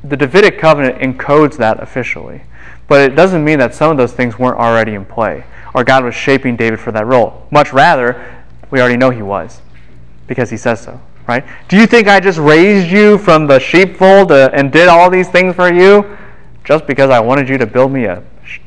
The 0.03 0.17
Davidic 0.17 0.59
covenant 0.59 0.99
encodes 0.99 1.55
that 1.57 1.81
officially. 1.81 2.41
But 2.87 3.11
it 3.11 3.15
doesn't 3.15 3.43
mean 3.43 3.59
that 3.59 3.73
some 3.73 3.89
of 3.89 3.97
those 3.97 4.11
things 4.11 4.37
weren't 4.37 4.57
already 4.57 4.95
in 4.95 5.05
play 5.05 5.45
or 5.73 5.83
God 5.83 6.03
was 6.03 6.13
shaping 6.13 6.55
David 6.55 6.79
for 6.79 6.91
that 6.91 7.05
role. 7.05 7.47
Much 7.51 7.71
rather, 7.71 8.42
we 8.73 8.81
already 8.81 8.97
know 8.97 9.11
he 9.11 9.21
was 9.21 9.61
because 10.25 10.49
he 10.49 10.57
says 10.57 10.81
so. 10.81 10.99
Right? 11.27 11.45
Do 11.69 11.77
you 11.77 11.85
think 11.85 12.07
I 12.07 12.19
just 12.19 12.39
raised 12.39 12.91
you 12.91 13.19
from 13.19 13.45
the 13.45 13.59
sheepfold 13.59 14.31
uh, 14.31 14.49
and 14.51 14.71
did 14.71 14.87
all 14.87 15.11
these 15.11 15.29
things 15.29 15.53
for 15.55 15.71
you 15.71 16.17
just 16.63 16.87
because 16.87 17.11
I 17.11 17.19
wanted 17.19 17.47
you 17.47 17.59
to 17.59 17.67
build 17.67 17.91
me 17.91 18.05
a, 18.05 18.23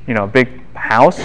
you 0.06 0.14
know, 0.14 0.24
a 0.24 0.28
big 0.28 0.64
house? 0.74 1.18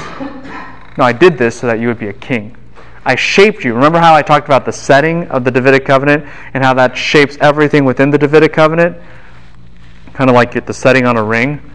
No, 0.97 1.05
I 1.05 1.13
did 1.13 1.37
this 1.37 1.59
so 1.59 1.67
that 1.67 1.79
you 1.79 1.89
would 1.89 1.99
be 1.99 2.07
a 2.07 2.13
king. 2.13 2.57
I 3.05 3.15
shaped 3.15 3.63
you. 3.63 3.75
Remember 3.75 3.99
how 3.99 4.15
I 4.15 4.23
talked 4.23 4.47
about 4.47 4.65
the 4.65 4.73
setting 4.73 5.27
of 5.27 5.43
the 5.43 5.51
Davidic 5.51 5.85
covenant 5.85 6.25
and 6.55 6.63
how 6.63 6.73
that 6.73 6.97
shapes 6.97 7.37
everything 7.39 7.85
within 7.85 8.09
the 8.09 8.17
Davidic 8.17 8.51
covenant? 8.51 8.97
Kind 10.13 10.27
of 10.27 10.33
like 10.33 10.65
the 10.65 10.73
setting 10.73 11.05
on 11.05 11.17
a 11.17 11.23
ring. 11.23 11.70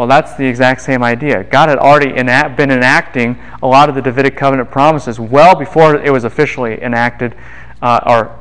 Well, 0.00 0.08
that's 0.08 0.32
the 0.32 0.46
exact 0.46 0.80
same 0.80 1.02
idea. 1.02 1.44
God 1.44 1.68
had 1.68 1.76
already 1.76 2.16
enact, 2.16 2.56
been 2.56 2.70
enacting 2.70 3.38
a 3.62 3.66
lot 3.66 3.90
of 3.90 3.94
the 3.94 4.00
Davidic 4.00 4.34
covenant 4.34 4.70
promises 4.70 5.20
well 5.20 5.54
before 5.54 5.94
it 5.94 6.10
was 6.10 6.24
officially 6.24 6.82
enacted 6.82 7.36
uh, 7.82 8.00
or 8.06 8.34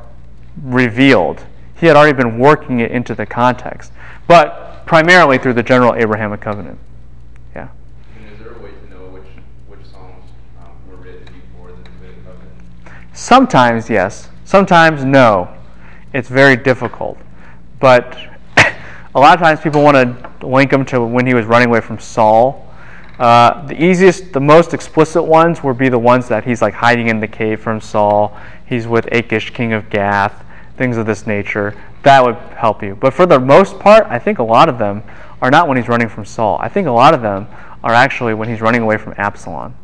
revealed. 0.63 1.45
He 1.75 1.85
had 1.87 1.97
already 1.97 2.15
been 2.15 2.39
working 2.39 2.79
it 2.79 2.91
into 2.91 3.13
the 3.13 3.25
context, 3.25 3.91
but 4.25 4.85
primarily 4.85 5.37
through 5.37 5.51
the 5.51 5.61
general 5.61 5.95
Abrahamic 5.95 6.39
covenant. 6.39 6.79
Yeah. 7.53 7.67
And 8.15 8.31
is 8.31 8.39
there 8.39 8.53
a 8.53 8.59
way 8.59 8.71
to 8.71 8.89
know 8.89 9.09
which 9.09 9.27
which 9.67 9.85
psalms 9.85 10.31
um, 10.61 10.71
were 10.89 10.95
written 10.95 11.25
before 11.25 11.73
the 11.73 11.83
Davidic 11.83 12.23
covenant? 12.23 13.17
Sometimes 13.17 13.89
yes, 13.89 14.29
sometimes 14.45 15.03
no. 15.03 15.53
It's 16.13 16.29
very 16.29 16.55
difficult, 16.55 17.17
but 17.81 18.17
a 18.55 19.19
lot 19.19 19.33
of 19.33 19.41
times 19.41 19.59
people 19.59 19.83
want 19.83 19.95
to 19.97 20.28
link 20.43 20.71
him 20.71 20.85
to 20.85 21.03
when 21.03 21.25
he 21.25 21.33
was 21.33 21.45
running 21.45 21.69
away 21.69 21.81
from 21.81 21.99
Saul. 21.99 22.65
Uh, 23.19 23.65
the 23.67 23.83
easiest, 23.83 24.31
the 24.31 24.39
most 24.39 24.73
explicit 24.73 25.23
ones 25.23 25.61
would 25.61 25.77
be 25.77 25.89
the 25.89 25.99
ones 25.99 26.29
that 26.29 26.45
he's 26.45 26.61
like 26.61 26.73
hiding 26.73 27.09
in 27.09 27.19
the 27.19 27.27
cave 27.27 27.59
from 27.59 27.81
Saul. 27.81 28.37
He's 28.65 28.87
with 28.87 29.07
Achish, 29.11 29.53
king 29.53 29.73
of 29.73 29.89
Gath, 29.89 30.45
things 30.77 30.95
of 30.95 31.05
this 31.05 31.27
nature. 31.27 31.75
That 32.03 32.23
would 32.23 32.35
help 32.55 32.81
you. 32.81 32.95
But 32.95 33.13
for 33.13 33.25
the 33.25 33.39
most 33.39 33.77
part, 33.77 34.05
I 34.07 34.19
think 34.19 34.39
a 34.39 34.43
lot 34.43 34.69
of 34.69 34.77
them 34.77 35.03
are 35.41 35.51
not 35.51 35.67
when 35.67 35.75
he's 35.75 35.89
running 35.89 36.07
from 36.07 36.23
Saul. 36.23 36.57
I 36.61 36.69
think 36.69 36.87
a 36.87 36.91
lot 36.91 37.13
of 37.13 37.21
them 37.21 37.47
are 37.83 37.93
actually 37.93 38.33
when 38.33 38.47
he's 38.47 38.61
running 38.61 38.81
away 38.81 38.97
from 38.97 39.13
Absalom. 39.17 39.75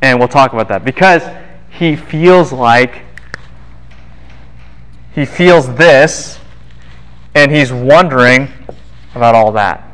And 0.00 0.18
we'll 0.18 0.28
talk 0.28 0.52
about 0.52 0.68
that 0.68 0.84
because 0.84 1.22
he 1.70 1.96
feels 1.96 2.52
like 2.52 3.02
he 5.14 5.24
feels 5.24 5.74
this 5.76 6.38
and 7.34 7.50
he's 7.50 7.72
wondering 7.72 8.48
about 9.14 9.34
all 9.34 9.52
that. 9.52 9.90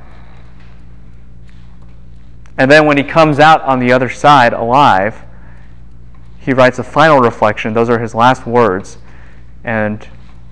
And 2.59 2.70
then 2.70 2.84
when 2.84 2.99
he 2.99 3.03
comes 3.03 3.38
out 3.38 3.62
on 3.62 3.78
the 3.78 3.93
other 3.93 4.11
side 4.11 4.53
alive, 4.53 5.22
he 6.38 6.53
writes 6.53 6.78
a 6.78 6.84
final 6.84 7.18
reflection. 7.18 7.72
Those 7.72 7.88
are 7.88 7.99
his 7.99 8.14
last 8.14 8.47
words. 8.47 8.99
And 9.64 10.07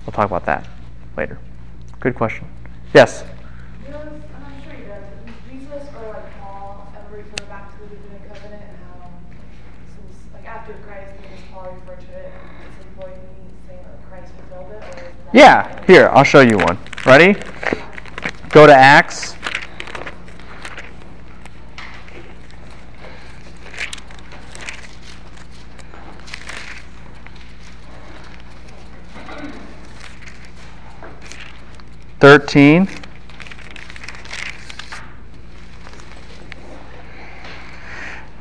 we'll 0.05 0.13
talk 0.13 0.25
about 0.25 0.45
that 0.45 0.67
later. 1.17 1.39
Good 1.99 2.15
question. 2.15 2.47
Yes? 2.93 3.21
Does, 3.21 3.95
I'm 3.95 4.41
not 4.41 4.63
sure 4.63 4.73
he 4.73 4.83
does, 4.85 5.03
but 5.03 5.25
does 5.25 5.35
Jesus 5.51 5.89
or 5.97 6.13
like 6.13 6.39
Paul 6.39 6.91
ever 6.95 7.17
refer 7.17 7.45
back 7.45 7.71
to 7.73 7.83
the 7.83 7.95
Davidic 7.95 8.33
covenant 8.33 8.63
and 8.63 8.77
how, 8.85 9.11
since 9.93 10.33
like 10.33 10.47
after 10.47 10.73
Christ, 10.85 11.13
does 11.21 11.41
Paul 11.51 11.77
refer 11.79 11.95
to 12.01 12.11
it 12.17 12.31
at 12.33 12.71
some 12.81 13.03
point 13.03 13.17
and 13.17 13.29
he's 13.37 13.67
saying 13.67 13.83
that 13.83 14.09
Christ 14.09 14.33
fulfilled 14.33 14.71
it? 14.71 14.81
Or 14.81 14.89
is 14.89 14.95
that 14.95 15.18
Yeah, 15.31 15.85
here, 15.85 16.09
I'll 16.11 16.23
show 16.23 16.41
you 16.41 16.57
one. 16.57 16.77
Ready? 17.05 17.39
Go 18.49 18.65
to 18.65 18.73
Acts. 18.73 19.35
Thirteen. 32.19 32.89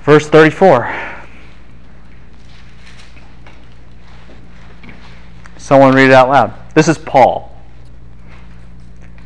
Verse 0.05 0.27
thirty-four. 0.29 0.93
Someone 5.59 5.95
read 5.95 6.07
it 6.07 6.13
out 6.13 6.31
loud. 6.31 6.55
This 6.79 6.87
is 6.87 6.97
Paul. 6.97 7.51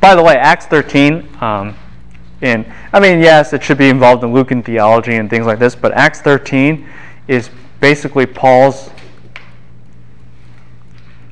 By 0.01 0.15
the 0.15 0.23
way, 0.23 0.37
Acts 0.37 0.65
13, 0.65 1.29
um, 1.43 1.77
in, 2.41 2.65
I 2.95 2.99
mean, 2.99 3.21
yes, 3.21 3.53
it 3.53 3.63
should 3.63 3.77
be 3.77 3.91
involved 3.91 4.25
in 4.25 4.33
Lucan 4.33 4.63
theology 4.63 5.17
and 5.17 5.29
things 5.29 5.45
like 5.45 5.59
this, 5.59 5.75
but 5.75 5.93
Acts 5.93 6.23
13 6.23 6.89
is 7.29 7.51
basically 7.79 8.25
Paul's. 8.25 8.89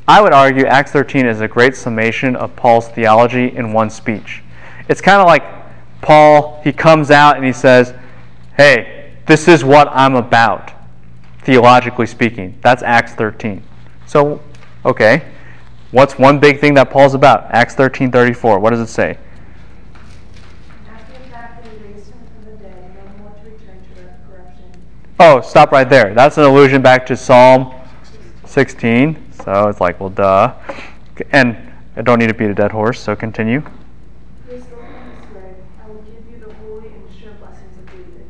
I 0.07 0.21
would 0.21 0.35
argue 0.35 0.67
Acts 0.67 0.93
13 0.93 1.25
is 1.25 1.41
a 1.41 1.49
great 1.49 1.75
summation 1.75 2.37
of 2.37 2.55
Paul's 2.55 2.89
theology 2.89 3.57
in 3.57 3.73
one 3.73 3.89
speech. 3.89 4.43
It's 4.91 5.01
kind 5.01 5.23
of 5.23 5.27
like 5.27 5.43
Paul, 6.03 6.61
he 6.63 6.71
comes 6.71 7.11
out 7.11 7.37
and 7.37 7.47
he 7.47 7.53
says, 7.55 7.95
Hey, 8.59 9.15
this 9.27 9.49
is 9.49 9.65
what 9.65 9.89
I'm 9.91 10.17
about, 10.17 10.71
theologically 11.45 12.07
speaking. 12.07 12.59
That's 12.61 12.83
Acts 12.83 13.15
13. 13.15 13.63
So, 14.05 14.43
okay. 14.85 15.25
What's 15.91 16.19
one 16.19 16.39
big 16.39 16.61
thing 16.61 16.75
that 16.75 16.91
Paul's 16.91 17.15
about? 17.15 17.47
Acts 17.51 17.75
13:34. 17.75 18.61
What 18.61 18.71
does 18.71 18.81
it 18.81 18.87
say? 18.87 19.19
Oh, 25.23 25.43
stop 25.43 25.71
right 25.71 25.89
there. 25.89 26.15
That's 26.15 26.39
an 26.39 26.45
allusion 26.45 26.81
back 26.81 27.05
to 27.07 27.17
Psalm 27.17 27.75
16. 28.47 29.33
So 29.45 29.69
it's 29.69 29.79
like, 29.79 30.01
well, 30.01 30.09
duh. 30.09 30.55
And 31.31 31.59
I 31.95 32.01
don't 32.01 32.19
need 32.19 32.29
to 32.29 32.35
beat 32.35 32.49
a 32.49 32.55
dead 32.55 32.73
horse, 32.73 32.99
so 32.99 33.15
continue. 33.15 33.63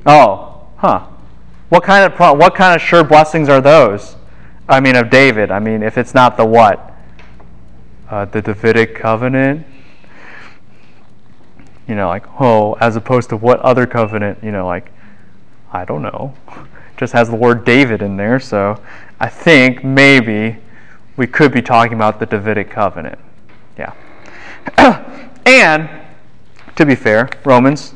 Oh, 0.04 0.66
huh. 0.78 1.06
What 1.68 1.84
kind 1.84 2.12
of 2.12 2.18
what 2.38 2.54
kind 2.56 2.74
of 2.74 2.82
sure 2.82 3.04
blessings 3.04 3.48
are 3.48 3.60
those? 3.60 4.16
I 4.68 4.80
mean, 4.80 4.96
of 4.96 5.10
David. 5.10 5.52
I 5.52 5.60
mean, 5.60 5.84
if 5.84 5.96
it's 5.96 6.14
not 6.14 6.36
the 6.36 6.44
what? 6.44 6.89
Uh, 8.10 8.24
the 8.24 8.42
Davidic 8.42 8.96
covenant. 8.96 9.64
You 11.86 11.94
know, 11.94 12.08
like 12.08 12.24
oh, 12.40 12.74
as 12.80 12.96
opposed 12.96 13.28
to 13.28 13.36
what 13.36 13.60
other 13.60 13.86
covenant? 13.86 14.42
You 14.42 14.50
know, 14.50 14.66
like 14.66 14.90
I 15.72 15.84
don't 15.84 16.02
know. 16.02 16.34
Just 16.96 17.12
has 17.12 17.30
the 17.30 17.36
word 17.36 17.64
David 17.64 18.02
in 18.02 18.16
there, 18.16 18.40
so 18.40 18.82
I 19.20 19.28
think 19.28 19.84
maybe 19.84 20.58
we 21.16 21.28
could 21.28 21.52
be 21.52 21.62
talking 21.62 21.94
about 21.94 22.18
the 22.18 22.26
Davidic 22.26 22.68
covenant. 22.68 23.18
Yeah. 23.78 23.94
and 25.46 25.88
to 26.74 26.84
be 26.84 26.96
fair, 26.96 27.30
Romans 27.44 27.94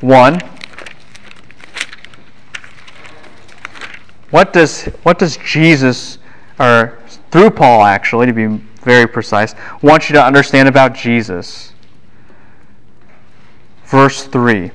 1 0.00 0.40
what 4.30 4.52
does 4.52 4.84
what 5.02 5.18
does 5.18 5.36
Jesus 5.38 6.18
or 6.58 6.98
through 7.30 7.50
Paul 7.50 7.84
actually 7.84 8.26
to 8.26 8.32
be 8.32 8.46
very 8.82 9.06
precise 9.06 9.54
want 9.82 10.08
you 10.08 10.14
to 10.14 10.24
understand 10.24 10.68
about 10.68 10.94
Jesus? 10.94 11.72
Verse 13.84 14.24
3 14.24 14.70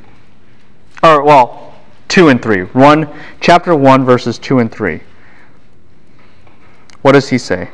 or 1.03 1.23
well 1.23 1.75
2 2.09 2.29
and 2.29 2.41
3 2.41 2.61
1 2.63 3.09
chapter 3.39 3.75
1 3.75 4.05
verses 4.05 4.37
2 4.39 4.59
and 4.59 4.71
3 4.71 4.99
what 7.05 7.11
does 7.11 7.29
he 7.29 7.37
say? 7.37 7.69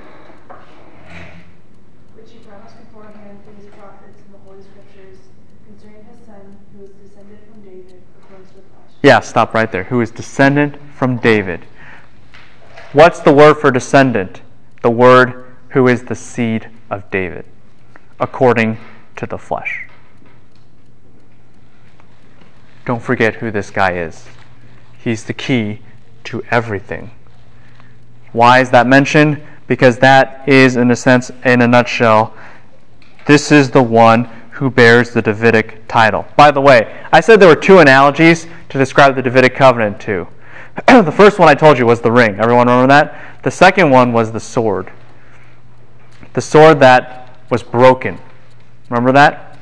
Which 2.16 2.32
he 2.32 2.40
promised 2.40 2.76
beforehand 2.78 3.40
through 3.46 3.64
his 3.64 3.74
prophets 3.74 4.20
in 4.26 4.34
the 4.34 4.40
Holy 4.40 4.62
Scriptures 4.62 5.20
concerning 5.66 6.04
his 6.04 6.26
Son, 6.26 6.58
who 6.76 6.84
is 6.84 6.92
descended 6.92 7.40
from 7.50 7.62
David 7.64 8.04
according 8.22 8.48
to 8.48 8.56
the 8.56 8.62
flesh. 8.62 8.92
yeah 9.04 9.22
stop 9.22 9.54
right 9.54 9.72
there. 9.72 9.86
Who 9.86 10.02
is 10.02 10.12
descendant 10.12 10.76
from 10.94 11.16
David 11.16 11.66
what's 12.94 13.20
the 13.20 13.34
word 13.34 13.56
for 13.56 13.72
descendant 13.72 14.42
the 14.82 14.92
word 14.92 15.46
who 15.70 15.88
is 15.88 16.04
the 16.04 16.16
seed 16.16 16.70
of 16.90 17.10
David 17.12 17.46
according 18.20 18.78
to 19.16 19.26
the 19.26 19.38
flesh 19.38 19.88
don't 22.86 23.02
forget 23.02 23.36
who 23.36 23.52
this 23.52 23.70
guy 23.70 23.94
is. 23.94 24.28
He's 25.04 25.24
the 25.24 25.34
key 25.34 25.80
to 26.26 26.44
everything. 26.52 27.12
Why 28.32 28.60
is 28.60 28.70
that 28.72 28.88
mentioned? 28.88 29.42
Because 29.68 30.00
that 30.00 30.48
is, 30.48 30.76
in 30.76 30.90
a 30.92 30.96
sense, 30.96 31.32
in 31.46 31.62
a 31.62 31.68
nutshell, 31.68 32.34
this 33.28 33.52
is 33.52 33.72
the 33.72 33.84
one 33.84 34.26
who 34.52 34.70
bears 34.70 35.12
the 35.12 35.22
Davidic 35.22 35.88
title. 35.88 36.26
By 36.36 36.52
the 36.52 36.62
way, 36.62 37.06
I 37.12 37.20
said 37.20 37.40
there 37.40 37.48
were 37.48 37.56
two 37.56 37.80
analogies 37.80 38.48
to 38.70 38.78
describe 38.78 39.16
the 39.16 39.22
Davidic 39.22 39.56
covenant 39.56 40.00
too. 40.00 40.28
the 40.88 41.12
first 41.12 41.40
one 41.40 41.50
I 41.50 41.56
told 41.56 41.78
you 41.78 41.86
was 41.86 42.02
the 42.02 42.12
ring. 42.12 42.40
Everyone 42.40 42.68
remember 42.68 42.88
that? 42.88 43.44
The 43.44 43.52
second 43.52 43.90
one 43.90 44.14
was 44.14 44.32
the 44.32 44.40
sword. 44.40 44.92
The 46.34 46.42
sword 46.42 46.80
that 46.80 47.38
was 47.50 47.62
broken. 47.62 48.18
Remember 48.90 49.12
that? 49.12 49.60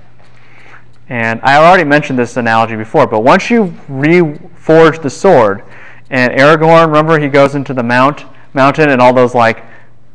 And 1.09 1.41
I 1.41 1.57
already 1.57 1.83
mentioned 1.83 2.19
this 2.19 2.37
analogy 2.37 2.75
before, 2.75 3.07
but 3.07 3.21
once 3.21 3.49
you 3.49 3.73
reforge 3.89 5.01
the 5.01 5.09
sword, 5.09 5.63
and 6.11 6.31
Aragorn, 6.33 6.87
remember 6.87 7.19
he 7.19 7.27
goes 7.27 7.55
into 7.55 7.73
the 7.73 7.83
mount 7.83 8.25
mountain, 8.53 8.89
and 8.89 9.01
all 9.01 9.13
those 9.13 9.33
like, 9.33 9.63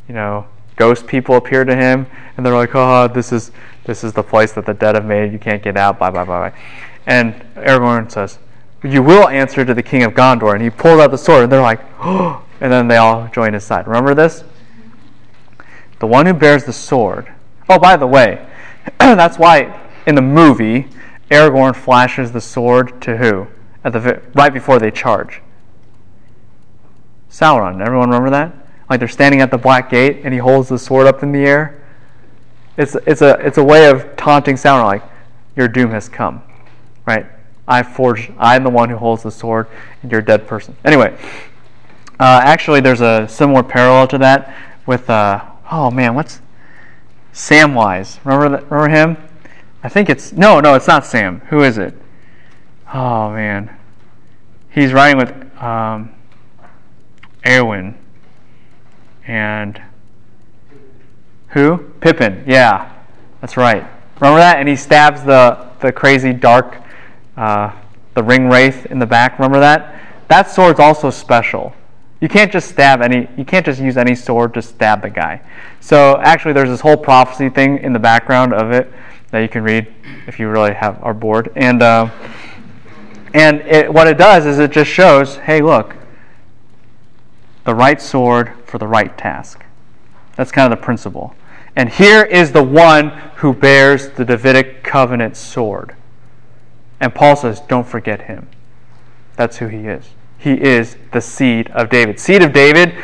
you 0.08 0.14
know, 0.14 0.46
ghost 0.76 1.06
people 1.06 1.36
appear 1.36 1.64
to 1.64 1.74
him, 1.74 2.06
and 2.36 2.46
they're 2.46 2.54
like, 2.54 2.74
"Oh, 2.74 3.08
this 3.08 3.32
is 3.32 3.50
this 3.84 4.04
is 4.04 4.12
the 4.12 4.22
place 4.22 4.52
that 4.52 4.66
the 4.66 4.74
dead 4.74 4.94
have 4.94 5.04
made. 5.04 5.32
You 5.32 5.38
can't 5.38 5.62
get 5.62 5.76
out." 5.76 5.98
Bye, 5.98 6.10
bye, 6.10 6.24
bye, 6.24 6.50
bye. 6.50 6.58
And 7.06 7.34
Aragorn 7.56 8.10
says, 8.10 8.38
"You 8.84 9.02
will 9.02 9.28
answer 9.28 9.64
to 9.64 9.74
the 9.74 9.82
king 9.82 10.02
of 10.02 10.12
Gondor." 10.14 10.52
And 10.52 10.62
he 10.62 10.70
pulled 10.70 11.00
out 11.00 11.10
the 11.10 11.18
sword, 11.18 11.44
and 11.44 11.52
they're 11.52 11.60
like, 11.60 11.80
"Oh!" 12.00 12.44
And 12.60 12.72
then 12.72 12.88
they 12.88 12.96
all 12.96 13.28
join 13.28 13.52
his 13.52 13.64
side. 13.64 13.86
Remember 13.86 14.14
this? 14.14 14.44
The 15.98 16.06
one 16.06 16.26
who 16.26 16.34
bears 16.34 16.64
the 16.64 16.72
sword. 16.72 17.32
Oh, 17.68 17.78
by 17.78 17.96
the 17.96 18.06
way, 18.06 18.46
that's 18.98 19.38
why 19.38 19.80
in 20.06 20.14
the 20.14 20.22
movie 20.22 20.88
Aragorn 21.30 21.74
flashes 21.74 22.32
the 22.32 22.40
sword 22.40 23.00
to 23.02 23.16
who 23.16 23.46
at 23.82 23.92
the 23.92 24.22
right 24.34 24.52
before 24.52 24.78
they 24.78 24.90
charge. 24.90 25.40
Sauron. 27.30 27.80
Everyone 27.80 28.10
remember 28.10 28.30
that? 28.30 28.54
Like 28.88 29.00
they're 29.00 29.08
standing 29.08 29.40
at 29.40 29.50
the 29.50 29.58
black 29.58 29.90
gate 29.90 30.20
and 30.24 30.32
he 30.32 30.38
holds 30.38 30.68
the 30.68 30.78
sword 30.78 31.06
up 31.06 31.22
in 31.22 31.32
the 31.32 31.44
air. 31.44 31.82
It's 32.76 32.94
it's 33.06 33.22
a 33.22 33.38
it's 33.40 33.58
a 33.58 33.64
way 33.64 33.88
of 33.88 34.16
taunting 34.16 34.56
Sauron 34.56 34.84
like 34.84 35.02
your 35.56 35.68
doom 35.68 35.90
has 35.90 36.08
come. 36.08 36.42
Right? 37.06 37.26
I 37.66 37.82
forged 37.82 38.32
I'm 38.38 38.64
the 38.64 38.70
one 38.70 38.90
who 38.90 38.96
holds 38.96 39.22
the 39.22 39.30
sword 39.30 39.68
and 40.02 40.10
you're 40.10 40.20
a 40.20 40.24
dead 40.24 40.46
person. 40.46 40.76
Anyway, 40.84 41.16
uh, 42.20 42.40
actually 42.44 42.80
there's 42.80 43.00
a 43.00 43.26
similar 43.28 43.62
parallel 43.62 44.06
to 44.08 44.18
that 44.18 44.54
with 44.86 45.08
uh, 45.08 45.44
oh 45.70 45.90
man, 45.90 46.14
what's 46.14 46.40
Samwise? 47.32 48.18
Remember 48.24 48.56
that, 48.56 48.70
remember 48.70 48.88
him? 48.88 49.16
I 49.82 49.88
think 49.88 50.08
it's 50.08 50.32
no, 50.32 50.60
no, 50.60 50.74
it's 50.74 50.86
not 50.86 51.04
Sam. 51.04 51.40
Who 51.48 51.62
is 51.62 51.78
it? 51.78 51.94
Oh 52.92 53.30
man, 53.30 53.74
he's 54.70 54.92
riding 54.92 55.18
with 55.18 55.62
um, 55.62 56.14
and 59.26 59.80
who? 61.48 61.78
Pippin. 62.00 62.44
Yeah, 62.46 62.92
that's 63.40 63.56
right. 63.56 63.86
Remember 64.20 64.38
that? 64.38 64.58
And 64.58 64.68
he 64.68 64.76
stabs 64.76 65.22
the 65.24 65.68
the 65.80 65.92
crazy 65.92 66.32
dark, 66.32 66.80
uh, 67.36 67.72
the 68.14 68.22
ring 68.22 68.48
wraith 68.48 68.86
in 68.86 68.98
the 68.98 69.06
back. 69.06 69.38
Remember 69.38 69.60
that? 69.60 70.00
That 70.28 70.50
sword's 70.50 70.80
also 70.80 71.10
special. 71.10 71.74
You 72.20 72.28
can't 72.28 72.50
just 72.50 72.68
stab 72.68 73.02
any. 73.02 73.28
You 73.36 73.44
can't 73.44 73.66
just 73.66 73.80
use 73.80 73.96
any 73.96 74.14
sword 74.14 74.54
to 74.54 74.62
stab 74.62 75.02
the 75.02 75.10
guy. 75.10 75.42
So 75.80 76.18
actually, 76.22 76.54
there's 76.54 76.70
this 76.70 76.80
whole 76.80 76.96
prophecy 76.96 77.48
thing 77.48 77.78
in 77.78 77.92
the 77.92 77.98
background 77.98 78.54
of 78.54 78.72
it 78.72 78.90
that 79.30 79.40
you 79.40 79.48
can 79.48 79.62
read 79.62 79.92
if 80.26 80.38
you 80.38 80.48
really 80.48 80.72
have 80.72 81.02
are 81.02 81.12
bored. 81.12 81.52
And 81.56 81.82
uh, 81.82 82.10
and 83.34 83.60
it, 83.62 83.92
what 83.92 84.06
it 84.06 84.16
does 84.16 84.46
is 84.46 84.60
it 84.60 84.70
just 84.70 84.90
shows, 84.90 85.36
hey, 85.36 85.60
look, 85.60 85.96
the 87.64 87.74
right 87.74 88.00
sword 88.00 88.52
for 88.64 88.78
the 88.78 88.86
right 88.86 89.18
task. 89.18 89.64
That's 90.36 90.52
kind 90.52 90.72
of 90.72 90.78
the 90.78 90.84
principle. 90.84 91.34
And 91.74 91.88
here 91.88 92.22
is 92.22 92.52
the 92.52 92.62
one 92.62 93.08
who 93.36 93.52
bears 93.52 94.10
the 94.10 94.24
Davidic 94.24 94.84
covenant 94.84 95.36
sword. 95.36 95.96
And 97.04 97.14
Paul 97.14 97.36
says, 97.36 97.60
don't 97.60 97.86
forget 97.86 98.22
him. 98.22 98.48
That's 99.36 99.58
who 99.58 99.66
he 99.66 99.86
is. 99.86 100.08
He 100.38 100.54
is 100.54 100.96
the 101.12 101.20
seed 101.20 101.70
of 101.72 101.90
David. 101.90 102.18
Seed 102.18 102.42
of 102.42 102.54
David 102.54 102.94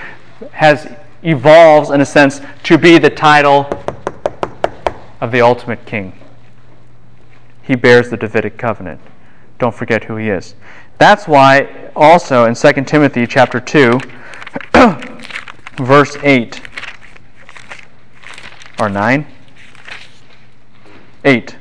has 0.52 0.90
evolves 1.22 1.90
in 1.90 2.00
a 2.00 2.06
sense 2.06 2.40
to 2.62 2.78
be 2.78 2.96
the 2.96 3.10
title 3.10 3.68
of 5.20 5.30
the 5.30 5.42
ultimate 5.42 5.84
king. 5.84 6.18
He 7.62 7.74
bears 7.74 8.08
the 8.08 8.16
Davidic 8.16 8.56
covenant. 8.56 9.02
Don't 9.58 9.74
forget 9.74 10.04
who 10.04 10.16
he 10.16 10.30
is. 10.30 10.54
That's 10.96 11.28
why 11.28 11.90
also 11.94 12.46
in 12.46 12.54
2 12.54 12.72
Timothy 12.84 13.26
chapter 13.26 13.60
2 13.60 14.00
verse 15.76 16.16
8 16.22 16.58
or 18.78 18.88
9 18.88 19.26
8 21.22 21.56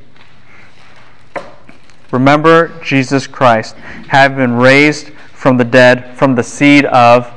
Remember 2.11 2.79
Jesus 2.83 3.27
Christ, 3.27 3.75
having 4.07 4.37
been 4.37 4.53
raised 4.53 5.09
from 5.33 5.57
the 5.57 5.63
dead 5.63 6.17
from 6.17 6.35
the 6.35 6.43
seed 6.43 6.85
of 6.85 7.31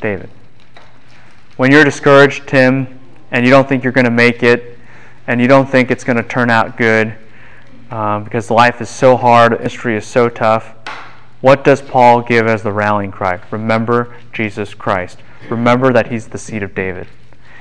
David. 0.00 0.30
When 1.56 1.70
you're 1.70 1.84
discouraged, 1.84 2.48
Tim, 2.48 2.98
and 3.30 3.44
you 3.44 3.50
don't 3.50 3.68
think 3.68 3.84
you're 3.84 3.92
going 3.92 4.04
to 4.04 4.10
make 4.10 4.42
it, 4.42 4.78
and 5.26 5.40
you 5.40 5.48
don't 5.48 5.68
think 5.68 5.90
it's 5.90 6.04
going 6.04 6.16
to 6.16 6.22
turn 6.22 6.50
out 6.50 6.76
good, 6.76 7.14
um, 7.90 8.24
because 8.24 8.50
life 8.50 8.80
is 8.80 8.88
so 8.88 9.16
hard, 9.16 9.60
history 9.60 9.96
is 9.96 10.06
so 10.06 10.28
tough, 10.28 10.74
what 11.40 11.62
does 11.62 11.80
Paul 11.80 12.22
give 12.22 12.46
as 12.46 12.62
the 12.62 12.72
rallying 12.72 13.12
cry? 13.12 13.40
Remember 13.50 14.14
Jesus 14.32 14.74
Christ. 14.74 15.18
Remember 15.50 15.92
that 15.92 16.10
he's 16.10 16.28
the 16.28 16.38
seed 16.38 16.62
of 16.62 16.74
David. 16.74 17.06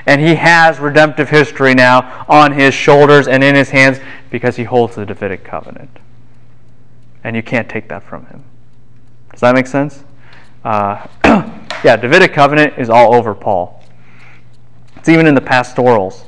And 0.07 0.21
he 0.21 0.35
has 0.35 0.79
redemptive 0.79 1.29
history 1.29 1.73
now 1.73 2.25
on 2.27 2.53
his 2.53 2.73
shoulders 2.73 3.27
and 3.27 3.43
in 3.43 3.55
his 3.55 3.69
hands 3.69 3.99
because 4.29 4.55
he 4.55 4.63
holds 4.63 4.95
the 4.95 5.05
Davidic 5.05 5.43
covenant. 5.43 5.89
And 7.23 7.35
you 7.35 7.43
can't 7.43 7.67
take 7.67 7.89
that 7.89 8.03
from 8.03 8.25
him. 8.27 8.43
Does 9.31 9.41
that 9.41 9.53
make 9.53 9.67
sense? 9.67 10.03
Uh, 10.63 11.05
yeah, 11.83 11.97
Davidic 11.97 12.33
covenant 12.33 12.75
is 12.77 12.89
all 12.89 13.13
over 13.13 13.35
Paul. 13.35 13.83
It's 14.95 15.09
even 15.09 15.27
in 15.27 15.35
the 15.35 15.41
pastorals. 15.41 16.23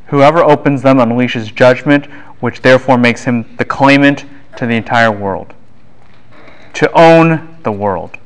Whoever 0.09 0.45
opens 0.45 0.83
them 0.83 0.99
unleashes 0.99 1.55
judgment, 1.55 2.07
which 2.41 2.61
therefore 2.61 2.99
makes 2.99 3.25
him 3.25 3.57
the 3.57 3.65
claimant 3.65 4.27
to 4.59 4.67
the 4.67 4.75
entire 4.75 5.11
world 5.11 5.55
to 6.79 6.89
own 6.93 7.59
the 7.65 7.73
world. 7.73 8.17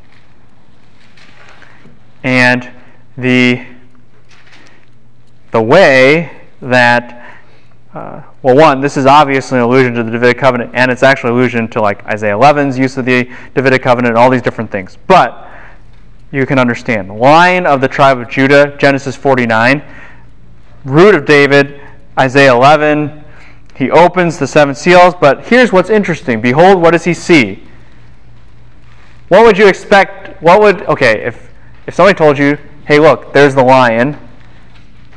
And 2.22 2.70
the 3.16 3.66
the 5.52 5.62
way 5.62 6.42
that 6.60 7.38
uh, 7.94 8.22
well, 8.42 8.54
one, 8.54 8.82
this 8.82 8.98
is 8.98 9.06
obviously 9.06 9.56
an 9.56 9.64
allusion 9.64 9.94
to 9.94 10.02
the 10.02 10.10
Davidic 10.10 10.36
covenant, 10.36 10.72
and 10.74 10.90
it's 10.90 11.02
actually 11.02 11.30
an 11.30 11.36
allusion 11.36 11.68
to 11.68 11.80
like 11.80 12.04
Isaiah 12.04 12.34
11's 12.34 12.78
use 12.78 12.98
of 12.98 13.06
the 13.06 13.24
Davidic 13.54 13.82
covenant 13.82 14.10
and 14.10 14.18
all 14.18 14.28
these 14.28 14.42
different 14.42 14.70
things. 14.70 14.98
But 15.06 15.48
you 16.30 16.44
can 16.44 16.58
understand. 16.58 17.10
Lion 17.18 17.64
of 17.64 17.80
the 17.80 17.88
tribe 17.88 18.18
of 18.18 18.28
Judah, 18.28 18.76
Genesis 18.76 19.16
49, 19.16 19.82
root 20.84 21.14
of 21.14 21.24
David, 21.24 21.80
Isaiah 22.18 22.54
11. 22.54 23.24
He 23.76 23.90
opens 23.90 24.38
the 24.38 24.46
seven 24.46 24.74
seals, 24.74 25.14
but 25.18 25.46
here's 25.46 25.72
what's 25.72 25.88
interesting. 25.88 26.42
Behold, 26.42 26.82
what 26.82 26.90
does 26.90 27.04
he 27.04 27.14
see? 27.14 27.62
What 29.32 29.46
would 29.46 29.56
you 29.56 29.66
expect? 29.66 30.42
What 30.42 30.60
would 30.60 30.82
okay 30.82 31.24
if 31.24 31.50
if 31.86 31.94
somebody 31.94 32.14
told 32.14 32.36
you, 32.36 32.58
"Hey, 32.84 32.98
look, 32.98 33.32
there's 33.32 33.54
the 33.54 33.64
lion." 33.64 34.18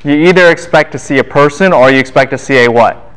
You 0.06 0.14
either 0.14 0.50
expect 0.52 0.94
to 0.94 0.98
see 0.98 1.18
a 1.18 1.24
person 1.26 1.74
or 1.74 1.92
you 1.92 2.00
expect 2.00 2.32
to 2.32 2.38
see 2.38 2.64
a 2.64 2.72
what? 2.72 3.12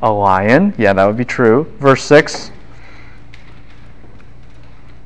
A 0.00 0.10
lion. 0.10 0.72
Yeah, 0.78 0.94
that 0.94 1.04
would 1.04 1.18
be 1.18 1.24
true. 1.26 1.70
Verse 1.80 2.02
6. 2.04 2.50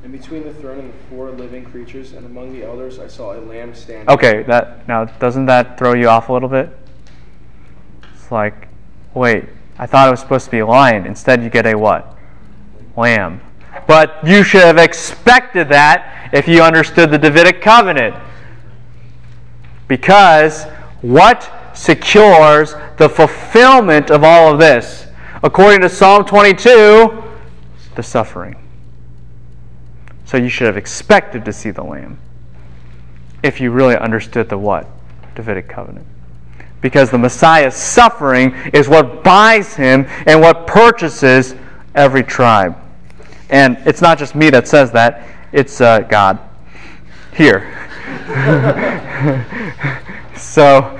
And 0.05 0.12
between 0.12 0.44
the 0.44 0.55
throne 0.55 0.78
and 0.78 0.93
the 0.93 0.98
four 1.10 1.32
living 1.32 1.64
creatures, 1.64 2.12
and 2.12 2.24
among 2.24 2.52
the 2.52 2.62
elders 2.62 3.01
I 3.01 3.09
saw 3.09 3.34
a 3.34 3.40
lamb 3.40 3.74
standing. 3.74 4.09
Okay, 4.09 4.44
that 4.44 4.86
now 4.86 5.06
doesn't 5.06 5.47
that 5.47 5.76
throw 5.76 5.94
you 5.94 6.09
off 6.09 6.28
a 6.28 6.32
little 6.32 6.48
bit? 6.48 6.70
It's 8.14 8.30
like, 8.30 8.68
wait, 9.12 9.47
I 9.76 9.86
thought 9.86 10.06
it 10.06 10.12
was 10.12 10.20
supposed 10.20 10.44
to 10.44 10.52
be 10.52 10.60
a 10.60 10.66
lion. 10.66 11.05
Instead, 11.05 11.43
you 11.43 11.51
get 11.51 11.66
a 11.66 11.74
what? 11.74 12.16
Lamb. 12.97 13.40
But 13.86 14.27
you 14.27 14.43
should 14.43 14.62
have 14.62 14.78
expected 14.78 15.69
that 15.69 16.31
if 16.32 16.49
you 16.49 16.62
understood 16.62 17.11
the 17.11 17.19
Davidic 17.19 17.61
covenant. 17.61 18.15
Because 19.89 20.65
what 21.03 21.51
secures 21.74 22.74
the 22.97 23.09
fulfillment 23.09 24.11
of 24.11 24.24
all 24.24 24.53
of 24.53 24.59
this? 24.59 25.07
According 25.43 25.81
to 25.82 25.89
Psalm 25.89 26.24
22, 26.24 27.23
the 27.94 28.03
suffering. 28.03 28.57
So 30.24 30.36
you 30.36 30.49
should 30.49 30.66
have 30.66 30.77
expected 30.77 31.44
to 31.44 31.53
see 31.53 31.70
the 31.70 31.82
Lamb 31.82 32.19
if 33.43 33.61
you 33.61 33.70
really 33.70 33.97
understood 33.97 34.49
the 34.49 34.57
what? 34.57 34.86
Davidic 35.35 35.69
covenant. 35.69 36.07
Because 36.81 37.11
the 37.11 37.19
Messiah's 37.19 37.74
suffering 37.74 38.55
is 38.73 38.89
what 38.89 39.23
buys 39.23 39.74
him 39.74 40.07
and 40.27 40.40
what 40.40 40.66
purchases 40.66 41.55
every 41.94 42.23
tribe. 42.23 42.77
And 43.53 43.77
it's 43.87 44.01
not 44.01 44.19
just 44.19 44.35
me 44.35 44.49
that 44.51 44.66
says 44.66 44.91
that, 44.93 45.29
it's 45.53 45.83
uh, 45.83 46.01
God. 46.01 46.41
Here. 47.37 47.70
so, 50.37 50.99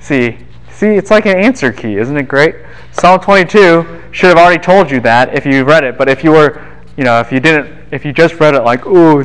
see, 0.00 0.38
see, 0.70 0.88
it's 0.88 1.10
like 1.10 1.26
an 1.26 1.38
answer 1.38 1.70
key, 1.70 1.98
isn't 1.98 2.16
it 2.16 2.26
great? 2.26 2.56
Psalm 2.92 3.20
22 3.20 4.02
should 4.12 4.28
have 4.28 4.38
already 4.38 4.62
told 4.62 4.90
you 4.90 5.00
that 5.00 5.34
if 5.34 5.44
you 5.44 5.64
read 5.64 5.84
it, 5.84 5.98
but 5.98 6.08
if 6.08 6.24
you 6.24 6.32
were, 6.32 6.66
you 6.96 7.04
know, 7.04 7.20
if 7.20 7.30
you 7.30 7.38
didn't, 7.38 7.70
if 7.90 8.04
you 8.04 8.14
just 8.14 8.40
read 8.40 8.54
it 8.54 8.62
like, 8.62 8.86
ooh, 8.86 9.24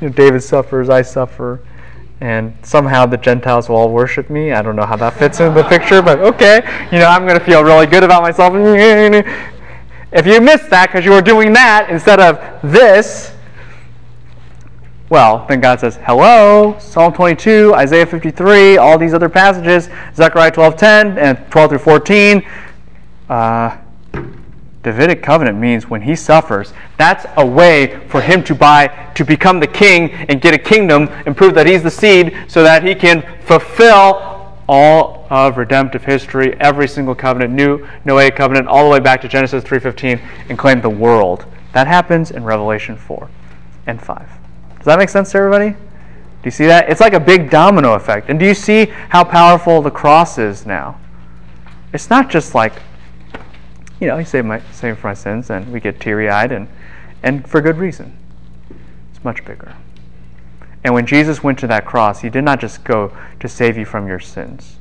David 0.00 0.42
suffers, 0.42 0.88
I 0.88 1.02
suffer, 1.02 1.60
and 2.20 2.56
somehow 2.62 3.04
the 3.04 3.16
Gentiles 3.16 3.68
will 3.68 3.76
all 3.76 3.92
worship 3.92 4.30
me. 4.30 4.52
I 4.52 4.62
don't 4.62 4.76
know 4.76 4.86
how 4.86 4.96
that 4.96 5.14
fits 5.14 5.40
in 5.40 5.54
the 5.54 5.64
picture, 5.64 6.02
but 6.02 6.20
okay, 6.20 6.62
you 6.92 7.00
know, 7.00 7.06
I'm 7.06 7.26
going 7.26 7.38
to 7.38 7.44
feel 7.44 7.64
really 7.64 7.86
good 7.86 8.04
about 8.04 8.22
myself. 8.22 8.54
If 10.14 10.28
you 10.28 10.40
missed 10.40 10.70
that 10.70 10.90
because 10.90 11.04
you 11.04 11.10
were 11.10 11.20
doing 11.20 11.52
that 11.54 11.90
instead 11.90 12.20
of 12.20 12.40
this, 12.62 13.32
well, 15.10 15.44
then 15.48 15.60
God 15.60 15.80
says, 15.80 15.98
hello, 16.04 16.76
Psalm 16.78 17.12
22, 17.12 17.74
Isaiah 17.74 18.06
53, 18.06 18.76
all 18.76 18.96
these 18.96 19.12
other 19.12 19.28
passages, 19.28 19.88
Zechariah 20.14 20.52
12.10 20.52 21.18
and 21.18 21.50
12 21.50 21.70
through 21.70 21.78
14. 21.78 22.46
Uh, 23.28 23.76
Davidic 24.84 25.20
covenant 25.20 25.58
means 25.58 25.90
when 25.90 26.02
he 26.02 26.14
suffers, 26.14 26.72
that's 26.96 27.26
a 27.36 27.44
way 27.44 28.06
for 28.08 28.20
him 28.20 28.44
to 28.44 28.54
buy, 28.54 29.10
to 29.16 29.24
become 29.24 29.58
the 29.58 29.66
king 29.66 30.12
and 30.12 30.40
get 30.40 30.54
a 30.54 30.58
kingdom 30.58 31.08
and 31.26 31.36
prove 31.36 31.54
that 31.54 31.66
he's 31.66 31.82
the 31.82 31.90
seed 31.90 32.36
so 32.46 32.62
that 32.62 32.84
he 32.84 32.94
can 32.94 33.22
fulfill 33.40 34.54
all 34.68 35.23
of 35.34 35.56
redemptive 35.56 36.04
history, 36.04 36.54
every 36.60 36.88
single 36.88 37.14
covenant, 37.14 37.52
new 37.52 37.86
Noahic 38.04 38.36
covenant, 38.36 38.68
all 38.68 38.84
the 38.84 38.90
way 38.90 39.00
back 39.00 39.20
to 39.22 39.28
Genesis 39.28 39.64
3.15 39.64 40.20
and 40.48 40.58
claim 40.58 40.80
the 40.80 40.90
world. 40.90 41.44
That 41.72 41.86
happens 41.86 42.30
in 42.30 42.44
Revelation 42.44 42.96
4 42.96 43.28
and 43.86 44.00
5. 44.00 44.28
Does 44.76 44.84
that 44.84 44.98
make 44.98 45.08
sense 45.08 45.32
to 45.32 45.38
everybody? 45.38 45.70
Do 45.70 46.48
you 46.48 46.50
see 46.50 46.66
that? 46.66 46.90
It's 46.90 47.00
like 47.00 47.14
a 47.14 47.20
big 47.20 47.50
domino 47.50 47.94
effect. 47.94 48.28
And 48.28 48.38
do 48.38 48.44
you 48.44 48.54
see 48.54 48.86
how 49.08 49.24
powerful 49.24 49.80
the 49.80 49.90
cross 49.90 50.36
is 50.36 50.66
now? 50.66 51.00
It's 51.92 52.10
not 52.10 52.28
just 52.28 52.54
like, 52.54 52.74
you 54.00 54.08
know, 54.08 54.18
he 54.18 54.24
saved, 54.24 54.46
my, 54.46 54.60
saved 54.72 54.98
for 54.98 55.06
my 55.06 55.14
sins, 55.14 55.48
and 55.50 55.72
we 55.72 55.80
get 55.80 56.00
teary 56.00 56.28
eyed, 56.28 56.52
and, 56.52 56.68
and 57.22 57.48
for 57.48 57.60
good 57.60 57.78
reason. 57.78 58.16
It's 59.10 59.24
much 59.24 59.44
bigger. 59.44 59.74
And 60.84 60.92
when 60.92 61.06
Jesus 61.06 61.42
went 61.42 61.58
to 61.60 61.66
that 61.68 61.86
cross, 61.86 62.20
he 62.20 62.28
did 62.28 62.44
not 62.44 62.60
just 62.60 62.84
go 62.84 63.16
to 63.40 63.48
save 63.48 63.78
you 63.78 63.86
from 63.86 64.06
your 64.06 64.20
sins, 64.20 64.76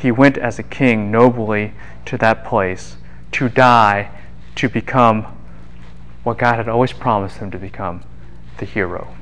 he 0.00 0.10
went 0.10 0.38
as 0.38 0.58
a 0.58 0.62
king 0.62 1.10
nobly 1.10 1.72
to 2.06 2.16
that 2.18 2.44
place 2.44 2.96
to 3.32 3.48
die, 3.48 4.10
to 4.56 4.68
become 4.68 5.26
what 6.24 6.38
God 6.38 6.56
had 6.56 6.68
always 6.68 6.92
promised 6.92 7.38
him 7.38 7.50
to 7.50 7.58
become 7.58 8.02
the 8.58 8.64
hero 8.64 9.14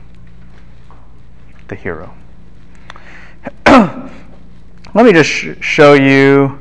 the 1.69 1.75
hero. 1.75 2.15
Let 3.67 5.05
me 5.05 5.13
just 5.13 5.31
sh- 5.31 5.57
show 5.61 5.93
you 5.93 6.59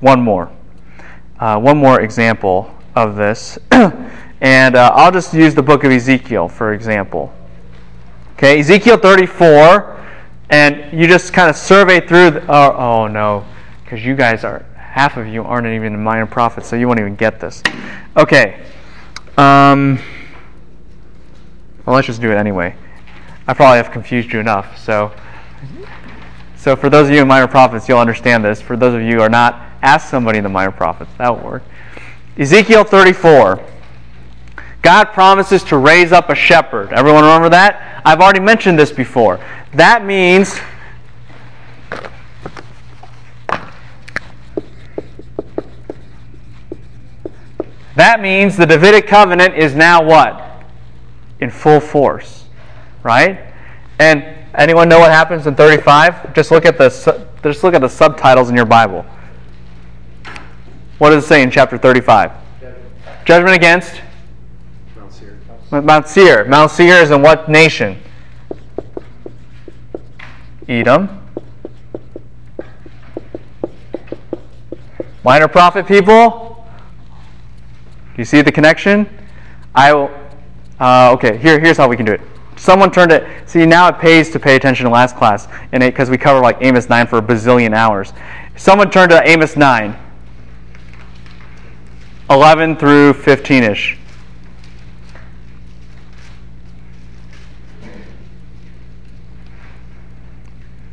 one 0.00 0.20
more. 0.20 0.50
Uh, 1.38 1.58
one 1.58 1.78
more 1.78 2.00
example 2.00 2.74
of 2.94 3.16
this. 3.16 3.58
and 4.40 4.76
uh, 4.76 4.90
I'll 4.94 5.12
just 5.12 5.32
use 5.32 5.54
the 5.54 5.62
book 5.62 5.84
of 5.84 5.92
Ezekiel, 5.92 6.48
for 6.48 6.72
example. 6.72 7.32
Okay, 8.34 8.58
Ezekiel 8.58 8.96
34, 8.98 9.93
and 10.50 10.98
you 10.98 11.06
just 11.06 11.32
kind 11.32 11.48
of 11.48 11.56
survey 11.56 12.00
through. 12.00 12.32
The, 12.32 12.46
oh, 12.48 12.76
oh 12.76 13.06
no, 13.06 13.44
because 13.82 14.04
you 14.04 14.14
guys 14.14 14.44
are, 14.44 14.64
half 14.76 15.16
of 15.16 15.26
you 15.26 15.42
aren't 15.42 15.66
even 15.66 16.02
minor 16.02 16.26
prophets, 16.26 16.68
so 16.68 16.76
you 16.76 16.86
won't 16.86 17.00
even 17.00 17.16
get 17.16 17.40
this. 17.40 17.62
Okay. 18.16 18.62
Um, 19.36 19.98
well, 21.84 21.96
let's 21.96 22.06
just 22.06 22.20
do 22.20 22.30
it 22.30 22.36
anyway. 22.36 22.74
I 23.46 23.54
probably 23.54 23.76
have 23.78 23.90
confused 23.90 24.32
you 24.32 24.40
enough. 24.40 24.78
So, 24.78 25.12
so 26.56 26.76
for 26.76 26.88
those 26.88 27.08
of 27.08 27.14
you 27.14 27.22
in 27.22 27.28
minor 27.28 27.48
prophets, 27.48 27.88
you'll 27.88 27.98
understand 27.98 28.44
this. 28.44 28.60
For 28.60 28.76
those 28.76 28.94
of 28.94 29.02
you 29.02 29.16
who 29.16 29.20
are 29.20 29.28
not, 29.28 29.60
ask 29.82 30.08
somebody 30.08 30.38
in 30.38 30.44
the 30.44 30.50
minor 30.50 30.70
prophets. 30.70 31.10
That 31.18 31.36
will 31.36 31.44
work. 31.44 31.62
Ezekiel 32.38 32.84
34. 32.84 33.60
God 34.84 35.06
promises 35.06 35.64
to 35.64 35.78
raise 35.78 36.12
up 36.12 36.28
a 36.28 36.34
shepherd. 36.34 36.92
Everyone 36.92 37.24
remember 37.24 37.48
that? 37.48 38.02
I've 38.04 38.20
already 38.20 38.40
mentioned 38.40 38.78
this 38.78 38.92
before. 38.92 39.40
That 39.72 40.04
means 40.04 40.60
That 47.96 48.20
means 48.20 48.56
the 48.56 48.66
Davidic 48.66 49.06
covenant 49.06 49.54
is 49.54 49.74
now 49.74 50.02
what? 50.04 50.40
in 51.40 51.50
full 51.50 51.80
force, 51.80 52.44
right? 53.02 53.52
And 53.98 54.24
anyone 54.54 54.88
know 54.88 54.98
what 54.98 55.10
happens 55.10 55.46
in 55.46 55.54
35? 55.54 56.34
Just 56.34 56.50
look 56.50 56.64
at 56.64 56.76
the 56.78 56.88
just 57.42 57.62
look 57.62 57.74
at 57.74 57.80
the 57.80 57.88
subtitles 57.88 58.50
in 58.50 58.56
your 58.56 58.64
Bible. 58.64 59.04
What 60.98 61.10
does 61.10 61.24
it 61.24 61.26
say 61.26 61.42
in 61.42 61.50
chapter 61.50 61.76
35? 61.76 62.32
Judgment, 62.60 63.26
Judgment 63.26 63.56
against. 63.56 64.00
Mount 65.82 66.08
Seir. 66.08 66.44
Mount 66.44 66.70
Seir 66.70 67.02
is 67.02 67.10
in 67.10 67.22
what 67.22 67.48
nation? 67.48 68.00
Edom. 70.68 71.20
Minor 75.24 75.48
prophet 75.48 75.86
people. 75.86 76.66
Do 78.14 78.20
you 78.20 78.24
see 78.24 78.42
the 78.42 78.52
connection? 78.52 79.08
I 79.74 79.92
will 79.92 80.10
uh, 80.80 81.12
okay, 81.12 81.36
here, 81.36 81.60
here's 81.60 81.76
how 81.76 81.88
we 81.88 81.96
can 81.96 82.04
do 82.04 82.12
it. 82.12 82.20
Someone 82.56 82.90
turned 82.90 83.12
it. 83.12 83.26
See, 83.48 83.64
now 83.66 83.88
it 83.88 83.98
pays 83.98 84.30
to 84.30 84.40
pay 84.40 84.56
attention 84.56 84.84
to 84.84 84.90
last 84.90 85.16
class, 85.16 85.48
because 85.70 86.10
we 86.10 86.18
cover 86.18 86.40
like 86.40 86.58
Amos 86.60 86.88
9 86.88 87.06
for 87.06 87.18
a 87.18 87.22
bazillion 87.22 87.74
hours. 87.74 88.12
Someone 88.56 88.90
turned 88.90 89.10
to 89.10 89.28
Amos 89.28 89.56
9, 89.56 89.96
11 92.30 92.76
through 92.76 93.12
15 93.14 93.62
ish. 93.62 93.98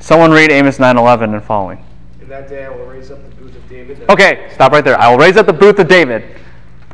Someone 0.01 0.31
read 0.31 0.51
Amos 0.51 0.79
9:11 0.79 1.35
and 1.35 1.43
following. 1.43 1.85
In 2.19 2.27
that 2.27 2.49
day 2.49 2.65
I 2.65 2.69
will 2.69 2.85
raise 2.85 3.11
up 3.11 3.23
the 3.23 3.35
booth 3.35 3.55
of 3.55 3.69
David. 3.69 4.03
Okay, 4.09 4.49
stop 4.51 4.71
right 4.71 4.83
there. 4.83 4.99
I 4.99 5.11
will 5.11 5.19
raise 5.19 5.37
up 5.37 5.45
the 5.45 5.53
booth 5.53 5.77
of 5.77 5.87
David. 5.87 6.23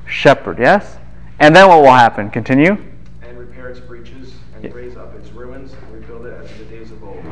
Shepherd, 0.05 0.59
yes? 0.59 0.97
And 1.39 1.55
then 1.55 1.69
what 1.69 1.81
will 1.81 1.93
happen? 1.93 2.29
Continue. 2.29 2.77
And 3.21 3.38
repair 3.38 3.69
its 3.69 3.79
breaches, 3.79 4.34
and 4.55 4.63
yeah. 4.63 4.71
raise 4.73 4.97
up 4.97 5.15
its 5.15 5.31
ruins, 5.31 5.71
and 5.71 5.93
rebuild 5.93 6.25
it 6.25 6.34
as 6.34 6.51
in 6.51 6.57
the 6.57 6.65
days 6.65 6.91
of 6.91 7.01
old, 7.01 7.23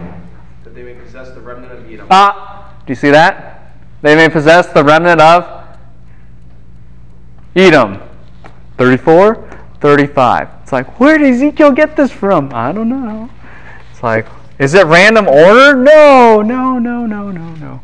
that 0.64 0.73
they 0.73 0.84
may 0.84 0.93
possess 0.93 1.31
the 1.31 1.41
remnant 1.41 1.73
of 1.73 1.91
Edom. 1.91 2.07
Ah, 2.10 2.73
do 2.85 2.91
you 2.91 2.95
see 2.95 3.10
that? 3.10 3.73
They 4.02 4.15
may 4.15 4.30
possess 4.30 4.68
the 4.68 4.84
remnant 4.84 5.19
of 5.19 5.45
Edom. 7.53 8.02
34, 8.77 9.49
35. 9.81 10.49
It's 10.64 10.72
like, 10.72 11.02
where 11.02 11.18
did 11.18 11.34
Ezekiel 11.34 11.72
get 11.72 11.97
this 11.97 12.11
from? 12.11 12.53
I 12.53 12.72
don't 12.72 12.88
know. 12.88 13.30
It's 13.91 14.02
like, 14.02 14.26
is 14.60 14.73
it 14.73 14.86
random 14.86 15.27
order? 15.27 15.76
No, 15.76 16.41
no, 16.41 16.80
no, 16.80 17.06
no, 17.06 17.32
no, 17.32 17.56
no. 17.56 17.82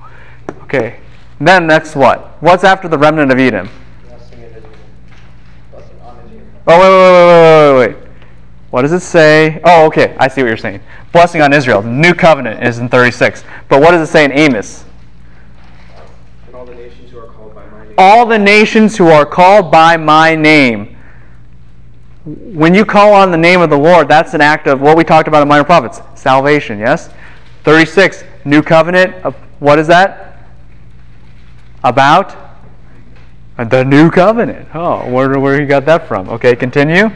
Okay. 0.64 1.00
Then 1.40 1.68
next 1.68 1.96
what? 1.96 2.38
What's 2.42 2.64
after 2.64 2.88
the 2.88 2.98
remnant 2.98 3.32
of 3.32 3.40
Edom? 3.40 3.70
Blessing 4.08 4.40
in 4.40 4.46
Israel. 4.46 4.70
Blessing 5.72 6.00
on 6.02 6.20
Israel. 6.26 6.46
Oh, 6.68 6.80
wait, 6.80 6.90
wait, 6.90 7.78
wait, 7.78 7.88
wait, 7.88 7.90
wait, 7.90 7.96
wait. 7.96 8.08
What 8.70 8.84
does 8.84 8.94
it 8.94 9.02
say? 9.02 9.60
Oh, 9.66 9.86
okay. 9.88 10.16
I 10.18 10.30
see 10.30 10.42
what 10.42 10.48
you're 10.48 10.58
saying. 10.58 10.82
Blessing 11.12 11.42
on 11.42 11.52
Israel. 11.52 11.82
The 11.82 11.90
new 11.90 12.14
covenant 12.14 12.64
is 12.64 12.80
in 12.80 12.88
36. 12.88 13.44
But 13.68 13.82
what 13.82 13.92
does 13.92 14.08
it 14.08 14.12
say 14.12 14.24
in 14.24 14.32
Amos? 14.32 14.86
All 16.54 16.66
the 16.66 16.74
nations 16.74 17.12
who 17.12 17.20
are 17.20 17.26
called 17.28 17.54
by 17.54 17.68
my 17.68 17.84
name. 17.84 17.96
All 17.98 18.26
the 18.26 18.40
nations 18.40 18.98
who 18.98 19.08
are 19.08 19.26
called 19.26 19.72
by 19.72 19.98
my 19.98 20.36
name. 20.36 20.96
When 22.26 22.76
you 22.76 22.86
call 22.86 23.14
on 23.14 23.32
the 23.32 23.38
name 23.38 23.62
of 23.62 23.70
the 23.70 23.78
Lord, 23.78 24.08
that's 24.08 24.34
an 24.34 24.42
act 24.42 24.68
of 24.68 24.80
what 24.80 24.96
we 24.96 25.04
talked 25.04 25.28
about 25.28 25.42
in 25.42 25.48
minor 25.48 25.64
prophets 25.64 26.02
salvation, 26.14 26.78
yes? 26.78 27.10
36, 27.64 28.24
new 28.46 28.62
covenant. 28.62 29.14
What 29.60 29.80
is 29.80 29.88
that? 29.88 30.48
About? 31.84 32.36
The 33.58 33.84
new 33.84 34.10
covenant. 34.12 34.68
Oh, 34.74 35.10
where, 35.12 35.40
where 35.40 35.60
you 35.60 35.68
got 35.68 35.86
that 35.86 36.08
from? 36.08 36.30
Okay, 36.30 36.56
continue. 36.56 37.10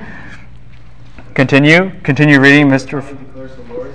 Continue. 1.34 1.92
Continue 2.02 2.40
reading, 2.40 2.68
Mr. 2.68 3.08
Declares 3.08 3.56
the 3.56 3.74
Lord, 3.74 3.94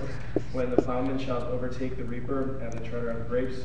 when 0.52 0.70
the 0.70 0.82
plowman 0.82 1.18
shall 1.18 1.42
overtake 1.44 1.96
the 1.96 2.04
reaper 2.04 2.58
and 2.60 2.72
the 2.72 2.80
treader 2.80 3.10
of 3.10 3.28
grapes, 3.28 3.62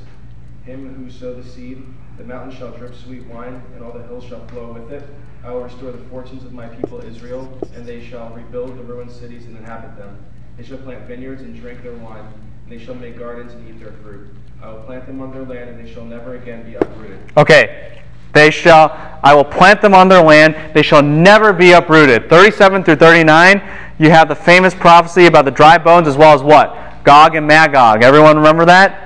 him 0.65 0.95
who 0.95 1.11
sowed 1.11 1.43
the 1.43 1.47
seed, 1.47 1.83
the 2.17 2.23
mountains 2.23 2.57
shall 2.57 2.71
drip 2.71 2.95
sweet 2.95 3.25
wine, 3.27 3.61
and 3.75 3.83
all 3.83 3.91
the 3.91 4.03
hills 4.03 4.23
shall 4.23 4.45
flow 4.47 4.71
with 4.71 4.91
it. 4.91 5.03
I 5.43 5.51
will 5.51 5.63
restore 5.63 5.91
the 5.91 6.03
fortunes 6.09 6.43
of 6.43 6.53
my 6.53 6.67
people 6.67 7.01
Israel, 7.01 7.57
and 7.75 7.85
they 7.85 8.03
shall 8.03 8.29
rebuild 8.29 8.77
the 8.77 8.83
ruined 8.83 9.11
cities 9.11 9.45
and 9.45 9.57
inhabit 9.57 9.97
them. 9.97 10.17
They 10.57 10.63
shall 10.63 10.77
plant 10.77 11.05
vineyards 11.05 11.41
and 11.41 11.55
drink 11.55 11.83
their 11.83 11.95
wine, 11.95 12.25
and 12.63 12.71
they 12.71 12.83
shall 12.83 12.95
make 12.95 13.19
gardens 13.19 13.53
and 13.53 13.67
eat 13.69 13.79
their 13.79 13.91
fruit. 14.01 14.29
I 14.61 14.69
will 14.71 14.81
plant 14.81 15.05
them 15.05 15.21
on 15.21 15.31
their 15.31 15.43
land, 15.43 15.69
and 15.69 15.85
they 15.85 15.91
shall 15.91 16.05
never 16.05 16.35
again 16.35 16.63
be 16.63 16.75
uprooted. 16.75 17.19
Okay. 17.37 18.01
They 18.33 18.51
shall, 18.51 19.19
I 19.23 19.33
will 19.33 19.45
plant 19.45 19.81
them 19.81 19.93
on 19.93 20.09
their 20.09 20.21
land. 20.21 20.73
They 20.73 20.81
shall 20.81 21.01
never 21.01 21.53
be 21.53 21.71
uprooted. 21.71 22.29
37 22.29 22.83
through 22.83 22.95
39, 22.95 23.61
you 23.97 24.09
have 24.09 24.27
the 24.27 24.35
famous 24.35 24.73
prophecy 24.73 25.27
about 25.27 25.45
the 25.45 25.51
dry 25.51 25.77
bones 25.77 26.07
as 26.07 26.17
well 26.17 26.33
as 26.33 26.43
what? 26.43 27.03
Gog 27.05 27.35
and 27.35 27.47
Magog. 27.47 28.03
Everyone 28.03 28.35
remember 28.35 28.65
that? 28.65 29.04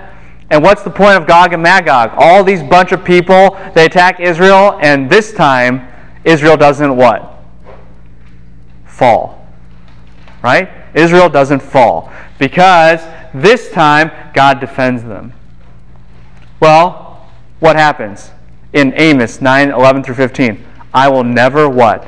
And 0.51 0.63
what's 0.63 0.81
the 0.83 0.89
point 0.89 1.15
of 1.15 1.27
Gog 1.27 1.53
and 1.53 1.61
Magog? 1.61 2.11
All 2.15 2.43
these 2.43 2.63
bunch 2.63 2.91
of 2.91 3.03
people, 3.03 3.57
they 3.75 3.85
attack 3.85 4.19
Israel, 4.19 4.79
and 4.81 5.09
this 5.09 5.31
time, 5.31 5.87
Israel 6.23 6.57
doesn't 6.57 6.95
what? 6.95 7.43
Fall. 8.85 9.47
Right? 10.43 10.69
Israel 10.93 11.29
doesn't 11.29 11.61
fall. 11.61 12.11
Because 12.39 13.01
this 13.33 13.69
time, 13.71 14.11
God 14.33 14.59
defends 14.59 15.03
them. 15.03 15.33
Well, 16.59 17.29
what 17.59 17.75
happens? 17.75 18.31
In 18.73 18.93
Amos 18.95 19.41
9 19.41 19.71
11 19.71 20.03
through 20.03 20.15
15, 20.15 20.65
I 20.93 21.07
will 21.09 21.23
never 21.23 21.69
what? 21.69 22.07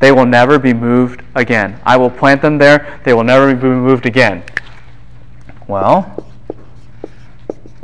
They 0.00 0.12
will 0.12 0.26
never 0.26 0.58
be 0.58 0.74
moved 0.74 1.22
again. 1.34 1.80
I 1.84 1.96
will 1.96 2.10
plant 2.10 2.42
them 2.42 2.58
there, 2.58 3.00
they 3.04 3.14
will 3.14 3.24
never 3.24 3.54
be 3.54 3.68
moved 3.68 4.06
again. 4.06 4.42
Well, 5.68 6.25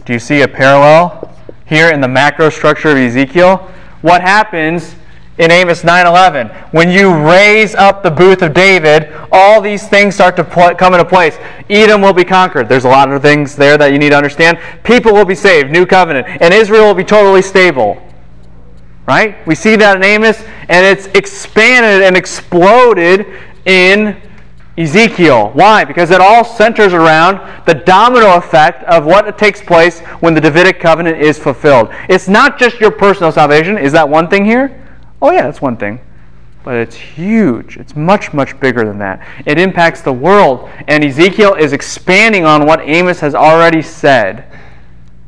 do 0.05 0.13
you 0.13 0.19
see 0.19 0.43
a 0.43 0.49
parallel 0.49 1.33
here 1.65 1.91
in 1.91 2.01
the 2.01 2.09
macro 2.09 2.51
structure 2.51 2.91
of 2.91 2.97
Ezekiel? 2.97 3.71
What 4.01 4.21
happens 4.21 4.97
in 5.39 5.51
Amos 5.51 5.83
9:11 5.83 6.51
when 6.73 6.91
you 6.91 7.15
raise 7.15 7.75
up 7.75 8.03
the 8.03 8.11
booth 8.11 8.43
of 8.43 8.53
David, 8.53 9.13
all 9.31 9.61
these 9.61 9.87
things 9.89 10.15
start 10.15 10.37
to 10.37 10.45
pl- 10.45 10.75
come 10.75 10.93
into 10.93 11.05
place. 11.05 11.39
Edom 11.71 12.03
will 12.03 12.13
be 12.13 12.25
conquered. 12.25 12.69
There's 12.69 12.85
a 12.85 12.89
lot 12.89 13.11
of 13.11 13.23
things 13.23 13.57
there 13.57 13.79
that 13.79 13.93
you 13.93 13.99
need 13.99 14.11
to 14.11 14.17
understand. 14.17 14.59
People 14.83 15.13
will 15.13 15.25
be 15.25 15.35
saved, 15.35 15.71
new 15.71 15.87
covenant, 15.87 16.27
and 16.41 16.53
Israel 16.53 16.87
will 16.87 16.95
be 16.95 17.05
totally 17.05 17.43
stable. 17.43 17.97
Right? 19.07 19.45
We 19.47 19.55
see 19.55 19.77
that 19.77 19.97
in 19.97 20.05
Amos, 20.05 20.43
and 20.69 20.87
it's 20.87 21.07
expanded 21.07 22.03
and 22.03 22.17
exploded 22.17 23.27
in 23.65 24.21
Ezekiel. 24.79 25.51
Why? 25.51 25.85
Because 25.85 26.11
it 26.11 26.21
all 26.21 26.45
centers 26.45 26.95
around 26.95 27.67
the 27.67 27.75
domino 27.75 28.37
effect 28.37 28.83
of 28.85 29.05
what 29.05 29.37
takes 29.37 29.61
place 29.61 30.01
when 30.21 30.33
the 30.33 30.41
Davidic 30.41 30.81
covenant 30.81 31.21
is 31.21 31.39
fulfilled. 31.39 31.91
It's 32.09 32.27
not 32.27 32.59
just 32.59 32.81
your 32.81 32.91
personal 32.91 33.33
salvation. 33.33 33.77
Is 33.77 33.93
that 33.93 34.09
one 34.09 34.29
thing 34.29 34.45
here? 34.45 34.83
Oh, 35.21 35.31
yeah, 35.31 35.43
that's 35.43 35.61
one 35.61 35.77
thing. 35.77 36.01
But 36.65 36.77
it's 36.77 36.97
huge. 36.97 37.77
It's 37.77 37.95
much, 37.95 38.33
much 38.33 38.59
bigger 38.61 38.85
than 38.85 38.99
that. 38.99 39.27
It 39.45 39.59
impacts 39.59 40.01
the 40.01 40.13
world. 40.13 40.71
And 40.89 41.05
Ezekiel 41.05 41.55
is 41.55 41.73
expanding 41.73 42.47
on 42.47 42.65
what 42.65 42.81
Amos 42.81 43.21
has 43.21 43.35
already 43.35 43.83
said. 43.83 44.47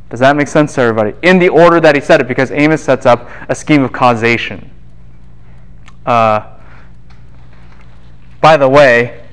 Does 0.09 0.21
that 0.21 0.37
make 0.37 0.49
sense 0.49 0.75
to 0.77 0.81
everybody? 0.81 1.13
In 1.23 1.39
the 1.39 1.49
order 1.49 1.81
that 1.81 1.95
he 1.95 2.01
said 2.01 2.21
it, 2.21 2.29
because 2.29 2.51
Amos 2.51 2.83
sets 2.83 3.05
up 3.05 3.29
a 3.49 3.55
scheme 3.55 3.83
of 3.83 3.93
causation. 3.93 4.71
Uh, 6.07 6.57
by 8.41 8.57
the 8.57 8.69
way, 8.69 9.24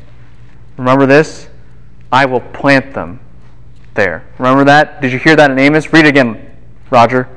Remember 0.78 1.06
this? 1.06 1.48
I 2.12 2.26
will 2.26 2.42
plant 2.42 2.94
them 2.94 3.20
there. 3.94 4.26
Remember 4.38 4.64
that? 4.66 5.02
Did 5.02 5.12
you 5.12 5.20
hear 5.20 5.36
that 5.36 5.52
in 5.52 5.60
Amos? 5.60 5.92
Read 5.94 6.06
it 6.06 6.10
again, 6.10 6.58
Roger. 6.90 7.28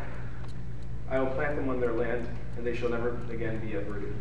I 1.11 1.19
will 1.19 1.27
plant 1.27 1.57
them 1.57 1.69
on 1.69 1.81
their 1.81 1.93
land, 1.93 2.27
and 2.57 2.67
they 2.67 2.75
shall 2.75 2.91
never 2.91 3.17
again 3.31 3.61
be 3.61 3.75
uprooted 3.75 4.15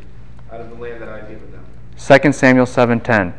out 0.52 0.62
of 0.62 0.70
the 0.70 0.76
land 0.76 1.02
that 1.02 1.10
I 1.10 1.20
have 1.20 1.30
given 1.30 1.52
them. 1.52 1.66
2 1.98 2.34
Samuel 2.34 2.66
7:10. 2.66 3.34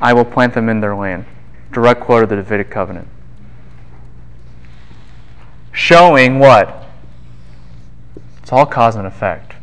I 0.00 0.12
will 0.12 0.24
plant 0.24 0.54
them 0.54 0.68
in 0.68 0.80
their 0.80 0.94
land. 0.94 1.24
Direct 1.72 2.00
quote 2.00 2.22
of 2.22 2.28
the 2.28 2.36
Davidic 2.36 2.70
covenant. 2.70 3.08
Showing 5.72 6.38
what? 6.38 6.86
It's 8.42 8.52
all 8.52 8.66
cause 8.66 8.96
and 8.96 9.06
effect. 9.06 9.54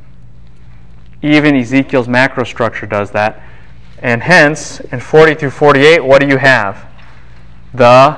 Even 1.21 1.55
Ezekiel's 1.55 2.07
macro 2.07 2.43
structure 2.43 2.85
does 2.85 3.11
that. 3.11 3.41
And 3.99 4.21
hence, 4.21 4.79
in 4.79 4.99
40 4.99 5.35
through 5.35 5.49
48, 5.51 6.03
what 6.03 6.21
do 6.21 6.27
you 6.27 6.37
have? 6.37 6.85
The 7.73 8.17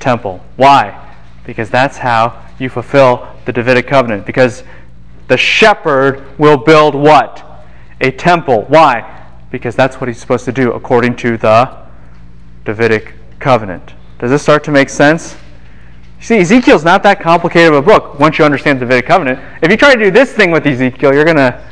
temple. 0.00 0.40
Why? 0.56 1.14
Because 1.44 1.70
that's 1.70 1.98
how 1.98 2.42
you 2.58 2.68
fulfill 2.68 3.28
the 3.44 3.52
Davidic 3.52 3.86
covenant. 3.86 4.26
Because 4.26 4.62
the 5.28 5.36
shepherd 5.36 6.38
will 6.38 6.56
build 6.56 6.94
what? 6.94 7.44
A 8.00 8.10
temple. 8.10 8.62
Why? 8.68 9.26
Because 9.50 9.76
that's 9.76 10.00
what 10.00 10.08
he's 10.08 10.18
supposed 10.18 10.44
to 10.46 10.52
do 10.52 10.72
according 10.72 11.16
to 11.16 11.36
the 11.36 11.76
Davidic 12.64 13.14
covenant. 13.38 13.92
Does 14.18 14.30
this 14.30 14.42
start 14.42 14.64
to 14.64 14.70
make 14.70 14.88
sense? 14.88 15.36
See, 16.20 16.38
Ezekiel's 16.38 16.84
not 16.84 17.02
that 17.02 17.20
complicated 17.20 17.74
of 17.74 17.74
a 17.74 17.82
book 17.82 18.18
once 18.18 18.38
you 18.38 18.44
understand 18.44 18.80
the 18.80 18.86
Davidic 18.86 19.06
covenant. 19.06 19.38
If 19.62 19.70
you 19.70 19.76
try 19.76 19.94
to 19.94 20.02
do 20.02 20.10
this 20.10 20.32
thing 20.32 20.50
with 20.50 20.66
Ezekiel, 20.66 21.14
you're 21.14 21.24
gonna 21.26 21.62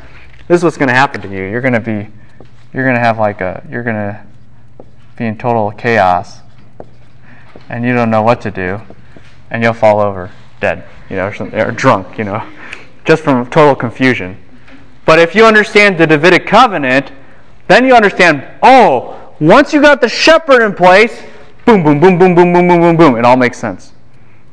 this 0.47 0.59
is 0.59 0.63
what's 0.63 0.77
gonna 0.77 0.93
happen 0.93 1.21
to 1.21 1.29
you. 1.29 1.43
You're 1.45 1.61
gonna 1.61 1.79
be 1.79 2.07
you're 2.73 2.83
going 2.83 2.95
to 2.95 3.01
have 3.01 3.19
like 3.19 3.41
a 3.41 3.65
you're 3.69 3.83
going 3.83 3.95
to 3.95 4.25
be 5.15 5.25
in 5.25 5.37
total 5.37 5.71
chaos 5.71 6.39
and 7.69 7.85
you 7.85 7.93
don't 7.93 8.09
know 8.09 8.23
what 8.23 8.41
to 8.41 8.51
do 8.51 8.81
and 9.51 9.61
you'll 9.61 9.73
fall 9.73 9.99
over 9.99 10.31
dead 10.59 10.83
you 11.09 11.15
know 11.15 11.27
or, 11.27 11.67
or 11.67 11.71
drunk 11.71 12.17
you 12.17 12.23
know 12.23 12.45
just 13.05 13.23
from 13.23 13.45
total 13.49 13.75
confusion. 13.75 14.37
But 15.05 15.19
if 15.19 15.35
you 15.35 15.45
understand 15.45 15.97
the 15.97 16.07
davidic 16.07 16.47
covenant 16.47 17.11
then 17.67 17.85
you 17.85 17.93
understand 17.93 18.47
oh 18.63 19.35
once 19.39 19.71
you 19.71 19.81
got 19.81 20.01
the 20.01 20.09
shepherd 20.09 20.63
in 20.63 20.73
place 20.73 21.21
boom 21.65 21.83
boom 21.83 21.99
boom 21.99 22.17
boom 22.17 22.33
boom 22.33 22.53
boom 22.53 22.67
boom 22.67 22.81
boom 22.81 22.97
boom 22.97 23.15
it 23.17 23.25
all 23.25 23.37
makes 23.37 23.59
sense. 23.59 23.93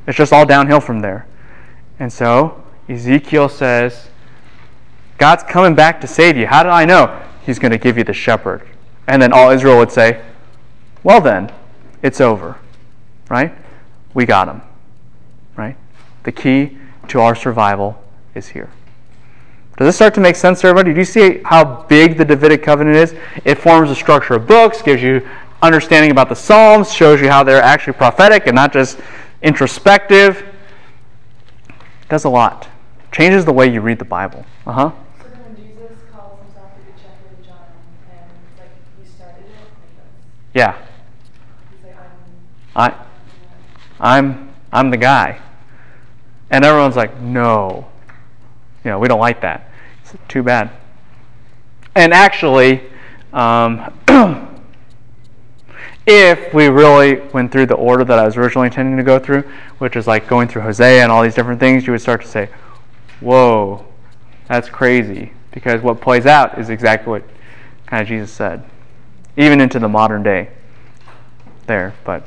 It's 0.07 0.17
just 0.17 0.33
all 0.33 0.45
downhill 0.45 0.81
from 0.81 1.01
there. 1.01 1.27
And 1.99 2.13
so 2.13 2.63
ezekiel 2.89 3.49
says 3.49 4.09
god's 5.17 5.43
coming 5.45 5.75
back 5.75 6.03
to 6.03 6.07
save 6.07 6.37
you. 6.37 6.47
How 6.47 6.63
do 6.63 6.69
i 6.69 6.85
know 6.85 7.23
he's 7.45 7.59
going 7.59 7.73
to 7.73 7.79
give 7.79 7.97
you 7.99 8.05
the 8.05 8.13
shepherd. 8.13 8.63
And 9.07 9.21
then 9.21 9.33
all 9.33 9.51
Israel 9.51 9.79
would 9.79 9.91
say, 9.91 10.25
well, 11.03 11.21
then, 11.21 11.53
it's 12.03 12.21
over. 12.21 12.57
Right? 13.29 13.53
We 14.15 14.27
got 14.27 14.49
him. 14.49 14.63
Right? 15.57 15.77
The 16.25 16.33
key 16.33 16.79
to 17.09 17.21
our 17.21 17.35
survival 17.35 18.03
is 18.35 18.49
here. 18.49 18.71
Does 19.77 19.87
this 19.87 19.97
start 19.97 20.13
to 20.15 20.21
make 20.21 20.37
sense 20.37 20.61
to 20.61 20.67
everybody? 20.67 20.93
Do 20.93 20.99
you 20.99 21.07
see 21.07 21.41
how 21.45 21.85
big 21.85 22.19
the 22.19 22.25
Davidic 22.25 22.63
covenant 22.63 22.97
is? 22.97 23.15
It 23.45 23.57
forms 23.57 23.91
a 23.91 23.95
structure 23.95 24.35
of 24.35 24.47
books, 24.47 24.83
gives 24.83 25.03
you 25.03 25.27
understanding 25.63 26.11
about 26.11 26.29
the 26.29 26.35
Psalms, 26.35 26.93
shows 26.93 27.21
you 27.21 27.31
how 27.31 27.43
they're 27.43 27.63
actually 27.63 27.95
prophetic 27.95 28.47
and 28.47 28.55
not 28.55 28.73
just 28.73 28.99
introspective. 29.43 30.45
It 31.69 32.09
does 32.11 32.25
a 32.25 32.29
lot. 32.29 32.69
Changes 33.11 33.45
the 33.45 33.53
way 33.53 33.73
you 33.73 33.81
read 33.81 33.99
the 33.99 34.05
Bible. 34.05 34.45
Uh 34.67 34.73
huh. 34.73 34.93
Yeah. 40.55 40.77
I, 42.75 42.95
I'm, 43.99 44.53
I'm 44.73 44.91
the 44.91 44.97
guy. 44.97 45.41
And 46.51 46.65
everyone's 46.65 46.97
like, 46.97 47.21
no. 47.21 47.87
You 48.85 48.93
know, 48.93 48.99
we 48.99 49.09
don't 49.09 49.21
like 49.21 49.41
that. 49.43 49.71
It's 50.03 50.15
too 50.29 50.43
bad. 50.43 50.71
And 51.95 52.13
actually, 52.13 52.83
um, 53.33 53.93
if 56.07 56.55
we 56.55 56.69
really 56.69 57.21
went 57.33 57.53
through 57.53 57.67
the 57.67 57.75
order 57.75 58.05
that 58.05 58.19
I 58.19 58.25
was 58.25 58.37
originally 58.37 58.67
intending 58.67 58.97
to 58.97 59.03
go 59.03 59.19
through, 59.19 59.43
which 59.79 59.97
is 59.97 60.07
like 60.07 60.29
going 60.29 60.49
through 60.49 60.63
Hosea 60.63 61.03
and 61.03 61.13
all 61.13 61.23
these 61.23 61.35
different 61.35 61.61
things, 61.61 61.87
you 61.87 61.93
would 61.93 62.01
start 62.01 62.23
to 62.23 62.29
say, 62.29 62.49
whoa, 63.21 63.85
that's 64.49 64.69
crazy. 64.69 65.33
Because 65.53 65.83
what 65.83 66.01
plays 66.01 66.27
out 66.27 66.59
is 66.59 66.71
exactly 66.71 67.11
what 67.11 67.25
kind 67.87 68.03
of 68.03 68.09
Jesus 68.09 68.31
said 68.31 68.65
even 69.41 69.61
into 69.61 69.79
the 69.79 69.89
modern 69.89 70.23
day 70.23 70.51
there, 71.67 71.95
but 72.05 72.27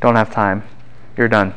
don't 0.00 0.16
have 0.16 0.32
time. 0.32 0.64
You're 1.16 1.28
done. 1.28 1.54